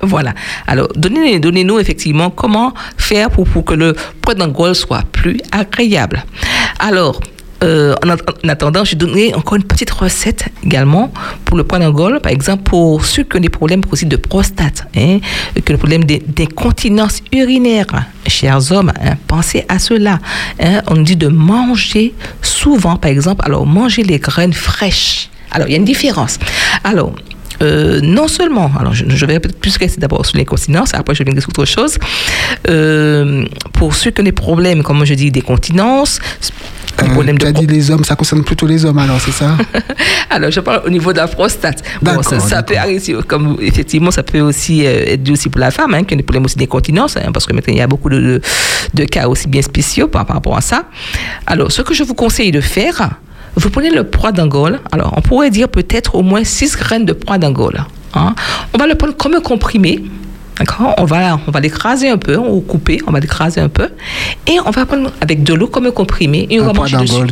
Voilà. 0.01 0.33
Alors, 0.67 0.89
donnez- 0.95 1.39
donnez-nous 1.39 1.79
effectivement 1.79 2.29
comment 2.29 2.73
faire 2.97 3.29
pour, 3.29 3.47
que 3.63 3.73
le 3.73 3.95
point 4.21 4.35
d'Angole 4.35 4.75
soit 4.75 5.03
plus 5.11 5.37
agréable. 5.51 6.23
Alors, 6.79 7.21
euh, 7.63 7.95
en, 8.03 8.09
att- 8.09 8.21
en 8.43 8.49
attendant, 8.49 8.83
je 8.83 8.95
donnerai 8.97 9.33
encore 9.33 9.55
une 9.55 9.63
petite 9.63 9.91
recette 9.91 10.47
également 10.65 11.13
pour 11.45 11.55
le 11.55 11.63
point 11.63 11.79
d'Angole. 11.79 12.19
Par 12.19 12.33
exemple, 12.33 12.63
pour 12.63 13.05
ceux 13.05 13.23
qui 13.23 13.37
ont 13.37 13.39
des 13.39 13.47
problèmes 13.47 13.79
aussi 13.91 14.05
de 14.05 14.17
prostate, 14.17 14.85
hein, 14.97 15.19
des 15.55 15.61
problèmes 15.77 16.03
d'in- 16.03 16.19
d'incontinence 16.27 17.21
urinaire, 17.31 17.85
chers 18.27 18.69
hommes, 18.73 18.91
hein, 19.01 19.13
pensez 19.27 19.63
à 19.69 19.79
cela. 19.79 20.19
hein. 20.59 20.81
on 20.87 20.97
dit 20.97 21.15
de 21.15 21.29
manger 21.29 22.13
souvent, 22.41 22.97
par 22.97 23.09
exemple, 23.11 23.41
alors 23.45 23.65
manger 23.65 24.03
les 24.03 24.19
graines 24.19 24.51
fraîches. 24.53 25.29
Alors, 25.51 25.67
il 25.69 25.71
y 25.71 25.75
a 25.75 25.77
une 25.77 25.85
différence. 25.85 26.39
Alors, 26.83 27.13
euh, 27.61 27.99
non 28.01 28.27
seulement, 28.27 28.71
alors 28.79 28.93
je, 28.93 29.05
je 29.07 29.25
vais 29.25 29.39
plus 29.39 29.77
rester 29.77 29.99
d'abord 29.99 30.25
sur 30.25 30.37
l'incontinence, 30.37 30.93
après 30.93 31.15
je 31.15 31.23
viendrai 31.23 31.41
sur 31.41 31.49
autre 31.49 31.65
chose. 31.65 31.97
Euh, 32.69 33.45
pour 33.73 33.95
ceux 33.95 34.11
qui 34.11 34.21
ont 34.21 34.23
des 34.23 34.31
problèmes, 34.31 34.83
comme 34.83 35.05
je 35.05 35.13
dis, 35.13 35.31
des 35.31 35.41
continences, 35.41 36.19
des 36.97 37.05
Euh, 37.05 37.13
problèmes 37.13 37.37
tu 37.37 37.45
de 37.45 37.49
as 37.49 37.53
dit 37.53 37.65
les 37.65 37.89
hommes, 37.91 38.03
ça 38.03 38.15
concerne 38.15 38.43
plutôt 38.43 38.67
les 38.67 38.85
hommes 38.85 38.99
alors, 38.99 39.19
c'est 39.19 39.31
ça 39.31 39.57
alors, 40.29 40.51
je 40.51 40.59
parle 40.59 40.83
au 40.85 40.89
niveau 40.89 41.11
de 41.11 41.17
la 41.17 41.27
prostate. 41.27 41.81
Bon, 42.01 42.21
ça, 42.21 42.39
ça 42.39 42.61
peut 42.63 42.77
arriver, 42.77 43.01
comme 43.27 43.57
effectivement, 43.61 44.11
ça 44.11 44.23
peut 44.23 44.41
aussi 44.41 44.85
euh, 44.85 45.13
être 45.13 45.23
dû 45.23 45.31
aussi 45.31 45.49
pour 45.49 45.59
la 45.59 45.71
femme, 45.71 45.93
hein, 45.93 46.03
qui 46.03 46.13
a 46.13 46.17
des 46.17 46.23
problèmes 46.23 46.45
aussi 46.45 46.57
d'incontinence, 46.57 47.17
hein, 47.17 47.31
parce 47.33 47.45
que 47.45 47.53
maintenant, 47.53 47.73
il 47.73 47.79
y 47.79 47.81
a 47.81 47.87
beaucoup 47.87 48.09
de, 48.09 48.19
de, 48.19 48.41
de 48.93 49.03
cas 49.05 49.27
aussi 49.27 49.47
bien 49.47 49.61
spéciaux 49.61 50.07
par, 50.07 50.25
par 50.25 50.35
rapport 50.35 50.55
à 50.55 50.61
ça. 50.61 50.83
Alors, 51.47 51.71
ce 51.71 51.81
que 51.81 51.93
je 51.93 52.03
vous 52.03 52.13
conseille 52.13 52.51
de 52.51 52.61
faire, 52.61 53.09
vous 53.55 53.69
prenez 53.69 53.89
le 53.89 54.03
poids 54.03 54.31
d'Angole. 54.31 54.79
Alors, 54.91 55.13
on 55.17 55.21
pourrait 55.21 55.49
dire 55.49 55.69
peut-être 55.69 56.15
au 56.15 56.21
moins 56.23 56.43
6 56.43 56.75
graines 56.77 57.05
de 57.05 57.13
poids 57.13 57.37
d'Angole. 57.37 57.83
hein. 58.13 58.35
On 58.73 58.77
va 58.77 58.87
le 58.87 58.95
prendre 58.95 59.15
comme 59.15 59.33
un 59.35 59.41
comprimé. 59.41 60.03
D'accord 60.59 60.93
on 60.99 61.05
va, 61.05 61.39
on 61.47 61.51
va 61.51 61.59
l'écraser 61.59 62.09
un 62.09 62.17
peu, 62.17 62.37
on 62.37 62.55
va 62.59 62.61
couper, 62.61 62.99
on 63.07 63.11
va 63.11 63.19
l'écraser 63.19 63.59
un 63.59 63.69
peu. 63.69 63.89
Et 64.47 64.59
on 64.65 64.69
va 64.69 64.85
prendre 64.85 65.11
avec 65.21 65.43
de 65.43 65.53
l'eau 65.53 65.67
comme 65.67 65.87
un 65.87 65.91
comprimé. 65.91 66.47
Et 66.49 66.59
on 66.59 66.63
Un 66.63 66.67
va 66.67 66.73
poids 66.73 66.87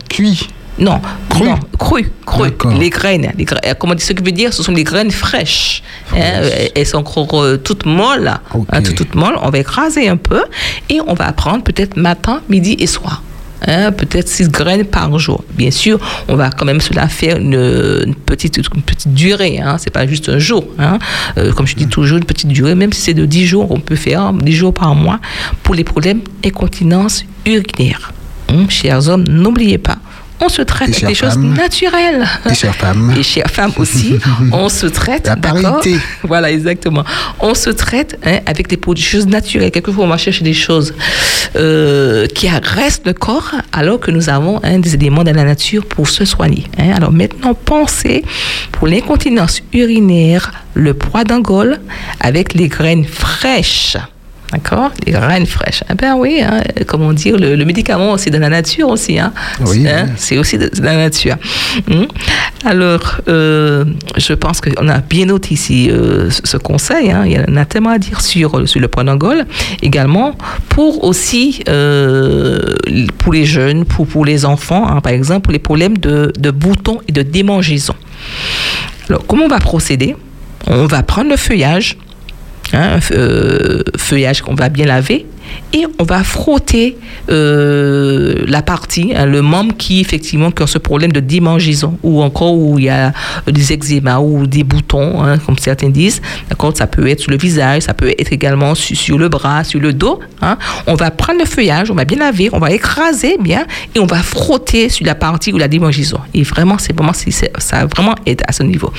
cuit. 0.09 0.47
Non, 0.79 0.99
Cru. 1.29 1.45
non, 1.45 1.59
cru. 1.77 2.11
Les 2.79 2.89
graines, 2.89 3.31
les 3.37 3.43
graines, 3.43 3.75
comment 3.77 3.93
dire, 3.93 4.05
ce 4.05 4.13
que 4.13 4.23
veut 4.23 4.31
dire, 4.31 4.51
ce 4.53 4.63
sont 4.63 4.71
les 4.71 4.83
graines 4.85 5.11
fraîches. 5.11 5.83
hein, 6.13 6.15
euh, 6.17 6.67
elles 6.73 6.85
sont 6.87 6.97
encore 6.97 7.43
euh, 7.43 7.57
toutes 7.57 7.85
molles, 7.85 8.29
hein, 8.29 8.81
toutes, 8.81 8.95
toutes 8.95 9.15
molles. 9.15 9.35
On 9.43 9.49
va 9.49 9.59
écraser 9.59 10.07
un 10.07 10.17
peu 10.17 10.41
et 10.89 10.99
on 11.05 11.13
va 11.13 11.31
prendre 11.33 11.61
peut-être 11.63 11.97
matin, 11.97 12.41
midi 12.49 12.77
et 12.79 12.87
soir. 12.87 13.21
Hein, 13.67 13.91
peut-être 13.91 14.27
6 14.27 14.49
graines 14.49 14.85
par 14.85 15.17
jour. 15.19 15.43
Bien 15.55 15.71
sûr, 15.71 15.99
on 16.27 16.35
va 16.35 16.49
quand 16.49 16.65
même 16.65 16.81
cela 16.81 17.07
faire 17.07 17.37
une, 17.37 18.15
petite, 18.25 18.59
durée. 19.07 19.59
Hein, 19.59 19.77
c'est 19.77 19.91
pas 19.91 20.07
juste 20.07 20.29
un 20.29 20.39
jour. 20.39 20.65
Hein. 20.79 20.97
Euh, 21.37 21.51
comme 21.51 21.67
je 21.67 21.75
dis 21.75 21.87
toujours, 21.87 22.17
une 22.17 22.25
petite 22.25 22.49
durée, 22.49 22.75
même 22.75 22.91
si 22.91 23.01
c'est 23.01 23.13
de 23.13 23.25
10 23.25 23.45
jours, 23.45 23.71
on 23.71 23.79
peut 23.79 23.95
faire 23.95 24.33
10 24.33 24.51
jours 24.51 24.73
par 24.73 24.95
mois 24.95 25.19
pour 25.63 25.75
les 25.75 25.83
problèmes 25.83 26.21
incontinence 26.43 27.25
urinaire. 27.45 28.11
Chers 28.67 29.07
hommes, 29.07 29.23
n'oubliez 29.29 29.77
pas, 29.77 29.97
on 30.41 30.49
se 30.49 30.61
traite 30.61 30.89
avec 30.89 31.05
des 31.05 31.15
choses 31.15 31.33
femmes. 31.33 31.53
naturelles. 31.53 32.25
Et 32.49 32.55
chères 32.55 32.75
femmes. 32.75 33.13
Et 33.17 33.23
chères 33.23 33.49
femmes 33.49 33.71
aussi, 33.77 34.15
on 34.51 34.69
se 34.69 34.87
traite, 34.87 35.27
La 35.27 35.35
parité. 35.35 35.97
Voilà, 36.23 36.51
exactement. 36.51 37.03
On 37.39 37.53
se 37.53 37.69
traite 37.69 38.19
hein, 38.25 38.39
avec 38.45 38.67
des 38.67 38.77
produits, 38.77 39.03
choses 39.03 39.27
naturelles. 39.27 39.71
Quelquefois, 39.71 40.05
on 40.05 40.07
va 40.07 40.17
chercher 40.17 40.43
des 40.43 40.53
choses 40.53 40.93
euh, 41.55 42.27
qui 42.27 42.47
agressent 42.47 43.01
le 43.05 43.13
corps, 43.13 43.51
alors 43.71 43.99
que 43.99 44.11
nous 44.11 44.29
avons 44.29 44.59
hein, 44.63 44.79
des 44.79 44.93
éléments 44.95 45.23
dans 45.23 45.35
la 45.35 45.43
nature 45.43 45.85
pour 45.85 46.09
se 46.09 46.25
soigner. 46.25 46.65
hein. 46.77 46.91
Alors 46.95 47.11
maintenant, 47.11 47.53
pensez 47.53 48.23
pour 48.71 48.87
l'incontinence 48.87 49.61
urinaire, 49.73 50.51
le 50.73 50.93
poids 50.93 51.23
d'Angole 51.23 51.79
avec 52.19 52.53
les 52.53 52.67
graines 52.67 53.05
fraîches. 53.05 53.97
D'accord 54.51 54.91
Les 55.05 55.13
graines 55.13 55.45
fraîches. 55.45 55.83
Eh 55.89 55.93
ben 55.93 56.15
oui, 56.15 56.41
hein, 56.41 56.61
comment 56.85 57.13
dire, 57.13 57.37
le, 57.37 57.55
le 57.55 57.65
médicament, 57.65 58.17
c'est 58.17 58.29
de 58.31 58.37
la 58.37 58.49
nature 58.49 58.89
aussi. 58.89 59.17
Hein, 59.17 59.31
Oui, 59.65 59.87
Hein, 59.87 60.05
oui. 60.07 60.13
c'est 60.17 60.37
aussi 60.37 60.57
de, 60.57 60.67
de 60.67 60.81
la 60.81 60.95
nature. 60.97 61.35
Alors, 62.65 63.21
euh, 63.27 63.85
je 64.17 64.33
pense 64.33 64.61
qu'on 64.61 64.87
a 64.89 64.99
bien 64.99 65.25
noté 65.25 65.53
ici 65.53 65.89
euh, 65.89 66.29
ce 66.29 66.57
conseil. 66.57 67.11
hein. 67.11 67.23
Il 67.25 67.31
y 67.31 67.39
en 67.39 67.55
a 67.57 67.65
tellement 67.65 67.89
à 67.91 67.97
dire 67.97 68.21
sur, 68.21 68.67
sur 68.67 68.79
le 68.79 68.87
point 68.87 69.03
d'Angole. 69.03 69.45
Également, 69.81 70.35
pour 70.69 71.03
aussi, 71.03 71.63
euh, 71.69 72.75
pour 73.19 73.33
les 73.33 73.45
jeunes, 73.45 73.85
pour, 73.85 74.05
pour 74.07 74.25
les 74.25 74.45
enfants, 74.45 74.87
hein, 74.87 75.01
par 75.01 75.13
exemple, 75.13 75.41
pour 75.43 75.53
les 75.53 75.59
problèmes 75.59 75.97
de, 75.97 76.31
de 76.37 76.51
boutons 76.51 76.99
et 77.07 77.11
de 77.11 77.21
démangeaison. 77.21 77.95
Alors, 79.09 79.25
comment 79.25 79.45
on 79.45 79.49
va 79.49 79.59
procéder? 79.59 80.15
On 80.67 80.85
va 80.85 81.01
prendre 81.01 81.29
le 81.29 81.37
feuillage, 81.37 81.97
hein, 82.73 82.99
euh, 83.11 83.83
feuillage 83.97 84.41
qu'on 84.41 84.55
va 84.55 84.69
bien 84.69 84.85
laver, 84.85 85.25
et 85.73 85.85
on 85.99 86.03
va 86.03 86.23
frotter 86.23 86.97
euh, 87.29 88.43
la 88.47 88.61
partie, 88.61 89.13
hein, 89.15 89.25
le 89.25 89.41
membre 89.41 89.75
qui 89.77 90.01
effectivement 90.01 90.51
qui 90.51 90.63
a 90.63 90.67
ce 90.67 90.77
problème 90.77 91.11
de 91.11 91.19
démangeaison 91.19 91.97
ou 92.03 92.21
encore 92.21 92.53
où 92.53 92.77
il 92.77 92.85
y 92.85 92.89
a 92.89 93.13
des 93.47 93.71
eczémas 93.73 94.19
ou 94.19 94.47
des 94.47 94.63
boutons, 94.63 95.23
hein, 95.23 95.37
comme 95.37 95.57
certains 95.57 95.89
disent. 95.89 96.21
D'accord, 96.49 96.73
ça 96.75 96.87
peut 96.87 97.07
être 97.07 97.19
sur 97.21 97.31
le 97.31 97.37
visage, 97.37 97.83
ça 97.83 97.93
peut 97.93 98.09
être 98.17 98.31
également 98.33 98.75
sur, 98.75 98.95
sur 98.97 99.17
le 99.17 99.29
bras, 99.29 99.63
sur 99.63 99.79
le 99.79 99.93
dos. 99.93 100.19
hein. 100.41 100.57
On 100.87 100.95
va 100.95 101.09
prendre 101.11 101.39
le 101.39 101.45
feuillage, 101.45 101.89
on 101.91 101.95
va 101.95 102.05
bien 102.05 102.17
laver, 102.17 102.49
on 102.53 102.59
va 102.59 102.71
écraser 102.71 103.37
bien 103.39 103.65
et 103.95 103.99
on 103.99 104.05
va 104.05 104.17
frotter 104.17 104.89
sur 104.89 105.05
la 105.05 105.15
partie 105.15 105.53
où 105.53 105.57
la 105.57 105.67
démangeaison. 105.67 106.19
Et 106.33 106.43
vraiment, 106.43 106.77
c'est 106.77 106.93
vraiment, 106.95 107.13
ça 107.13 107.85
vraiment 107.85 108.15
aide 108.25 108.41
à 108.47 108.51
ce 108.51 108.63
niveau. 108.63 108.91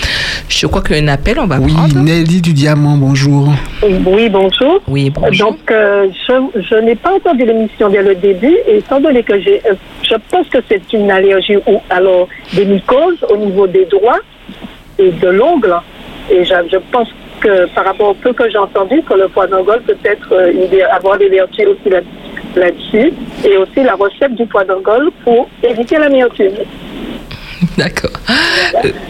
Je 0.48 0.66
crois 0.66 0.82
qu'il 0.82 0.96
y 0.96 1.00
a 1.00 1.03
un 1.03 1.09
appel, 1.09 1.38
on 1.38 1.46
va 1.46 1.59
Oui, 1.59 1.72
prendre. 1.72 1.96
Nelly 1.98 2.40
du 2.40 2.53
Diamant, 2.53 2.96
bonjour. 2.96 3.53
Oui, 3.82 4.28
bonjour. 4.30 4.80
Oui, 4.88 5.11
bonjour. 5.11 5.50
Donc, 5.53 5.70
euh, 5.70 6.07
je, 6.26 6.32
je 6.55 6.76
n'ai 6.76 6.95
pas 6.95 7.12
entendu 7.14 7.45
l'émission 7.45 7.88
dès 7.88 8.03
le 8.03 8.14
début, 8.14 8.57
et 8.66 8.78
étant 8.78 9.01
donné 9.01 9.22
que 9.22 9.38
j'ai, 9.40 9.61
euh, 9.66 9.74
je 10.03 10.14
pense 10.30 10.47
que 10.49 10.59
c'est 10.68 10.93
une 10.93 11.11
allergie 11.11 11.57
ou 11.66 11.80
alors 11.90 12.28
des 12.55 12.64
mycoses 12.64 13.22
au 13.30 13.36
niveau 13.36 13.66
des 13.66 13.84
doigts 13.86 14.20
et 14.99 15.11
de 15.11 15.28
l'ongle, 15.28 15.74
et 16.30 16.45
je, 16.45 16.55
je 16.70 16.78
pense 16.90 17.09
que 17.40 17.66
par 17.74 17.84
rapport 17.84 18.11
au 18.11 18.14
peu 18.14 18.32
que 18.32 18.49
j'ai 18.51 18.59
entendu, 18.59 19.03
que 19.03 19.14
le 19.14 19.28
poids 19.28 19.47
d'Angole 19.47 19.82
peut 19.82 19.97
être 20.05 20.32
euh, 20.32 20.53
avoir 20.93 21.18
des 21.18 21.28
vertus 21.28 21.66
aussi 21.66 21.88
là- 21.90 22.01
là-dessus, 22.57 23.12
et 23.45 23.57
aussi 23.57 23.82
la 23.82 23.95
recette 23.95 24.34
du 24.34 24.47
poids 24.47 24.64
d'Angole 24.64 25.11
pour 25.24 25.49
éviter 25.62 25.97
l'amertume. 25.99 26.55
D'accord. 27.79 28.11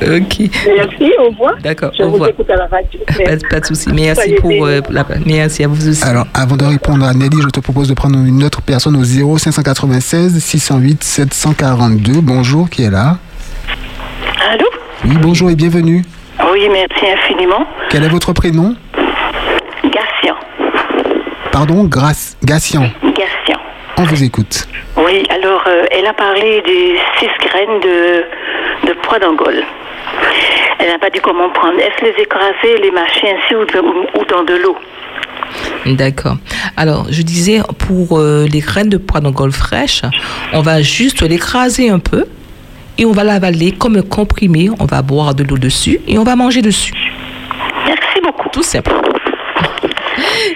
Euh, 0.03 0.19
ok. 0.21 0.39
Merci, 0.77 1.13
au 1.19 1.25
revoir. 1.31 1.55
D'accord, 1.63 1.91
Je 1.97 2.03
au 2.03 2.07
vous 2.07 2.13
revoir. 2.13 2.31
écoute 2.31 2.51
à 2.51 2.57
la 2.57 2.67
radio. 2.67 3.01
Pas, 3.07 3.49
pas 3.51 3.61
de 3.61 3.67
souci. 3.67 3.89
Merci 3.93 4.35
pour, 4.41 4.51
euh, 4.67 4.81
la, 4.91 5.05
merci 5.27 5.65
à 5.65 5.69
vous 5.69 5.89
aussi. 5.89 6.05
Alors, 6.05 6.27
avant 6.35 6.57
de 6.57 6.65
répondre 6.65 7.05
à 7.05 7.13
Nelly, 7.15 7.39
je 7.43 7.49
te 7.49 7.61
propose 7.61 7.89
de 7.89 7.95
prendre 7.95 8.19
une 8.19 8.43
autre 8.45 8.63
personne 8.63 8.97
au 8.97 9.05
0596 9.05 10.39
608 10.39 11.03
742. 11.03 12.21
Bonjour, 12.21 12.71
qui 12.71 12.85
est 12.85 12.91
là? 12.91 13.19
Allô? 14.51 14.67
Oui, 15.07 15.17
bonjour 15.21 15.51
et 15.51 15.57
bienvenue. 15.57 16.05
Oui, 16.53 16.69
merci 16.71 17.07
infiniment. 17.13 17.67
Quel 17.91 18.05
est 18.05 18.09
votre 18.09 18.33
prénom? 18.33 18.75
Gatien. 19.85 20.35
Pardon, 21.51 21.85
Grace, 21.85 22.37
Gassian. 22.45 22.85
On 23.99 24.03
vous 24.05 24.23
écoute. 24.25 24.67
Oui, 24.97 25.25
alors 25.31 25.63
euh, 25.67 25.85
elle 25.91 26.07
a 26.07 26.13
parlé 26.15 26.63
des 26.67 26.97
six 27.19 27.29
graines 27.47 27.81
de, 27.81 28.89
de 28.89 28.93
poids 29.03 29.19
d'Angole. 29.19 29.63
Elle 30.79 30.89
n'a 30.89 30.99
pas 30.99 31.11
dit 31.11 31.21
comment 31.23 31.49
prendre. 31.51 31.79
Est-ce 31.79 32.05
les 32.05 32.23
écraser, 32.23 32.79
les 32.83 32.91
mâcher 32.91 33.29
ainsi 33.37 33.55
ou, 33.55 33.65
de- 33.65 33.79
ou- 33.81 34.21
ou 34.21 34.25
dans 34.25 34.43
de 34.45 34.55
l'eau? 34.55 34.77
D'accord. 35.87 36.37
Alors, 36.77 37.07
je 37.11 37.23
disais, 37.23 37.61
pour 37.79 38.19
euh, 38.19 38.47
les 38.51 38.61
graines 38.61 38.89
de 38.89 38.97
pois 38.97 39.21
d'Angole 39.21 39.53
fraîches, 39.53 40.03
on 40.53 40.61
va 40.61 40.81
juste 40.83 41.23
l'écraser 41.23 41.91
un 41.91 41.99
peu 41.99 42.25
et 42.99 43.05
on 43.05 43.13
va 43.13 43.25
l'avaler 43.25 43.73
comme 43.73 43.97
un 43.97 44.03
comprimé. 44.03 44.71
On 44.81 44.87
va 44.87 45.03
boire 45.03 45.35
de 45.35 45.45
l'eau 45.45 45.59
dessus 45.59 46.01
et 46.09 46.19
on 46.19 46.25
va 46.25 46.35
manger 46.37 46.63
dessus. 46.63 46.93
Merci 47.87 48.21
beaucoup. 48.23 48.49
Tout 48.49 48.63
simple. 48.63 48.93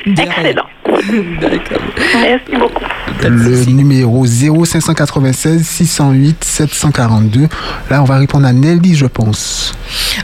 Excellent. 0.06 0.66
D'accord. 1.40 1.82
Merci 2.14 2.56
beaucoup. 2.58 2.84
Le 3.22 3.64
numéro 3.64 4.26
0596 4.26 5.62
608 5.62 6.44
742. 6.44 7.48
Là, 7.90 8.02
on 8.02 8.04
va 8.04 8.18
répondre 8.18 8.46
à 8.46 8.52
Nelly, 8.52 8.94
je 8.94 9.06
pense. 9.06 9.74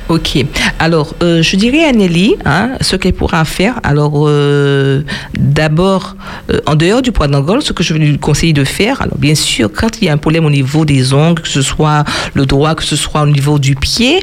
Ok. 0.08 0.44
Alors, 0.78 1.14
euh, 1.22 1.42
je 1.42 1.56
dirais 1.56 1.84
à 1.84 1.92
Nelly, 1.92 2.36
hein, 2.44 2.72
ce 2.80 2.96
qu'elle 2.96 3.14
pourra 3.14 3.44
faire. 3.44 3.80
Alors, 3.82 4.24
euh, 4.26 5.02
d'abord, 5.34 6.16
euh, 6.50 6.60
en 6.66 6.74
dehors 6.74 7.02
du 7.02 7.12
poids 7.12 7.28
d'Angole, 7.28 7.62
ce 7.62 7.72
que 7.72 7.82
je 7.82 7.94
vais 7.94 8.00
lui 8.00 8.18
conseiller 8.18 8.52
de 8.52 8.64
faire, 8.64 9.00
alors 9.00 9.16
bien 9.18 9.34
sûr, 9.34 9.70
quand 9.72 10.00
il 10.00 10.06
y 10.06 10.08
a 10.08 10.12
un 10.12 10.18
problème 10.18 10.44
au 10.44 10.50
niveau 10.50 10.84
des 10.84 11.14
ongles, 11.14 11.42
que 11.42 11.48
ce 11.48 11.62
soit 11.62 12.04
le 12.34 12.46
droit, 12.46 12.74
que 12.74 12.84
ce 12.84 12.96
soit 12.96 13.22
au 13.22 13.26
niveau 13.26 13.58
du 13.58 13.74
pied, 13.74 14.20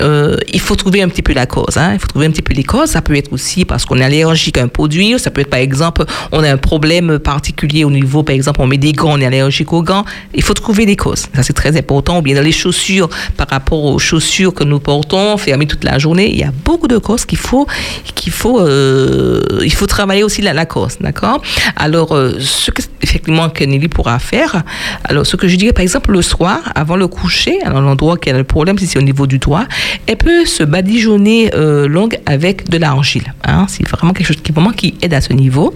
euh, 0.00 0.36
il 0.52 0.60
faut 0.60 0.76
trouver 0.76 1.02
un 1.02 1.08
petit 1.08 1.22
peu 1.22 1.32
la 1.32 1.46
cause. 1.46 1.76
Hein. 1.76 1.92
Il 1.94 1.98
faut 1.98 2.06
trouver 2.06 2.26
un 2.26 2.30
petit 2.30 2.42
peu 2.42 2.54
les 2.54 2.64
causes. 2.64 2.90
Ça 2.90 3.02
peut 3.02 3.16
être 3.16 3.32
aussi 3.32 3.64
parce 3.64 3.84
qu'on 3.84 3.98
est 3.98 4.04
allergique 4.04 4.58
à 4.58 4.62
un 4.62 4.68
produit. 4.78 5.18
Ça 5.18 5.30
peut 5.30 5.42
être, 5.44 5.54
par 5.56 5.64
exemple, 5.68 6.04
on 6.32 6.42
a 6.42 6.50
un 6.56 6.60
problème 6.70 7.08
particulier 7.18 7.82
au 7.88 7.92
niveau, 8.00 8.22
par 8.28 8.34
exemple, 8.34 8.60
on 8.64 8.68
met 8.72 8.82
des 8.88 8.92
gants, 9.00 9.14
on 9.16 9.20
est 9.20 9.26
allergique 9.32 9.72
aux 9.72 9.84
gants. 9.90 10.04
Il 10.34 10.42
faut 10.46 10.54
trouver 10.64 10.84
les 10.90 10.96
causes. 11.04 11.24
Ça, 11.34 11.42
c'est 11.46 11.58
très 11.62 11.74
important. 11.82 12.18
Ou 12.18 12.22
bien 12.22 12.34
dans 12.38 12.48
les 12.50 12.58
chaussures, 12.64 13.08
par 13.40 13.48
rapport 13.56 13.82
aux 13.90 13.98
chaussures 13.98 14.52
que 14.58 14.64
nous 14.64 14.80
portons, 14.80 15.36
fermées 15.36 15.66
toute 15.66 15.84
la 15.84 15.98
journée, 15.98 16.28
il 16.34 16.38
y 16.44 16.44
a 16.44 16.52
beaucoup 16.64 16.88
de 16.88 16.98
causes 16.98 17.24
qu'il 17.24 17.42
faut, 17.48 17.66
qu'il 18.14 18.32
faut, 18.32 18.58
euh, 18.60 19.42
il 19.70 19.72
faut 19.78 19.86
travailler 19.86 20.24
aussi 20.28 20.42
la, 20.42 20.52
la 20.52 20.66
cause, 20.66 20.96
d'accord? 21.00 21.40
Alors, 21.76 22.10
euh, 22.12 22.36
ce 22.40 22.70
que, 22.70 22.82
effectivement, 23.02 23.48
que 23.48 23.64
Nelly 23.64 23.88
pourra 23.88 24.18
faire, 24.18 24.62
alors, 25.04 25.24
ce 25.30 25.36
que 25.36 25.48
je 25.48 25.56
dirais, 25.56 25.72
par 25.72 25.82
exemple, 25.82 26.12
le 26.12 26.22
soir, 26.22 26.60
avant 26.74 26.96
le 26.96 27.08
coucher, 27.08 27.56
alors 27.64 27.80
l'endroit 27.80 28.16
qui 28.20 28.30
a 28.30 28.36
le 28.36 28.44
problème, 28.44 28.76
c'est 28.78 28.98
au 28.98 29.02
niveau 29.12 29.26
du 29.26 29.38
doigt, 29.38 29.66
elle 30.06 30.16
peut 30.16 30.44
se 30.44 30.62
badigeonner 30.62 31.50
euh, 31.54 31.88
l'ongle 31.88 32.18
avec 32.26 32.68
de 32.68 32.78
l'argile. 32.78 33.34
Hein, 33.44 33.66
c'est 33.68 33.86
vraiment 33.88 34.12
quelque 34.12 34.26
chose 34.26 34.42
qui, 34.42 34.52
vraiment, 34.52 34.65
qui 34.72 34.94
aide 35.02 35.14
à 35.14 35.20
ce 35.20 35.32
niveau. 35.32 35.74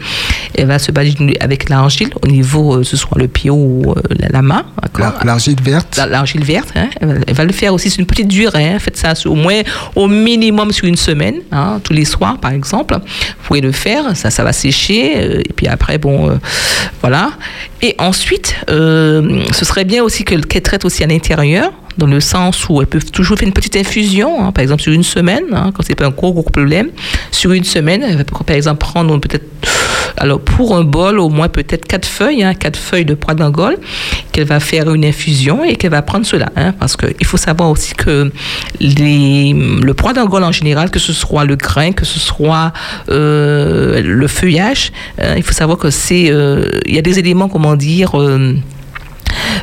Elle 0.57 0.67
va 0.67 0.79
se 0.79 0.91
badigeonner 0.93 1.37
avec 1.41 1.69
l'argile 1.69 2.11
au 2.23 2.27
niveau, 2.27 2.77
euh, 2.77 2.83
ce 2.85 2.97
soit 2.97 3.19
le 3.19 3.29
pied 3.29 3.51
ou 3.51 3.83
euh, 3.89 3.95
la, 4.19 4.29
la 4.29 4.43
main, 4.43 4.65
L'argile 5.25 5.57
verte. 5.63 5.97
la- 5.97 6.07
l'argile 6.07 6.45
verte. 6.45 6.71
hein, 6.77 6.89
elle, 7.01 7.35
va, 7.35 7.45
le 7.45 7.53
faire 7.53 7.73
aussi 7.75 7.91
sur 7.91 8.01
une 8.01 8.07
petite 8.07 8.29
durée. 8.29 8.69
hein, 8.69 8.79
faites 8.79 8.97
ça 8.97 9.13
au 9.27 9.35
moins 9.35 9.61
au 9.95 10.07
minimum 10.09 10.73
sur 10.73 10.87
une 10.87 10.97
semaine, 10.97 11.37
hein, 11.53 11.81
tous 11.83 11.93
les 11.93 12.05
soirs 12.05 12.39
par 12.39 12.53
exemple. 12.53 12.95
Vous 12.95 13.45
pouvez 13.47 13.61
le 13.61 13.73
faire, 13.73 14.17
ça, 14.17 14.31
ça 14.31 14.45
va 14.45 14.53
sécher. 14.53 15.15
euh, 15.17 15.41
et 15.41 15.53
puis 15.55 15.67
après, 15.69 15.99
bon, 15.99 16.39
voilà. 17.01 17.31
Et 17.83 17.95
ensuite, 17.99 18.55
ce 18.69 19.65
serait 19.65 19.85
bien 19.85 20.03
aussi 20.03 20.25
que- 20.25 20.35
qu'elle 20.35 20.63
traite 20.63 20.85
aussi 20.85 21.03
à 21.03 21.07
l'intérieur 21.07 21.73
dans 21.99 22.07
le 22.07 22.21
sens 22.21 22.69
où 22.69 22.81
elles 22.81 22.87
peuvent 22.87 23.11
toujours 23.11 23.39
faire 23.39 23.49
une 23.49 23.55
petite 23.55 23.77
infusion, 23.77 24.45
hein, 24.45 24.53
par 24.53 24.63
exemple 24.63 24.83
sur 24.83 24.93
une 24.93 25.03
semaine, 25.03 25.45
hein, 25.53 25.71
quand 25.75 25.83
c'est 25.85 25.95
pas 25.95 26.07
un 26.07 26.11
gros, 26.11 26.33
problème. 26.43 26.89
Sur 27.31 27.53
une 27.53 27.65
semaine, 27.65 28.03
elle 28.03 28.17
va 28.17 28.25
par 28.25 28.57
exemple 28.57 28.79
prendre 28.79 29.17
peut-être, 29.19 29.45
alors 30.17 30.41
pour 30.41 30.77
un 30.77 30.85
bol, 30.85 31.19
au 31.19 31.29
moins 31.29 31.49
peut-être 31.49 31.87
quatre 31.87 32.07
feuilles, 32.07 32.43
hein, 32.43 32.55
quatre 32.55 32.79
feuilles 32.79 33.05
de 33.05 33.15
pois 33.15 33.35
d'Angole, 33.35 33.77
qu'elle 34.33 34.47
va 34.47 34.61
faire 34.61 34.93
une 34.93 35.05
infusion 35.05 35.65
et 35.65 35.77
qu'elle 35.77 35.91
va 35.91 36.03
prendre 36.03 36.27
cela. 36.27 36.51
hein, 36.57 36.73
parce 36.79 36.97
qu'il 36.97 37.27
faut 37.27 37.37
savoir 37.37 37.71
aussi 37.71 37.95
que 37.95 38.31
le 38.81 39.93
pois 39.93 40.13
d'Angole 40.13 40.45
en 40.45 40.53
général, 40.53 40.91
que 40.91 40.99
ce 40.99 41.13
soit 41.13 41.45
le 41.45 41.57
grain, 41.57 41.93
que 41.93 42.05
ce 42.05 42.19
soit 42.19 42.73
euh, 43.09 44.01
le 44.03 44.27
feuillage, 44.27 44.93
euh, 45.21 45.35
il 45.37 45.43
faut 45.43 45.53
savoir 45.53 45.79
que 45.79 45.91
c'est, 45.91 46.31
euh, 46.31 46.65
il 46.87 46.95
y 46.95 46.99
a 46.99 47.03
des 47.03 47.19
éléments, 47.19 47.49
comment 47.49 47.77
dire, 47.77 48.13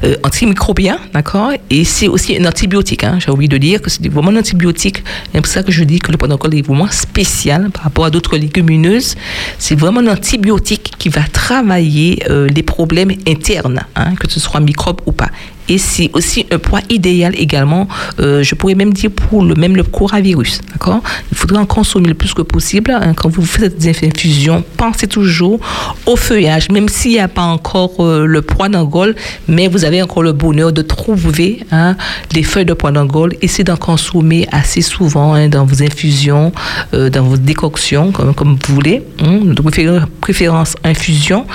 euh, 0.03 0.15
antimicrobien, 0.23 0.99
d'accord 1.13 1.51
Et 1.69 1.83
c'est 1.83 2.07
aussi 2.07 2.37
un 2.37 2.45
antibiotique. 2.45 3.03
Hein. 3.03 3.19
J'ai 3.19 3.31
oublié 3.31 3.47
de 3.47 3.57
dire 3.57 3.81
que 3.81 3.89
c'est 3.89 4.07
vraiment 4.07 4.31
un 4.31 4.37
antibiotique. 4.37 5.03
C'est 5.33 5.41
pour 5.41 5.47
ça 5.47 5.63
que 5.63 5.71
je 5.71 5.83
dis 5.83 5.99
que 5.99 6.11
le 6.11 6.17
d'Angole 6.17 6.55
est 6.55 6.61
vraiment 6.61 6.89
spécial 6.89 7.69
par 7.71 7.83
rapport 7.83 8.05
à 8.05 8.09
d'autres 8.09 8.37
légumineuses. 8.37 9.15
C'est 9.57 9.75
vraiment 9.75 10.01
un 10.01 10.07
antibiotique 10.07 10.93
qui 10.97 11.09
va 11.09 11.21
travailler 11.21 12.23
euh, 12.29 12.47
les 12.47 12.63
problèmes 12.63 13.11
internes, 13.27 13.81
hein, 13.95 14.15
que 14.15 14.29
ce 14.29 14.39
soit 14.39 14.59
microbes 14.59 15.01
ou 15.05 15.11
pas. 15.11 15.29
Et 15.69 15.77
c'est 15.77 16.09
aussi 16.13 16.45
un 16.51 16.59
poids 16.59 16.79
idéal 16.89 17.33
également, 17.37 17.87
euh, 18.19 18.43
je 18.43 18.55
pourrais 18.55 18.75
même 18.75 18.93
dire 18.93 19.11
pour 19.11 19.43
le 19.43 19.55
même 19.55 19.75
le 19.75 19.83
coronavirus, 19.83 20.61
d'accord? 20.71 21.01
Il 21.31 21.37
faudrait 21.37 21.59
en 21.59 21.65
consommer 21.65 22.07
le 22.09 22.13
plus 22.13 22.33
que 22.33 22.41
possible. 22.41 22.91
hein. 22.91 23.13
quand 23.15 23.29
vous 23.29 23.45
faites 23.45 23.77
des 23.77 23.89
infusions, 24.07 24.63
pensez 24.77 25.07
toujours 25.07 25.59
au 26.05 26.15
feuillage, 26.15 26.69
même 26.69 26.89
s'il 26.89 27.11
n'y 27.11 27.19
a 27.19 27.27
pas 27.27 27.41
encore 27.43 27.95
euh, 27.99 28.25
le 28.25 28.41
poids 28.41 28.69
d'Angole, 28.69 29.15
mais 29.47 29.67
vous 29.67 29.83
avez 29.85 30.01
encore 30.01 30.23
le 30.23 30.31
bonheur 30.33 30.71
de 30.73 30.81
trouver 30.81 31.65
hein, 31.71 31.95
les 32.33 32.43
feuilles 32.43 32.65
de 32.65 32.73
poids 32.73 32.91
d'Angole. 32.91 33.33
Essayez 33.41 33.63
d'en 33.63 33.77
consommer 33.77 34.47
assez 34.51 34.81
souvent 34.81 35.33
hein, 35.33 35.49
dans 35.49 35.65
vos 35.65 35.83
infusions, 35.83 36.51
euh, 36.93 37.09
dans 37.09 37.23
vos 37.23 37.37
décoctions, 37.37 38.11
comme, 38.11 38.57
vous 38.67 38.75
voulez. 38.75 39.03
hein. 39.23 39.39
de 39.43 39.61
préfé- 39.61 40.01
préférence 40.21 40.75
infusion, 40.83 41.45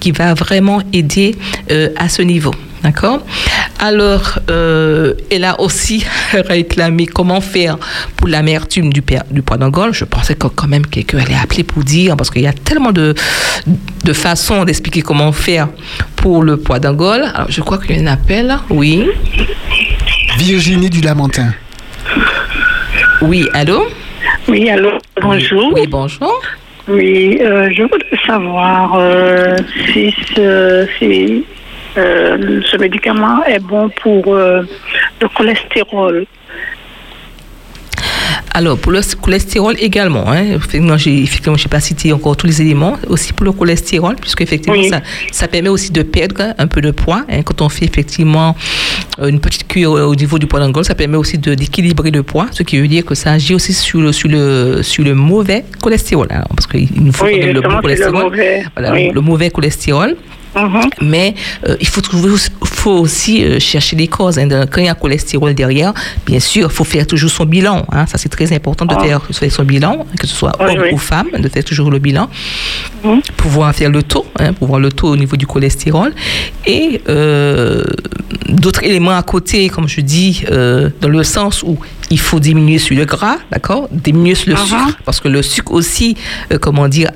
qui, 0.00 0.12
va 0.12 0.34
vraiment 0.34 0.80
aider 0.92 1.34
à 1.96 2.08
ce 2.08 2.22
niveau. 2.22 2.52
D'accord 2.82 3.22
Alors, 3.78 4.38
euh, 4.50 5.12
elle 5.30 5.44
a 5.44 5.60
aussi 5.60 6.04
réclamé 6.32 7.06
comment 7.06 7.40
faire 7.42 7.76
pour 8.16 8.28
l'amertume 8.28 8.90
du, 8.92 9.02
père- 9.02 9.24
du 9.30 9.42
poids 9.42 9.58
d'Angole. 9.58 9.92
Je 9.92 10.04
pensais 10.06 10.34
que 10.34 10.46
quand 10.46 10.66
même 10.66 10.86
quelqu'un 10.86 11.18
allait 11.18 11.34
appeler 11.42 11.62
pour 11.62 11.84
dire, 11.84 12.16
parce 12.16 12.30
qu'il 12.30 12.40
y 12.42 12.46
a 12.46 12.52
tellement 12.54 12.92
de, 12.92 13.14
de 14.04 14.12
façons 14.14 14.64
d'expliquer 14.64 15.02
comment 15.02 15.32
faire 15.32 15.68
pour 16.16 16.42
le 16.42 16.56
poids 16.56 16.78
d'Angole. 16.78 17.24
Alors, 17.34 17.50
je 17.50 17.60
crois 17.60 17.76
qu'il 17.78 17.96
y 17.96 17.98
a 17.98 18.02
un 18.02 18.06
appel. 18.14 18.56
Oui. 18.70 19.06
Virginie 20.38 20.88
du 20.88 21.02
Lamentin. 21.02 21.52
Oui, 23.20 23.46
allô? 23.52 23.86
Oui, 24.48 24.70
allô, 24.70 24.92
bonjour. 25.20 25.72
Oui, 25.74 25.86
bonjour. 25.86 26.40
Oui, 26.88 27.38
euh, 27.42 27.68
je 27.76 27.82
voudrais 27.82 28.26
savoir 28.26 28.94
euh, 28.98 29.56
si 29.92 30.14
ce, 30.34 30.86
si, 30.98 31.44
euh, 31.96 32.60
ce 32.70 32.76
médicament 32.76 33.44
est 33.44 33.58
bon 33.60 33.88
pour 34.02 34.34
euh, 34.34 34.62
le 35.20 35.28
cholestérol. 35.28 36.26
Alors, 38.52 38.78
pour 38.78 38.90
le 38.90 39.00
cholestérol 39.22 39.76
également, 39.78 40.28
hein, 40.28 40.42
effectivement, 40.56 40.96
effectivement, 40.96 41.56
j'ai 41.56 41.68
pas 41.68 41.78
cité 41.78 42.12
encore 42.12 42.36
tous 42.36 42.48
les 42.48 42.60
éléments, 42.60 42.96
aussi 43.06 43.32
pour 43.32 43.44
le 43.46 43.52
cholestérol, 43.52 44.16
puisque 44.20 44.40
effectivement, 44.40 44.76
Oui. 44.78 44.88
ça, 44.88 45.00
ça 45.30 45.46
permet 45.46 45.68
aussi 45.68 45.92
de 45.92 46.02
perdre 46.02 46.52
un 46.58 46.66
peu 46.66 46.80
de 46.80 46.90
poids. 46.90 47.22
hein, 47.28 47.42
quand 47.42 47.62
on 47.62 47.68
fait 47.68 47.84
effectivement 47.84 48.56
euh, 49.20 49.28
une 49.28 49.38
petite 49.40 49.68
cure 49.68 49.92
au 49.92 50.14
niveau 50.16 50.38
du 50.40 50.46
poids 50.48 50.58
d'Angole, 50.58 50.84
ça 50.84 50.96
permet 50.96 51.16
aussi 51.16 51.38
d'équilibrer 51.38 52.10
le 52.10 52.24
poids, 52.24 52.48
ce 52.50 52.64
qui 52.64 52.80
veut 52.80 52.88
dire 52.88 53.04
que 53.04 53.14
ça 53.14 53.32
agit 53.32 53.54
aussi 53.54 53.72
sur 53.72 54.00
le, 54.00 54.10
sur 54.12 54.28
le, 54.28 54.82
sur 54.82 55.04
le 55.04 55.14
mauvais 55.14 55.64
cholestérol, 55.80 56.26
hein, 56.30 56.42
parce 56.56 56.66
qu'il 56.66 56.88
nous 56.96 57.12
faut 57.12 57.26
Oui, 57.26 57.40
le 57.40 57.60
bon 57.60 57.68
le 57.82 58.10
mauvais, 58.10 58.64
Voilà, 58.74 58.92
oui. 58.94 59.10
le 59.14 59.20
mauvais 59.20 59.50
cholestérol. 59.50 60.16
Mais 61.00 61.34
euh, 61.66 61.76
il 61.80 61.86
faut, 61.86 62.00
trouver, 62.00 62.30
aussi- 62.30 62.50
faut 62.64 62.90
aussi 62.98 63.44
euh, 63.44 63.58
chercher 63.60 63.96
les 63.96 64.08
causes. 64.08 64.38
hein, 64.38 64.46
de- 64.46 64.64
quand 64.70 64.80
il 64.80 64.86
y 64.86 64.88
a 64.88 64.94
cholestérol 64.94 65.54
derrière, 65.54 65.92
bien 66.26 66.40
sûr, 66.40 66.68
il 66.70 66.74
faut 66.74 66.84
faire 66.84 67.06
toujours 67.06 67.30
son 67.30 67.44
bilan. 67.46 67.86
hein. 67.92 68.06
ça, 68.06 68.18
c'est 68.18 68.28
très 68.28 68.52
important 68.52 68.84
de 68.86 68.94
Ah. 68.96 69.02
faire, 69.04 69.20
faire 69.32 69.52
son 69.52 69.64
bilan, 69.64 70.06
que 70.18 70.26
ce 70.26 70.34
soit 70.34 70.52
homme 70.60 70.78
oui. 70.82 70.88
ou 70.92 70.98
femme, 70.98 71.28
de 71.38 71.48
faire 71.48 71.64
toujours 71.64 71.90
le 71.90 71.98
bilan. 71.98 72.28
Mhm. 73.04 73.20
Pour 73.36 73.50
pouvoir 73.50 73.74
faire 73.74 73.90
le 73.90 74.02
taux, 74.02 74.26
hein, 74.38 74.52
pour 74.52 74.68
voir 74.68 74.80
le 74.80 74.90
taux 74.90 75.08
au 75.08 75.16
niveau 75.16 75.36
du 75.36 75.46
cholestérol. 75.46 76.12
Et 76.66 77.00
euh, 77.08 77.84
d'autres 78.48 78.82
éléments 78.84 79.16
à 79.16 79.22
côté, 79.22 79.68
comme 79.68 79.88
je 79.88 80.00
dis, 80.00 80.44
dans 81.00 81.08
le 81.08 81.22
sens 81.24 81.62
où 81.62 81.78
il 82.10 82.18
faut 82.18 82.40
diminuer 82.40 82.78
sur 82.78 82.96
le 82.96 83.04
gras, 83.04 83.36
d'accord? 83.52 83.88
Diminuer 83.92 84.34
sur 84.34 84.50
le 84.50 84.56
sucre, 84.86 84.98
parce 85.04 85.20
que 85.20 85.28
le 85.28 85.42
sucre 85.42 85.72
aussi, 85.72 86.16
euh, 86.52 86.58
comment 86.58 86.88
dire, 86.88 87.10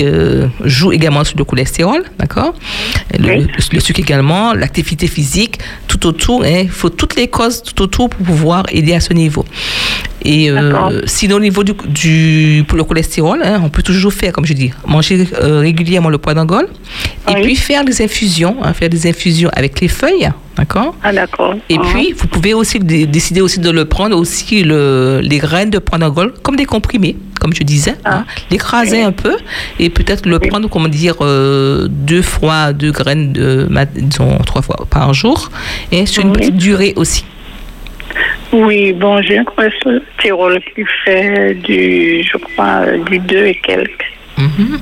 euh, 0.00 0.46
joue 0.64 0.92
également 0.92 1.22
sur 1.24 1.36
le 1.36 1.44
cholestérol, 1.44 2.02
d'accord? 2.18 2.54
Le, 3.18 3.46
le 3.72 3.80
sucre 3.80 4.00
également, 4.00 4.54
l'activité 4.54 5.06
physique, 5.06 5.58
tout 5.86 6.06
autour, 6.06 6.44
hein, 6.44 6.62
il 6.62 6.70
faut 6.70 6.88
toutes 6.88 7.16
les 7.16 7.28
causes 7.28 7.62
tout 7.62 7.82
autour 7.82 8.08
pour 8.08 8.24
pouvoir 8.24 8.64
aider 8.72 8.94
à 8.94 9.00
ce 9.00 9.12
niveau. 9.12 9.44
Et 10.24 10.50
euh, 10.50 11.02
sinon, 11.06 11.36
au 11.36 11.40
niveau 11.40 11.62
du, 11.62 11.72
du- 11.86 12.64
pour 12.66 12.76
le 12.78 12.84
cholestérol, 12.84 13.40
hein, 13.44 13.60
on 13.62 13.68
peut 13.68 13.82
toujours 13.82 14.12
faire, 14.12 14.32
comme 14.32 14.46
je 14.46 14.52
dis, 14.54 14.72
manger 14.86 15.26
euh, 15.42 15.60
régulièrement 15.60 16.08
le 16.10 16.18
poids 16.18 16.34
d'Angole 16.34 16.68
et 17.28 17.32
puis 17.42 17.54
faire 17.56 17.84
des 17.84 18.02
infusions, 18.02 18.56
hein, 18.62 18.72
faire 18.72 18.88
des 18.88 19.06
infusions 19.06 19.50
avec 19.52 19.80
les 19.80 19.88
feuilles, 19.88 20.28
d'accord 20.58 20.94
Ah, 21.02 21.12
d'accord. 21.12 21.54
Et 21.68 21.76
Ah. 21.78 21.82
puis, 21.90 22.12
vous 22.12 22.26
pouvez 22.28 22.52
aussi 22.54 22.78
dé- 22.80 23.06
décider 23.06 23.40
aussi 23.40 23.60
de 23.60 23.70
le 23.70 23.84
prendre 23.84 24.16
aussi 24.16 24.62
le, 24.64 25.20
les 25.22 25.38
graines 25.38 25.70
de 25.70 25.80
d'Angole 25.98 26.34
comme 26.42 26.56
des 26.56 26.66
comprimés, 26.66 27.16
comme 27.40 27.52
je 27.54 27.62
disais, 27.62 27.94
hein, 28.04 28.24
l'écraser 28.50 29.02
un 29.02 29.12
peu 29.12 29.36
et 29.78 29.88
peut-être 29.90 30.26
le 30.26 30.38
prendre, 30.38 30.68
comment 30.68 30.88
dire, 30.88 31.16
euh, 31.22 31.86
deux 31.88 32.22
fois 32.22 32.72
deux 32.72 32.92
graines, 32.92 33.32
de, 33.32 33.68
disons 33.96 34.38
trois 34.44 34.62
fois 34.62 34.86
par 34.90 35.14
jour 35.14 35.50
et 35.92 36.04
sur 36.06 36.22
une 36.22 36.30
Oui. 36.30 36.36
petite 36.38 36.56
durée 36.56 36.92
aussi. 36.96 37.24
Oui, 38.52 38.92
bon, 38.94 39.20
j'ai 39.22 39.38
un 39.38 39.44
cholestérol 39.44 40.60
qui 40.74 40.82
fait 41.04 41.54
du, 41.54 42.22
je 42.22 42.36
crois, 42.38 42.86
du 43.10 43.18
2 43.18 43.46
et 43.46 43.54
quelques. 43.62 44.06
Mhm. 44.38 44.78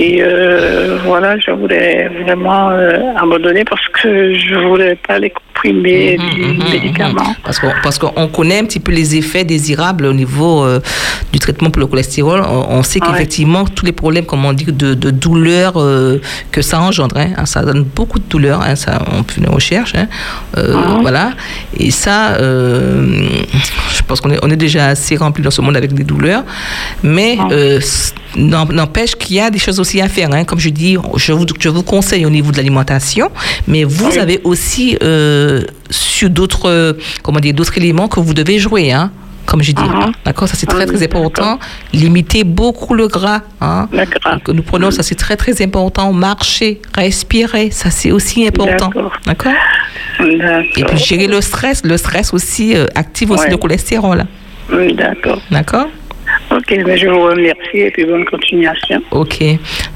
Et 0.00 0.22
euh, 0.22 0.98
voilà, 1.04 1.38
je 1.38 1.50
voulais 1.50 2.08
vraiment 2.24 2.70
euh, 2.70 2.98
abandonner 3.16 3.64
parce 3.64 3.86
que 3.88 4.34
je 4.34 4.54
voulais 4.54 4.96
pas 5.06 5.18
les 5.18 5.30
comprimer 5.30 6.18
Mhm, 6.18 6.58
du 6.58 6.72
médicament. 6.72 7.36
Parce 7.44 7.58
qu'on 7.60 7.70
parce 7.84 7.98
qu'on 7.98 8.26
connaît 8.28 8.58
un 8.58 8.64
petit 8.64 8.80
peu 8.80 8.90
les 8.90 9.14
effets 9.16 9.44
désirables 9.44 10.06
au 10.06 10.12
niveau 10.12 10.64
euh, 10.64 10.80
du 11.32 11.38
traitement 11.38 11.70
pour 11.70 11.80
le 11.80 11.86
cholestérol. 11.86 12.42
On, 12.48 12.66
on 12.78 12.82
sait 12.82 12.98
qu'effectivement, 13.00 13.64
tous 13.64 13.84
les 13.86 13.92
problèmes, 13.92 14.24
comment 14.26 14.48
on 14.48 14.52
dit, 14.54 14.64
de, 14.64 14.94
de 14.94 15.10
douleur 15.10 15.74
que 16.50 16.62
ça 16.62 16.80
engendre, 16.80 17.16
hein, 17.16 17.44
ça 17.46 17.62
donne 17.62 17.84
beaucoup 17.84 18.18
de 18.18 18.24
douleur. 18.28 18.60
hein, 18.62 18.74
ça, 18.76 19.02
on 19.12 19.22
fait 19.22 19.40
une 19.40 19.48
recherche. 19.50 19.92
hein, 19.94 20.08
euh, 20.58 20.74
Voilà. 21.02 21.32
Et 21.78 21.90
ça, 21.92 22.36
je 22.38 24.02
pense 24.06 24.20
qu'on 24.20 24.30
est, 24.30 24.38
on 24.42 24.50
est 24.50 24.56
déjà 24.56 24.86
assez 24.86 25.16
rempli 25.16 25.42
dans 25.44 25.50
ce 25.50 25.60
monde 25.60 25.76
avec 25.76 25.92
des 25.92 26.04
douleurs. 26.04 26.44
Mais 27.02 27.36
n'en- 27.36 27.48
n'empêche 28.36 29.14
qu'il 29.16 29.36
y 29.36 29.40
a 29.40 29.50
des 29.50 29.58
choses 29.58 29.78
aussi 29.80 30.00
à 30.00 30.08
faire. 30.08 30.32
hein. 30.32 30.44
Comme 30.44 30.58
je 30.58 30.68
dis, 30.70 30.96
je 31.16 31.32
vous, 31.32 31.46
je 31.58 31.68
vous 31.68 31.82
conseille 31.82 32.24
au 32.26 32.30
niveau 32.30 32.50
de 32.52 32.56
l'alimentation, 32.56 33.30
mais 33.66 33.84
vous 33.84 34.18
avez 34.18 34.40
aussi 34.44 34.96
euh, 35.02 35.62
sur 35.90 36.30
d'autres, 36.30 36.96
comment 37.22 37.40
dire, 37.40 37.54
d'autres 37.54 37.76
éléments 37.78 38.08
que 38.08 38.20
vous 38.20 38.34
devez 38.34 38.58
jouer. 38.58 38.92
Hein. 38.92 39.10
Comme 39.44 39.60
je 39.60 39.72
dis, 39.72 39.82
d'accord, 40.24 40.46
ça 40.48 40.54
c'est 40.56 40.66
très 40.66 40.86
très 40.86 41.02
important. 41.02 41.58
Limiter 41.92 42.44
beaucoup 42.44 42.94
le 42.94 43.08
gras, 43.08 43.40
hein, 43.60 43.88
que 44.44 44.52
nous 44.52 44.62
prenons, 44.62 44.92
ça 44.92 45.02
c'est 45.02 45.16
très 45.16 45.36
très 45.36 45.60
important. 45.62 46.12
Marcher, 46.12 46.80
respirer, 46.94 47.70
ça 47.72 47.90
c'est 47.90 48.12
aussi 48.12 48.46
important, 48.46 48.90
d'accord. 49.26 49.52
Et 50.76 50.84
puis 50.84 50.96
gérer 50.96 51.26
le 51.26 51.40
stress, 51.40 51.82
le 51.84 51.96
stress 51.96 52.32
aussi 52.32 52.76
euh, 52.76 52.86
active 52.94 53.32
aussi 53.32 53.48
le 53.50 53.56
cholestérol, 53.56 54.24
Oui, 54.72 54.94
D'accord. 54.94 55.40
d'accord. 55.50 55.86
Ok, 56.56 56.74
mais 56.86 56.98
je 56.98 57.06
vous 57.08 57.20
remercie 57.22 57.78
et 57.78 57.90
puis 57.90 58.04
bonne 58.04 58.24
continuation. 58.24 59.00
Ok. 59.10 59.38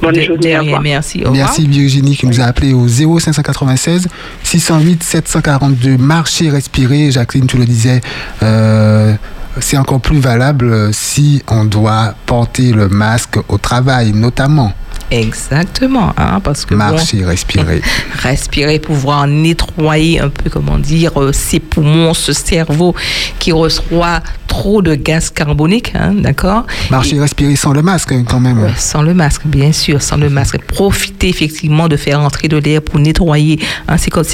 Bonne 0.00 0.14
De- 0.14 0.20
journée, 0.22 0.54
de 0.54 0.58
rien, 0.60 0.80
merci. 0.80 1.18
Au 1.18 1.28
revoir. 1.30 1.34
Merci 1.48 1.66
Virginie 1.66 2.16
qui 2.16 2.26
nous 2.26 2.40
a 2.40 2.44
appelé 2.44 2.72
au 2.72 2.86
0596 2.88 4.08
608 4.42 5.02
742. 5.02 5.96
Marcher, 5.98 6.50
respirer. 6.50 7.10
Jacqueline, 7.10 7.46
tu 7.46 7.56
le 7.58 7.64
disais, 7.66 8.00
euh, 8.42 9.12
c'est 9.60 9.76
encore 9.76 10.00
plus 10.00 10.18
valable 10.18 10.92
si 10.92 11.42
on 11.48 11.64
doit 11.64 12.14
porter 12.26 12.72
le 12.72 12.88
masque 12.88 13.36
au 13.48 13.58
travail, 13.58 14.12
notamment. 14.14 14.72
Exactement, 15.10 16.12
hein, 16.16 16.40
parce 16.40 16.64
que 16.64 16.74
bon, 16.74 16.78
Marcher, 16.78 17.24
respirer. 17.24 17.80
respirer, 18.22 18.78
pouvoir 18.78 19.26
nettoyer 19.26 20.20
un 20.20 20.28
peu, 20.28 20.50
comment 20.50 20.78
dire, 20.78 21.20
euh, 21.20 21.32
ses 21.32 21.60
poumons, 21.60 22.14
ce 22.14 22.32
cerveau 22.32 22.94
qui 23.38 23.52
reçoit 23.52 24.20
trop 24.48 24.80
de 24.82 24.94
gaz 24.94 25.30
carbonique, 25.30 25.92
hein, 25.94 26.14
d'accord? 26.14 26.66
Marcher, 26.90 27.20
respirer 27.20 27.56
sans 27.56 27.72
le 27.72 27.82
masque 27.82 28.12
hein, 28.12 28.24
quand 28.26 28.40
même. 28.40 28.62
Ouais, 28.62 28.70
sans 28.76 29.02
le 29.02 29.12
masque, 29.14 29.42
bien 29.44 29.72
sûr, 29.72 30.00
sans 30.00 30.16
le 30.16 30.30
masque. 30.30 30.58
Profiter 30.66 31.28
effectivement 31.28 31.88
de 31.88 31.96
faire 31.96 32.20
entrer 32.20 32.48
de 32.48 32.56
l'air 32.56 32.80
pour 32.82 32.98
nettoyer. 32.98 33.58
hein. 33.88 33.96
c'est 33.98 34.10
comme 34.10 34.24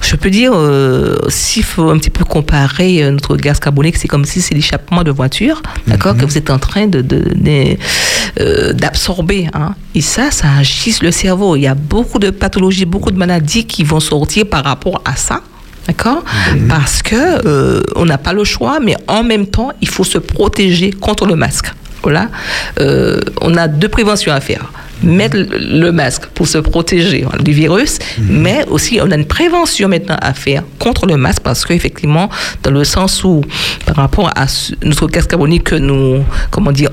je 0.00 0.16
peux 0.16 0.30
dire, 0.30 0.52
euh, 0.54 1.16
s'il 1.28 1.64
faut 1.64 1.90
un 1.90 1.98
petit 1.98 2.10
peu 2.10 2.24
comparer 2.24 3.02
euh, 3.02 3.10
notre 3.10 3.36
gaz 3.36 3.58
carbonique, 3.58 3.96
c'est 3.96 4.08
comme 4.08 4.24
si 4.24 4.40
c'est 4.40 4.54
l'échappement 4.54 5.02
de 5.02 5.10
voiture, 5.10 5.62
d'accord, 5.86 6.16
que 6.16 6.24
vous 6.24 6.38
êtes 6.38 6.50
en 6.50 6.58
train 6.58 6.86
de, 6.86 7.00
de- 7.02 7.32
de- 7.34 7.76
euh, 8.40 8.72
d'absorber. 8.72 9.48
hein. 9.52 9.74
Et 9.94 10.00
ça, 10.06 10.30
ça 10.30 10.46
agit 10.58 10.92
sur 10.92 11.04
le 11.04 11.10
cerveau. 11.10 11.56
Il 11.56 11.62
y 11.62 11.66
a 11.66 11.74
beaucoup 11.74 12.18
de 12.18 12.30
pathologies, 12.30 12.84
beaucoup 12.86 13.10
de 13.10 13.18
maladies 13.18 13.64
qui 13.66 13.84
vont 13.84 14.00
sortir 14.00 14.46
par 14.46 14.64
rapport 14.64 15.02
à 15.04 15.16
ça. 15.16 15.40
D'accord? 15.86 16.24
Parce 16.68 17.02
que 17.02 17.14
euh, 17.46 17.80
on 17.94 18.06
n'a 18.06 18.18
pas 18.18 18.32
le 18.32 18.42
choix, 18.44 18.80
mais 18.80 18.96
en 19.06 19.22
même 19.22 19.46
temps, 19.46 19.70
il 19.80 19.88
faut 19.88 20.02
se 20.04 20.18
protéger 20.18 20.90
contre 20.90 21.26
le 21.26 21.36
masque. 21.36 21.66
Voilà. 22.02 22.28
Euh, 22.80 23.20
on 23.40 23.56
a 23.56 23.68
deux 23.68 23.88
préventions 23.88 24.32
à 24.32 24.40
faire. 24.40 24.64
Mettre 25.02 25.36
le- 25.36 25.92
masque 25.92 26.26
pour 26.34 26.48
se 26.48 26.58
protéger 26.58 27.26
du 27.40 27.52
virus, 27.52 27.98
mais 28.18 28.64
aussi 28.68 28.98
on 29.02 29.10
a 29.10 29.14
une 29.14 29.26
prévention 29.26 29.88
maintenant 29.88 30.16
à 30.22 30.32
faire 30.32 30.62
contre 30.78 31.04
le 31.06 31.16
masque 31.18 31.42
parce 31.42 31.64
qu'effectivement, 31.66 32.30
dans 32.62 32.70
le 32.70 32.82
sens 32.84 33.22
où, 33.22 33.42
par 33.84 33.96
rapport 33.96 34.30
à 34.34 34.46
notre 34.82 35.06
gaz 35.08 35.26
carbonique 35.26 35.64
que 35.64 35.74
nous, 35.74 36.24
comment 36.50 36.72
dire, 36.72 36.90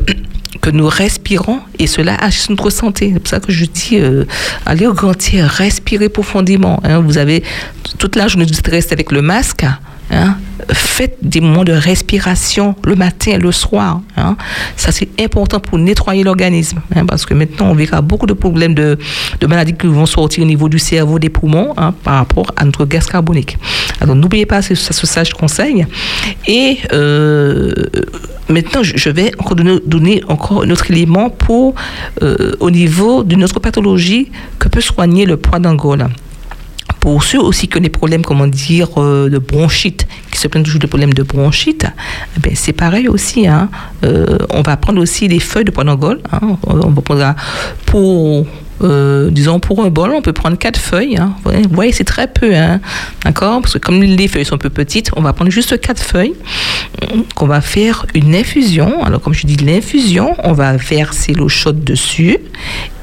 que 0.64 0.70
nous 0.70 0.88
respirons 0.88 1.60
et 1.78 1.88
cela 1.88 2.16
agit 2.16 2.46
notre 2.50 2.70
santé. 2.70 3.12
C'est 3.14 3.20
pour 3.20 3.30
ça 3.30 3.40
que 3.42 3.52
je 3.52 3.66
dis, 3.66 3.98
euh, 4.00 4.24
allez 4.66 4.88
au 4.88 4.94
grand 4.94 5.14
air, 5.34 5.50
respirez 5.50 6.08
profondément. 6.10 6.80
hein. 6.86 7.00
Vous 7.02 7.18
avez 7.18 7.44
toute 8.00 8.16
la 8.16 8.28
journée 8.30 8.46
du 8.46 8.54
stress 8.54 8.92
avec 8.94 9.12
le 9.12 9.22
masque. 9.22 9.66
hein. 10.10 10.38
Faites 10.72 11.18
des 11.22 11.42
moments 11.42 11.66
de 11.66 11.74
respiration 11.74 12.76
le 12.86 12.96
matin 12.96 13.38
le 13.38 13.52
soir. 13.52 14.00
hein. 14.16 14.38
Ça, 14.78 14.94
c'est 14.94 15.10
important 15.22 15.60
pour 15.60 15.78
nettoyer 15.78 16.24
l'organisme. 16.24 16.80
hein, 16.96 17.06
parce 17.06 17.26
que 17.26 17.34
maintenant, 17.34 17.68
on 17.72 17.76
verra 17.76 18.00
beaucoup 18.02 18.26
de 18.26 18.34
problèmes 18.34 18.74
de, 18.74 18.98
de 19.42 19.48
maladies 19.48 19.74
qui 19.74 19.88
vont 19.88 20.06
sortir 20.06 20.44
au 20.44 20.48
niveau 20.48 20.70
du 20.70 20.80
cerveau, 20.80 21.20
des 21.20 21.30
poumons, 21.30 21.74
hein, 21.76 21.94
par 22.06 22.16
rapport 22.16 22.50
à 22.56 22.64
notre 22.64 22.86
gaz 22.86 23.06
carbonique. 23.08 23.58
Alors, 24.00 24.16
n'oubliez 24.16 24.46
pas 24.46 24.62
ce, 24.62 24.76
ce 24.76 25.06
sage 25.06 25.34
conseil. 25.34 25.86
Et 26.48 26.78
euh, 26.94 27.74
maintenant, 28.50 28.84
je 28.84 29.10
vais 29.10 29.32
encore 29.40 29.56
donner, 29.56 30.24
encore 30.28 30.64
un 30.64 30.70
autre 30.70 30.92
élément 30.92 31.30
pour, 31.30 31.76
euh, 32.22 32.54
au 32.60 32.72
niveau 32.72 33.24
d'une 33.24 33.44
autre 33.44 33.60
pathologie 33.60 34.32
que 34.60 34.68
peut 34.68 34.82
soigner 34.82 35.26
le 35.26 35.38
poids 35.38 35.60
d'Angola 35.60 36.10
pour 37.04 37.22
ceux 37.22 37.42
aussi 37.42 37.68
qui 37.68 37.78
ont 37.78 37.82
des 37.82 37.90
problèmes, 37.90 38.22
comment 38.22 38.48
dire, 38.48 38.88
euh, 38.96 39.30
de 39.30 39.38
bronchite, 39.38 40.08
qui 40.32 40.40
se 40.40 40.48
plaignent 40.48 40.64
toujours 40.64 40.80
de 40.80 40.88
problèmes 40.88 41.14
de 41.14 41.22
bronchite, 41.22 41.86
eh 42.48 42.56
c'est 42.56 42.72
pareil 42.72 43.10
aussi. 43.10 43.46
Hein. 43.46 43.70
Euh, 44.06 44.38
on 44.50 44.62
va 44.62 44.78
prendre 44.78 45.02
aussi 45.02 45.28
des 45.28 45.42
feuilles 45.42 45.66
de 45.66 45.72
poids 45.72 45.84
d'Angole. 45.84 46.22
Hein. 46.32 46.58
On 46.66 46.92
va 46.92 47.02
prendre 47.02 47.36
pour, 47.86 48.46
euh, 48.84 49.30
disons, 49.30 49.60
pour 49.60 49.84
un 49.84 49.90
bol, 49.90 50.12
on 50.12 50.22
peut 50.22 50.34
prendre 50.34 50.58
quatre 50.58 50.80
feuilles. 50.80 51.18
Hein. 51.18 51.34
Vous 51.38 51.52
voyez, 51.52 51.64
Vous 51.64 51.74
voyez, 51.76 51.92
c'est 51.92 52.04
très 52.04 52.28
peu. 52.28 52.56
Hein. 52.56 52.80
D'accord? 53.24 53.62
Parce 53.62 53.74
que 53.74 53.80
comme 53.80 54.02
les 54.02 54.28
feuilles 54.28 54.46
sont 54.46 54.56
un 54.56 54.60
peu 54.60 54.70
petites, 54.70 55.12
on 55.16 55.22
va 55.22 55.34
prendre 55.34 55.52
juste 55.52 55.80
quatre 55.80 56.02
feuilles 56.02 56.36
euh, 57.04 57.18
qu'on 57.36 57.48
va 57.48 57.62
faire 57.62 58.06
une 58.14 58.36
infusion. 58.36 59.04
Alors, 59.04 59.22
comme 59.22 59.34
je 59.34 59.46
dis, 59.46 59.58
l'infusion, 59.58 60.36
on 60.44 60.54
va 60.54 60.78
verser 60.78 61.34
l'eau 61.34 61.50
chaude 61.50 61.84
dessus 61.84 62.38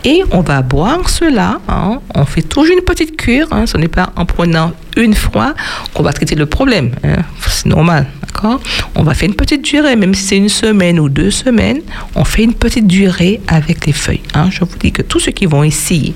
et 0.05 0.23
on 0.33 0.41
va 0.41 0.63
boire 0.63 1.09
cela. 1.09 1.61
hein. 1.69 2.01
On 2.15 2.25
fait 2.25 2.43
toujours 2.43 2.75
une 2.77 2.85
petite 2.85 3.17
cure. 3.17 3.49
Hein. 3.51 3.67
Ce 3.67 3.77
n'est 3.77 3.89
pas 3.89 4.11
en 4.17 4.25
prenant 4.27 4.73
une 4.97 5.15
fois 5.15 5.55
qu'on 5.95 6.03
va 6.03 6.13
traiter 6.13 6.35
le 6.35 6.47
problème. 6.47 6.93
hein. 7.05 7.23
C'est 7.47 7.67
normal. 7.67 8.07
D'accord 8.23 8.61
On 8.95 9.03
va 9.03 9.13
faire 9.15 9.29
une 9.29 9.35
petite 9.35 9.63
durée, 9.63 9.97
même 9.97 10.15
si 10.15 10.23
c'est 10.23 10.37
une 10.37 10.49
semaine 10.49 10.99
ou 11.01 11.09
deux 11.09 11.31
semaines, 11.31 11.81
on 12.15 12.25
fait 12.25 12.43
une 12.45 12.55
petite 12.55 12.87
durée 12.87 13.41
avec 13.49 13.85
les 13.87 13.93
feuilles. 13.93 14.23
Je 14.51 14.61
vous 14.61 14.79
dis 14.79 14.93
que 14.93 15.03
tous 15.03 15.19
ceux 15.21 15.33
qui 15.33 15.47
vont 15.47 15.63
essayer 15.65 16.15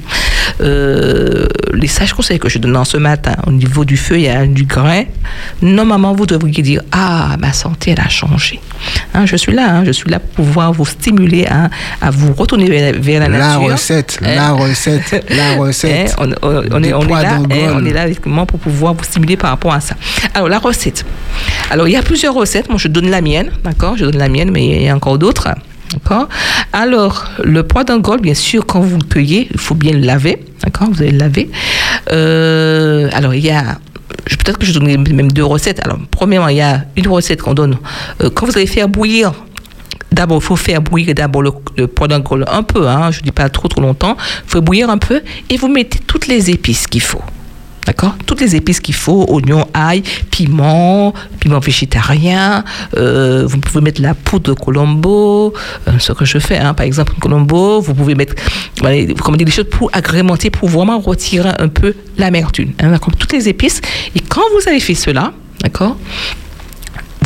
euh, 0.61 1.44
les 1.73 1.87
sages 1.89 2.13
conseils 2.13 2.39
que 2.39 2.49
je 2.49 2.59
donne 2.59 2.77
en 2.77 2.85
ce 2.85 2.97
matin 2.97 3.35
au 3.47 3.53
niveau 3.53 3.85
du 3.85 3.97
feuillage, 3.97 4.49
du 4.49 4.65
grain, 4.65 5.05
normalement 5.63 6.15
vous 6.15 6.27
devriez 6.27 6.63
dire 6.63 6.83
Ah, 6.93 7.37
ma 7.39 7.53
santé, 7.53 7.93
elle 7.93 8.01
a 8.01 8.09
changé. 8.09 8.61
Hein, 9.15 9.27
je 9.27 9.37
suis 9.37 9.53
là, 9.53 9.77
hein, 9.77 9.85
je 9.85 9.93
suis 9.93 10.11
là 10.11 10.19
pour 10.19 10.45
pouvoir 10.45 10.73
vous 10.73 10.85
stimuler 10.87 11.47
à, 11.47 11.71
à 12.01 12.11
vous 12.11 12.33
retourner 12.35 12.69
vers, 12.69 12.95
vers 13.01 13.21
la, 13.21 13.29
La 13.29 13.39
nature. 13.39 13.73
recette, 13.73 14.19
Hein? 14.23 14.35
la 14.35 14.53
recette, 14.53 15.25
la 15.31 15.55
recette. 15.57 16.15
Hein, 16.19 16.27
on, 16.43 16.49
on- 16.49 16.83
est, 16.83 16.93
on 16.93 17.03
est 17.03 17.23
là, 17.23 17.39
on 17.75 17.85
est 17.85 17.93
là 17.93 18.07
effectivement 18.07 18.47
pour 18.47 18.59
pouvoir 18.61 18.95
vous 18.95 19.05
stimuler 19.05 19.37
par 19.37 19.51
rapport 19.51 19.73
à 19.73 19.81
ça. 19.81 19.95
Alors 20.35 20.49
la 20.49 20.59
recette. 20.59 21.05
Alors 21.71 21.89
il 21.89 21.93
y 21.93 21.97
a 21.97 22.03
plusieurs 22.03 22.35
recettes. 22.35 22.69
Moi 22.69 22.79
je 22.79 22.89
donne 22.89 23.11
la 23.11 23.21
mienne, 23.21 23.51
d'accord? 23.63 23.97
Je 23.97 24.05
donne 24.05 24.19
la 24.19 24.29
mienne, 24.29 24.51
mais 24.53 24.67
il 24.67 24.83
y 24.83 24.89
a 24.89 24.95
encore 24.97 25.19
d'autres. 25.19 25.49
D'accord 25.95 26.29
Alors, 26.73 27.25
le 27.43 27.63
pois 27.63 27.85
d'Angole, 27.85 28.21
bien 28.21 28.35
sûr, 28.35 28.67
quand 28.67 28.81
vous 28.81 28.99
le 28.99 29.05
cueillez, 29.05 29.49
il 29.53 29.59
faut 29.59 29.75
bien 29.75 29.93
le 29.93 30.01
laver. 30.01 30.41
D'accord 30.63 30.89
Vous 30.91 31.03
allez 31.03 31.13
le 31.13 31.19
laver. 31.19 31.51
Euh, 32.13 33.09
alors, 33.13 33.35
il 33.35 33.45
y 33.45 33.51
a. 33.51 33.79
Peut-être 34.25 34.59
que 34.59 34.67
je 34.67 34.73
donnerai 34.73 34.97
même 34.97 35.31
deux 35.33 35.45
recettes. 35.45 35.81
Alors, 35.85 35.99
premièrement, 36.11 36.49
il 36.49 36.57
y 36.57 36.61
a 36.63 36.85
une 36.97 37.09
recette 37.09 37.43
qu'on 37.43 37.55
donne. 37.55 37.77
euh, 38.23 38.31
quand 38.31 38.47
vous 38.47 38.57
allez 38.57 38.67
faire 38.67 38.89
bouillir 38.89 39.33
D'abord, 40.13 40.39
il 40.41 40.45
faut 40.45 40.55
faire 40.57 40.81
bouillir 40.81 41.13
d'abord 41.15 41.43
le, 41.43 41.51
le 41.77 41.89
pois 41.89 42.07
d'Angole 42.07 42.45
un 42.49 42.63
peu, 42.63 42.87
hein, 42.87 43.11
je 43.11 43.19
ne 43.19 43.25
dis 43.25 43.33
pas 43.33 43.49
trop 43.49 43.67
trop 43.67 43.81
longtemps. 43.81 44.17
Il 44.47 44.51
faut 44.51 44.61
bouillir 44.61 44.89
un 44.89 44.99
peu 44.99 45.23
et 45.51 45.57
vous 45.57 45.67
mettez 45.67 45.99
toutes 46.07 46.29
les 46.29 46.51
épices 46.51 46.87
qu'il 46.87 47.01
faut. 47.01 47.21
D'accord? 47.87 48.17
Toutes 48.25 48.41
les 48.41 48.57
épices 48.57 48.81
qu'il 48.81 48.95
faut, 48.95 49.27
oignons, 49.29 49.67
ail, 49.75 50.03
piment, 50.31 51.13
piment 51.39 51.59
végétarien. 51.59 52.65
euh, 52.97 53.45
vous 53.47 53.59
pouvez 53.59 53.83
mettre 53.83 54.01
la 54.01 54.15
poudre 54.15 54.55
de 54.55 54.59
Colombo, 54.59 55.53
euh, 55.89 55.99
ce 55.99 56.13
que 56.13 56.25
je 56.25 56.39
fais, 56.39 56.59
hein, 56.59 56.73
par 56.75 56.87
exemple, 56.87 57.13
Colombo. 57.21 57.81
Vous 57.81 57.95
pouvez 57.95 58.15
mettre 58.15 58.35
voilà, 58.81 59.13
comment 59.21 59.37
dire, 59.37 59.47
des 59.47 59.53
choses 59.53 59.69
pour 59.71 59.91
agrémenter, 59.93 60.51
pour 60.51 60.69
vraiment 60.69 60.99
retirer 60.99 61.51
un 61.59 61.69
peu 61.69 61.95
l'amertume. 62.17 62.73
Hein, 62.81 62.91
d'accord? 62.91 63.15
Toutes 63.19 63.33
les 63.33 63.49
épices. 63.49 63.81
Et 64.15 64.21
quand 64.21 64.43
vous 64.55 64.69
avez 64.69 64.81
fait 64.81 64.95
cela, 64.95 65.33
d'accord 65.61 65.97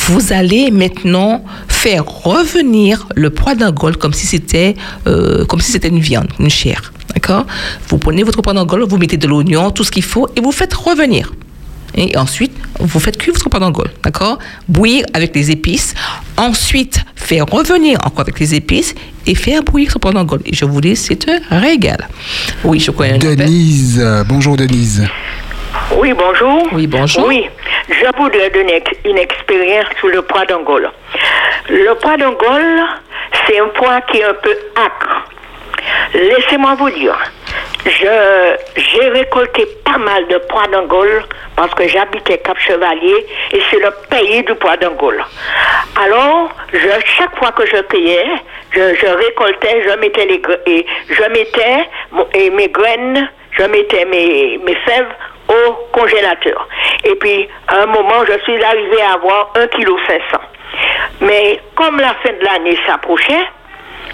vous 0.09 0.33
allez 0.33 0.71
maintenant 0.71 1.45
faire 1.67 2.05
revenir 2.07 3.07
le 3.15 3.29
poids 3.31 3.55
d'Angole 3.55 3.97
comme 3.97 4.15
si 4.15 4.27
c'était 4.27 4.75
euh, 5.07 5.45
comme 5.45 5.61
si 5.61 5.73
c'était 5.73 5.89
une 5.89 5.99
viande, 5.99 6.29
une 6.39 6.49
chair. 6.49 6.93
D'accord 7.19 7.47
Vous 7.89 7.99
prenez 7.99 8.23
votre 8.23 8.41
poids 8.43 8.53
d'Angole, 8.53 8.85
vous 8.85 8.97
mettez 8.97 9.17
de 9.17 9.27
l'oignon, 9.27 9.73
tout 9.73 9.83
ce 9.83 9.91
qu'il 9.91 10.05
faut, 10.05 10.29
et 10.37 10.41
vous 10.41 10.53
faites 10.53 10.73
revenir. 10.73 11.33
Et 11.97 12.17
ensuite, 12.17 12.53
vous 12.79 13.01
faites 13.01 13.19
cuire 13.19 13.35
votre 13.35 13.51
poids 13.51 13.59
d'Angole. 13.59 13.91
D'accord 14.05 14.39
Bouillir 14.69 15.05
avec 15.15 15.35
les 15.35 15.51
épices. 15.51 15.95
Ensuite, 16.37 17.01
faire 17.17 17.45
revenir 17.47 17.99
encore 18.05 18.21
avec 18.21 18.39
les 18.39 18.55
épices 18.55 18.95
et 19.27 19.35
faire 19.35 19.65
bouillir 19.65 19.91
ce 19.91 19.99
poids 19.99 20.13
d'Angole. 20.13 20.43
Et 20.47 20.55
je 20.55 20.65
vous 20.65 20.81
dis, 20.81 20.95
c'est 20.95 21.29
un 21.29 21.59
régal. 21.59 22.07
Oui, 22.63 22.79
je 22.79 22.93
connais. 22.93 23.19
Denise, 23.19 24.01
bonjour 24.29 24.57
Denise. 24.57 25.05
Oui, 25.97 26.13
bonjour. 26.17 26.69
Oui, 26.73 26.87
bonjour. 26.87 27.27
Oui, 27.27 27.47
je 27.89 28.07
voudrais 28.17 28.51
donner 28.51 28.81
une 29.05 29.19
expérience 29.19 29.87
sur 29.99 30.07
le 30.09 30.23
poids 30.23 30.47
d'Angole. 30.47 30.89
Le 31.69 31.95
poids 32.01 32.17
d'Angole, 32.17 32.79
c'est 33.45 33.59
un 33.59 33.69
poids 33.75 34.01
qui 34.03 34.19
est 34.19 34.25
un 34.25 34.35
peu 34.41 34.55
acre. 34.77 35.25
Laissez-moi 36.15 36.75
vous 36.75 36.91
dire, 36.91 37.17
j'ai 37.87 39.09
récolté 39.09 39.67
pas 39.85 39.99
mal 39.99 40.27
de 40.29 40.39
poids 40.49 40.67
d'Angole 40.69 41.25
parce 41.57 41.75
que 41.75 41.89
j'habitais 41.89 42.39
Cap-Chevalier 42.39 43.27
et 43.53 43.61
c'est 43.71 43.79
le 43.79 43.91
pays 44.11 44.43
du 44.43 44.55
poids 44.55 44.77
d'Angole. 44.77 45.23
Alors, 46.03 46.51
chaque 47.17 47.37
fois 47.37 47.53
que 47.53 47.67
je 47.67 47.81
cueillais, 47.83 48.27
je, 48.73 49.07
récoltais, 49.07 49.83
je 49.87 49.99
mettais 49.99 50.27
les 50.27 50.87
je 51.09 51.23
mettais 51.31 51.89
et 52.35 52.51
mes 52.51 52.69
graines, 52.69 53.29
je 53.53 53.65
mettais 53.65 54.05
mes, 54.05 54.59
mes 54.59 54.77
fèves 54.87 55.09
au 55.49 55.73
congélateur. 55.93 56.69
Et 57.05 57.15
puis, 57.17 57.49
à 57.69 57.83
un 57.83 57.87
moment, 57.87 58.25
je 58.27 58.39
suis 58.45 58.63
arrivée 58.63 59.03
à 59.03 59.15
avoir 59.15 59.53
1,5 59.55 59.69
kg. 59.69 59.91
Mais 61.21 61.61
comme 61.75 61.99
la 61.99 62.15
fin 62.23 62.33
de 62.39 62.45
l'année 62.45 62.79
s'approchait, 62.87 63.47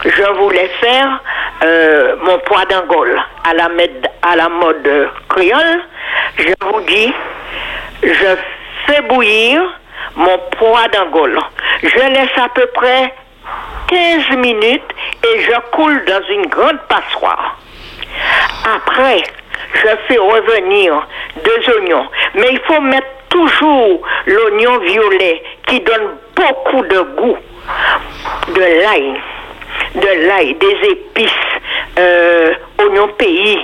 je 0.04 0.32
voulais 0.38 0.68
faire 0.80 1.20
euh, 1.62 2.16
mon 2.22 2.38
poids 2.40 2.64
d'Angole 2.66 3.18
à 3.48 3.54
la, 3.54 3.68
à 4.22 4.36
la 4.36 4.48
mode 4.48 5.10
créole. 5.28 5.80
Je 6.38 6.52
vous 6.60 6.80
dis, 6.82 7.12
je 8.02 8.36
fais 8.86 9.02
bouillir 9.02 9.62
mon 10.16 10.38
poids 10.58 10.88
d'Angole. 10.88 11.38
Je 11.82 11.98
laisse 11.98 12.36
à 12.36 12.48
peu 12.48 12.66
près 12.74 13.14
15 13.88 14.36
minutes 14.38 14.82
et 15.24 15.40
je 15.40 15.52
coule 15.72 16.04
dans 16.04 16.22
une 16.30 16.46
grande 16.46 16.80
passoire. 16.88 17.58
Après, 18.76 19.22
je 19.74 19.88
fais 20.08 20.18
revenir 20.18 21.06
deux 21.44 21.74
oignons. 21.76 22.06
Mais 22.34 22.48
il 22.52 22.60
faut 22.66 22.80
mettre 22.80 23.06
toujours 23.28 24.00
l'oignon 24.26 24.78
violet 24.78 25.42
qui 25.66 25.80
donne 25.80 26.16
beaucoup 26.36 26.82
de 26.82 27.00
goût. 27.16 27.36
De 28.54 28.60
l'ail, 28.60 29.20
de 29.94 30.26
l'ail, 30.26 30.54
des 30.54 30.88
épices, 30.90 31.30
euh, 31.98 32.54
oignon 32.78 33.08
pays, 33.16 33.58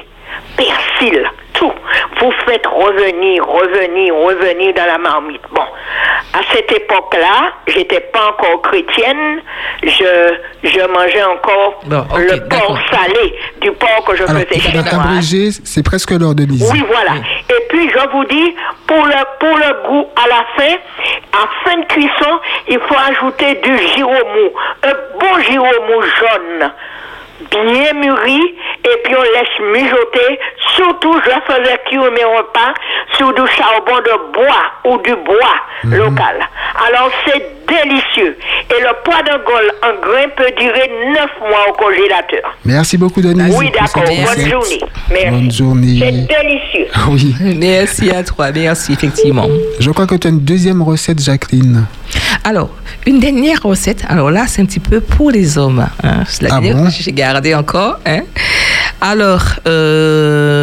persil, 0.64 1.24
tout. 1.54 1.72
Vous 2.20 2.32
faites 2.46 2.66
revenir, 2.66 3.44
revenir, 3.46 4.14
revenir 4.14 4.74
dans 4.74 4.86
la 4.86 4.98
marmite. 4.98 5.40
Bon, 5.52 5.62
à 6.34 6.40
cette 6.52 6.70
époque-là, 6.70 7.52
j'étais 7.66 8.00
pas 8.00 8.28
encore 8.30 8.60
chrétienne. 8.62 9.40
Je, 9.82 10.34
je 10.64 10.80
mangeais 10.92 11.22
encore 11.24 11.80
Bon, 11.86 12.04
le 12.16 12.48
porc 12.48 12.78
salé, 12.92 13.34
du 13.60 13.72
porc 13.72 14.04
que 14.06 14.16
je 14.16 14.24
Alors, 14.24 14.42
faisais 14.42 14.60
chez 14.60 14.78
moi. 14.78 15.02
abréger, 15.04 15.50
c'est 15.64 15.82
presque 15.82 16.10
l'heure 16.12 16.34
Denise. 16.34 16.68
Oui, 16.72 16.82
voilà. 16.86 17.12
Et 17.48 17.62
puis, 17.70 17.88
je 17.90 18.08
vous 18.12 18.24
dis, 18.26 18.54
pour 18.86 19.04
le, 19.06 19.38
pour 19.38 19.56
le 19.56 19.88
goût, 19.88 20.06
à 20.22 20.28
la 20.28 20.44
fin, 20.56 20.74
à 21.32 21.48
fin 21.64 21.76
de 21.78 21.84
cuisson, 21.86 22.32
il 22.68 22.78
faut 22.80 22.96
ajouter 23.10 23.54
du 23.56 23.78
giromou. 23.94 24.50
Un 24.84 24.94
bon 25.18 25.40
giromou 25.42 26.02
jaune, 26.02 26.70
bien 27.50 27.92
mûri, 27.94 28.54
et 28.84 28.96
puis 29.04 29.14
on 29.16 29.22
laisse 29.22 29.60
mijoter. 29.72 30.38
Surtout, 30.76 31.14
je 31.24 31.52
faisais 31.52 31.78
cuire 31.88 32.10
mes 32.12 32.24
repas 32.24 32.72
sur 33.16 33.32
du 33.34 33.42
charbon 33.56 33.96
de 34.04 34.32
bois 34.32 34.64
ou 34.92 34.98
du 35.02 35.14
bois 35.24 35.56
local. 35.84 36.36
Alors, 36.86 37.10
c'est 37.26 37.42
délicieux. 37.66 38.36
Et 38.70 38.80
le 38.82 38.90
poids 39.04 39.22
d'Angole 39.22 39.70
en 39.82 40.00
grain 40.00 40.28
peut 40.36 40.50
durer 40.58 40.90
9 41.14 41.30
mois 41.40 41.66
au 41.68 41.72
congélateur. 41.72 42.54
Merci 42.64 42.98
beaucoup, 42.98 43.20
Denise. 43.20 43.54
Oui, 43.56 43.70
d'accord. 43.70 44.04
Bonne 44.04 44.48
journée. 44.48 44.80
Merci. 45.10 45.30
Bonne 45.30 45.50
journée. 45.52 45.98
C'est 46.00 46.12
délicieux. 46.42 46.86
Oui. 47.08 47.34
Merci 47.56 48.10
à 48.10 48.22
toi, 48.22 48.50
merci, 48.52 48.92
effectivement. 48.92 49.46
Je 49.80 49.90
crois 49.90 50.06
que 50.06 50.14
tu 50.14 50.26
as 50.26 50.30
une 50.30 50.40
deuxième 50.40 50.82
recette, 50.82 51.20
Jacqueline. 51.22 51.86
Alors, 52.44 52.70
une 53.06 53.18
dernière 53.20 53.62
recette. 53.62 54.04
Alors 54.08 54.30
là, 54.30 54.44
c'est 54.46 54.62
un 54.62 54.66
petit 54.66 54.80
peu 54.80 55.00
pour 55.00 55.30
les 55.30 55.58
hommes. 55.58 55.86
hein. 56.02 56.22
C'est 56.26 56.42
la 56.42 56.48
Ah 56.56 56.60
dernière 56.60 56.76
bon? 56.76 56.84
que 56.86 56.90
j'ai 56.92 57.12
gardée 57.12 57.54
encore. 57.54 57.98
hein. 58.06 58.20
Alors, 59.00 59.42
euh, 59.66 60.59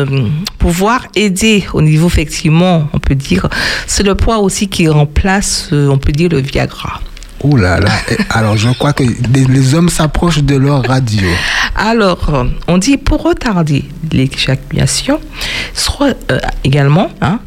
pouvoir 0.58 1.06
aider 1.16 1.66
au 1.74 1.82
niveau, 1.82 2.08
effectivement, 2.08 2.90
on 2.94 3.00
peut 3.00 3.16
dire, 3.16 3.48
c'est 3.86 4.04
le 4.04 4.16
poids 4.16 4.40
aussi 4.40 4.68
qui 4.68 4.88
remplace, 4.88 5.70
euh, 5.74 5.90
on 5.90 5.98
peut 5.98 6.12
dire, 6.12 6.30
le 6.30 6.40
Viagra. 6.40 7.02
Oh 7.44 7.56
là 7.56 7.80
là. 7.80 7.92
Alors, 8.32 8.58
je 8.58 8.70
crois 8.70 8.94
que 8.94 9.04
les, 9.04 9.74
hommes 9.76 9.90
s'approchent 9.90 10.42
de 10.42 10.56
leur 10.56 10.84
radio. 10.84 11.28
Alors, 11.76 12.34
euh, 12.34 12.46
on 12.68 12.80
dit 12.80 12.98
pour 12.98 13.22
retarder 13.22 13.86
l'éjaculation, 14.12 15.20
soit 15.74 16.16
euh, 16.32 16.40
également, 16.64 17.12
hein, 17.22 17.40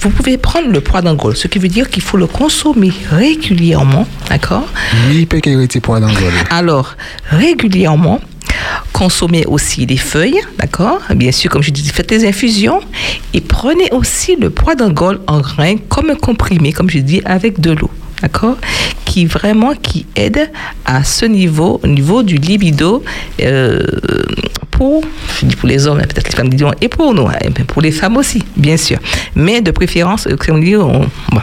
vous 0.00 0.10
pouvez 0.10 0.36
prendre 0.36 0.68
le 0.68 0.80
poids 0.82 1.00
d'Angole, 1.00 1.34
ce 1.34 1.48
qui 1.48 1.58
veut 1.58 1.68
dire 1.68 1.88
qu'il 1.88 2.02
faut 2.02 2.18
le 2.18 2.26
consommer 2.26 2.92
régulièrement, 3.10 4.06
d'accord? 4.28 4.66
Oui, 5.08 5.26
pour 5.26 5.98
d'Angole. 5.98 6.34
Alors, 6.50 6.96
régulièrement, 7.30 8.20
consommez 8.92 9.44
aussi 9.46 9.86
les 9.86 9.96
feuilles, 9.96 10.40
d'accord? 10.58 11.00
Bien 11.14 11.32
sûr, 11.32 11.50
comme 11.50 11.62
je 11.62 11.70
dis, 11.70 11.88
faites 11.88 12.10
les 12.10 12.26
infusions 12.26 12.80
et 13.34 13.40
prenez 13.40 13.90
aussi 13.92 14.36
le 14.36 14.50
poids 14.50 14.74
d'Angole 14.74 15.20
en 15.26 15.40
grains 15.40 15.76
comme 15.88 16.10
un 16.10 16.14
comprimé, 16.16 16.72
comme 16.72 16.90
je 16.90 16.98
dis, 16.98 17.22
avec 17.24 17.60
de 17.60 17.72
l'eau. 17.72 17.90
D'accord 18.22 18.56
Qui 19.04 19.26
vraiment 19.26 19.74
qui 19.74 20.06
aide 20.16 20.50
à 20.84 21.04
ce 21.04 21.24
niveau, 21.26 21.80
au 21.82 21.86
niveau 21.86 22.22
du 22.22 22.36
libido, 22.36 23.02
euh, 23.40 23.82
pour, 24.70 25.02
les 25.64 25.86
hommes, 25.86 25.98
hein, 25.98 26.06
peut-être 26.08 26.28
les 26.30 26.36
femmes 26.36 26.48
diront, 26.50 26.72
et 26.80 26.88
pour 26.88 27.12
nous, 27.14 27.26
hein, 27.26 27.50
pour 27.66 27.82
les 27.82 27.90
femmes 27.92 28.16
aussi, 28.16 28.42
bien 28.56 28.76
sûr. 28.76 28.98
Mais 29.34 29.60
de 29.60 29.70
préférence, 29.72 30.26
euh, 30.28 30.36
on 30.50 30.58
dit, 30.58 30.76
on- 30.76 31.00
bon. 31.32 31.40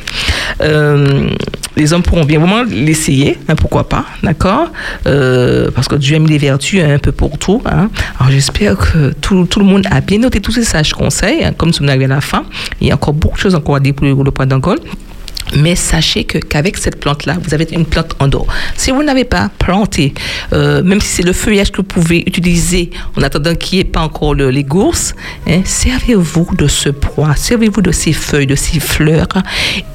Euh, 0.61 1.29
les 1.75 1.91
hommes 1.91 2.03
pourront 2.03 2.23
bien 2.23 2.39
vraiment 2.39 2.63
l'essayer, 2.63 3.37
hein, 3.49 3.55
pourquoi 3.55 3.89
pas, 3.89 4.05
d'accord 4.23 4.69
Parce 5.03 5.87
que 5.89 5.95
Dieu 5.95 6.15
a 6.15 6.19
mis 6.19 6.29
les 6.29 6.37
vertus 6.37 6.81
un 6.81 6.97
peu 6.97 7.11
pour 7.11 7.37
tout. 7.37 7.61
Alors 7.65 8.31
j'espère 8.31 8.77
que 8.77 9.11
tout, 9.19 9.45
tout 9.45 9.59
le 9.59 9.65
monde 9.65 9.85
a 9.91 9.99
bien 9.99 10.19
noté 10.19 10.39
tous 10.39 10.51
ces 10.53 10.63
sages 10.63 10.93
conseils, 10.93 11.45
comme 11.57 11.71
arrive 11.89 12.03
à 12.03 12.07
la 12.15 12.21
fin. 12.21 12.43
Il 12.79 12.87
y 12.87 12.91
a 12.91 12.95
encore 12.95 13.13
beaucoup 13.13 13.35
de 13.35 13.41
choses 13.41 13.55
encore 13.55 13.75
à 13.75 13.79
dire 13.81 13.93
pour 13.93 14.05
le, 14.07 14.13
le 14.23 14.31
point 14.31 14.45
d'Angole. 14.45 14.79
Mais 15.55 15.75
sachez 15.75 16.23
que 16.25 16.37
qu'avec 16.37 16.77
cette 16.77 16.99
plante-là, 16.99 17.37
vous 17.41 17.53
avez 17.53 17.67
une 17.71 17.85
plante 17.85 18.15
en 18.19 18.27
dehors. 18.27 18.47
Si 18.75 18.91
vous 18.91 19.03
n'avez 19.03 19.23
pas 19.23 19.49
planté, 19.57 20.13
euh, 20.53 20.83
même 20.83 20.99
si 21.01 21.07
c'est 21.07 21.23
le 21.23 21.33
feuillage 21.33 21.71
que 21.71 21.77
vous 21.77 21.83
pouvez 21.83 22.19
utiliser 22.27 22.89
en 23.17 23.21
attendant 23.23 23.55
qu'il 23.55 23.77
n'y 23.77 23.81
ait 23.81 23.85
pas 23.89 24.01
encore 24.01 24.33
le- 24.35 24.49
les 24.51 24.63
gousses, 24.63 25.13
hein, 25.47 25.61
servez-vous 25.63 26.49
de 26.55 26.67
ce 26.67 26.89
poids, 26.89 27.35
servez-vous 27.35 27.81
de 27.81 27.91
ces 27.91 28.13
feuilles, 28.13 28.47
de 28.47 28.55
ces 28.55 28.79
fleurs, 28.79 29.27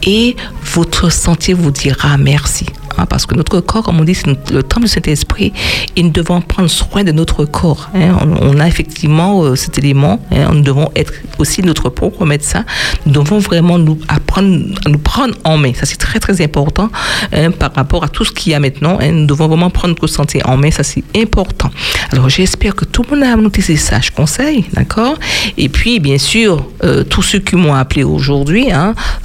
et 0.06 0.36
votre 0.74 1.10
santé 1.12 1.52
vous 1.52 1.70
dira 1.70 2.16
merci. 2.16 2.66
Hein, 2.98 3.06
parce 3.06 3.26
que 3.26 3.34
notre 3.34 3.60
corps, 3.60 3.82
comme 3.82 4.00
on 4.00 4.04
dit, 4.04 4.14
c'est 4.14 4.26
le 4.52 4.62
temple 4.62 4.86
du 4.86 4.88
Saint-Esprit, 4.88 5.52
et 5.96 6.02
nous 6.02 6.10
devons 6.10 6.40
prendre 6.40 6.68
soin 6.68 7.04
de 7.04 7.12
notre 7.12 7.44
corps. 7.44 7.90
hein. 7.94 8.16
On, 8.40 8.58
a 8.60 8.66
effectivement 8.66 9.42
euh, 9.42 9.56
cet 9.56 9.78
élément, 9.78 10.20
hein, 10.30 10.50
nous 10.52 10.62
devons 10.62 10.90
être 10.96 11.12
aussi 11.38 11.62
notre 11.62 11.88
propre 11.88 12.24
médecin. 12.26 12.64
Nous 13.06 13.12
devons 13.12 13.38
vraiment 13.38 13.78
nous 13.78 13.98
apprendre 14.08 14.60
nous 14.86 14.98
prendre 14.98 15.34
en 15.44 15.56
main. 15.56 15.72
Ça, 15.74 15.86
c'est 15.86 15.96
très, 15.96 16.18
très 16.20 16.42
important 16.42 16.90
hein, 17.32 17.50
par 17.50 17.72
rapport 17.74 18.04
à 18.04 18.08
tout 18.08 18.24
ce 18.24 18.32
qu'il 18.32 18.52
y 18.52 18.54
a 18.54 18.60
maintenant. 18.60 18.98
Nous 19.00 19.26
devons 19.26 19.48
vraiment 19.48 19.70
prendre 19.70 19.94
notre 19.94 20.06
santé 20.06 20.40
en 20.44 20.56
main. 20.56 20.70
Ça, 20.70 20.82
c'est 20.82 21.04
important. 21.16 21.70
Alors, 22.10 22.28
j'espère 22.28 22.74
que 22.74 22.84
tout 22.84 23.04
le 23.10 23.16
monde 23.16 23.26
a 23.26 23.36
noté 23.36 23.62
ces 23.62 23.76
sages 23.76 24.10
conseils, 24.10 24.64
d'accord? 24.72 25.18
Et 25.56 25.68
puis, 25.68 26.00
bien 26.00 26.18
sûr, 26.18 26.66
euh, 26.84 27.04
tous 27.04 27.22
ceux 27.22 27.38
qui 27.38 27.56
m'ont 27.56 27.74
appelé 27.74 28.04
aujourd'hui, 28.04 28.68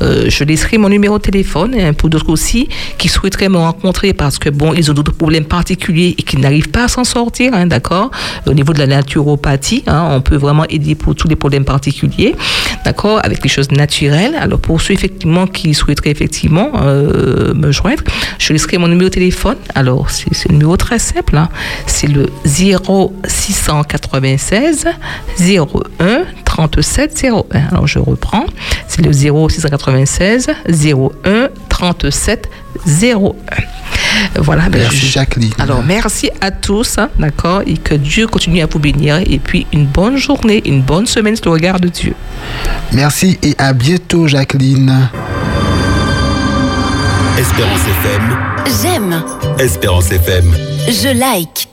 euh, 0.02 0.26
je 0.30 0.44
laisserai 0.44 0.78
mon 0.78 0.90
numéro 0.90 1.18
de 1.18 1.24
téléphone 1.24 1.94
pour 1.96 2.10
d'autres 2.10 2.30
aussi 2.30 2.70
qui 2.98 3.08
souhaiteraient 3.08 3.50
me 3.56 3.62
rencontrer 3.62 4.14
parce 4.14 4.38
que, 4.38 4.50
bon, 4.50 4.74
ils 4.74 4.92
ont 4.92 4.94
d'autres 4.94 5.14
problèmes 5.14 5.46
particuliers 5.46 6.14
et 6.18 6.24
qui 6.24 6.38
n'arrivent 6.38 6.70
pas 6.70 6.86
à 6.86 6.88
s'en 6.88 7.04
sortir, 7.04 7.54
hein, 7.54 7.68
d'accord? 7.68 8.12
Au 8.48 8.54
niveau 8.54 8.72
de 8.74 8.80
la 8.80 8.88
naturopathie, 8.88 9.84
hein, 9.88 10.08
on 10.12 10.22
peut 10.22 10.36
vraiment 10.36 10.66
aider 10.66 10.96
pour 10.96 11.16
tous 11.16 11.28
les 11.28 11.36
problèmes 11.36 11.66
particuliers, 11.66 12.36
d'accord 12.84 13.20
Avec 13.24 13.44
les 13.44 13.50
choses 13.50 13.72
naturelles. 13.72 14.36
Alors, 14.40 14.60
pour 14.60 14.82
ceux, 14.82 14.94
effectivement, 14.94 15.48
qui 15.48 15.74
souhaiteraient, 15.74 16.12
effectivement, 16.12 16.70
euh, 16.82 17.54
me 17.54 17.72
joindre, 17.72 18.04
je 18.40 18.54
laisserai 18.54 18.78
mon 18.78 18.88
numéro 18.88 19.10
de 19.10 19.14
téléphone. 19.14 19.58
Alors, 19.74 20.10
c'est 20.10 20.50
un 20.50 20.54
numéro 20.54 20.78
très 20.78 21.00
simple, 21.00 21.36
hein. 21.38 21.50
c'est 21.88 22.08
le 22.08 22.28
0696 22.46 24.86
01 25.40 26.24
37 26.44 27.24
01. 27.24 27.44
Alors, 27.72 27.88
je 27.88 28.00
reprends, 28.00 28.46
c'est 28.88 29.02
le 29.02 29.12
0696 29.12 30.50
01 30.68 31.50
37 31.70 32.50
01. 32.86 33.34
Voilà. 34.38 34.70
ben, 34.70 34.80
Merci, 34.82 35.08
Jacqueline. 35.08 35.52
Alors, 35.60 35.84
merci 35.84 36.30
à 36.42 36.52
tous, 36.52 36.98
hein, 36.98 37.10
d'accord, 37.20 37.62
et 37.66 37.78
que 37.78 37.96
Dieu 37.96 38.28
continue 38.28 38.62
à 38.62 38.66
vous 38.66 38.80
bénir. 38.80 39.18
Et 39.26 39.40
puis, 39.40 39.66
une 39.74 39.86
bonne 39.86 40.18
journée, 40.18 40.62
une 40.66 40.82
bonne 40.82 41.06
semaine 41.06 41.36
sous 41.36 41.46
le 41.46 41.52
regard 41.52 41.80
de 41.80 41.88
Dieu. 41.90 42.14
Merci 42.94 43.38
et 43.44 43.56
à 43.58 43.74
bientôt, 43.74 44.28
Jacqueline. 44.28 45.10
Espérance 47.38 47.82
FM. 47.82 48.38
J'aime, 48.82 49.24
Espérance 49.60 50.12
FM. 50.12 50.56
je 50.88 51.10
like. 51.18 51.68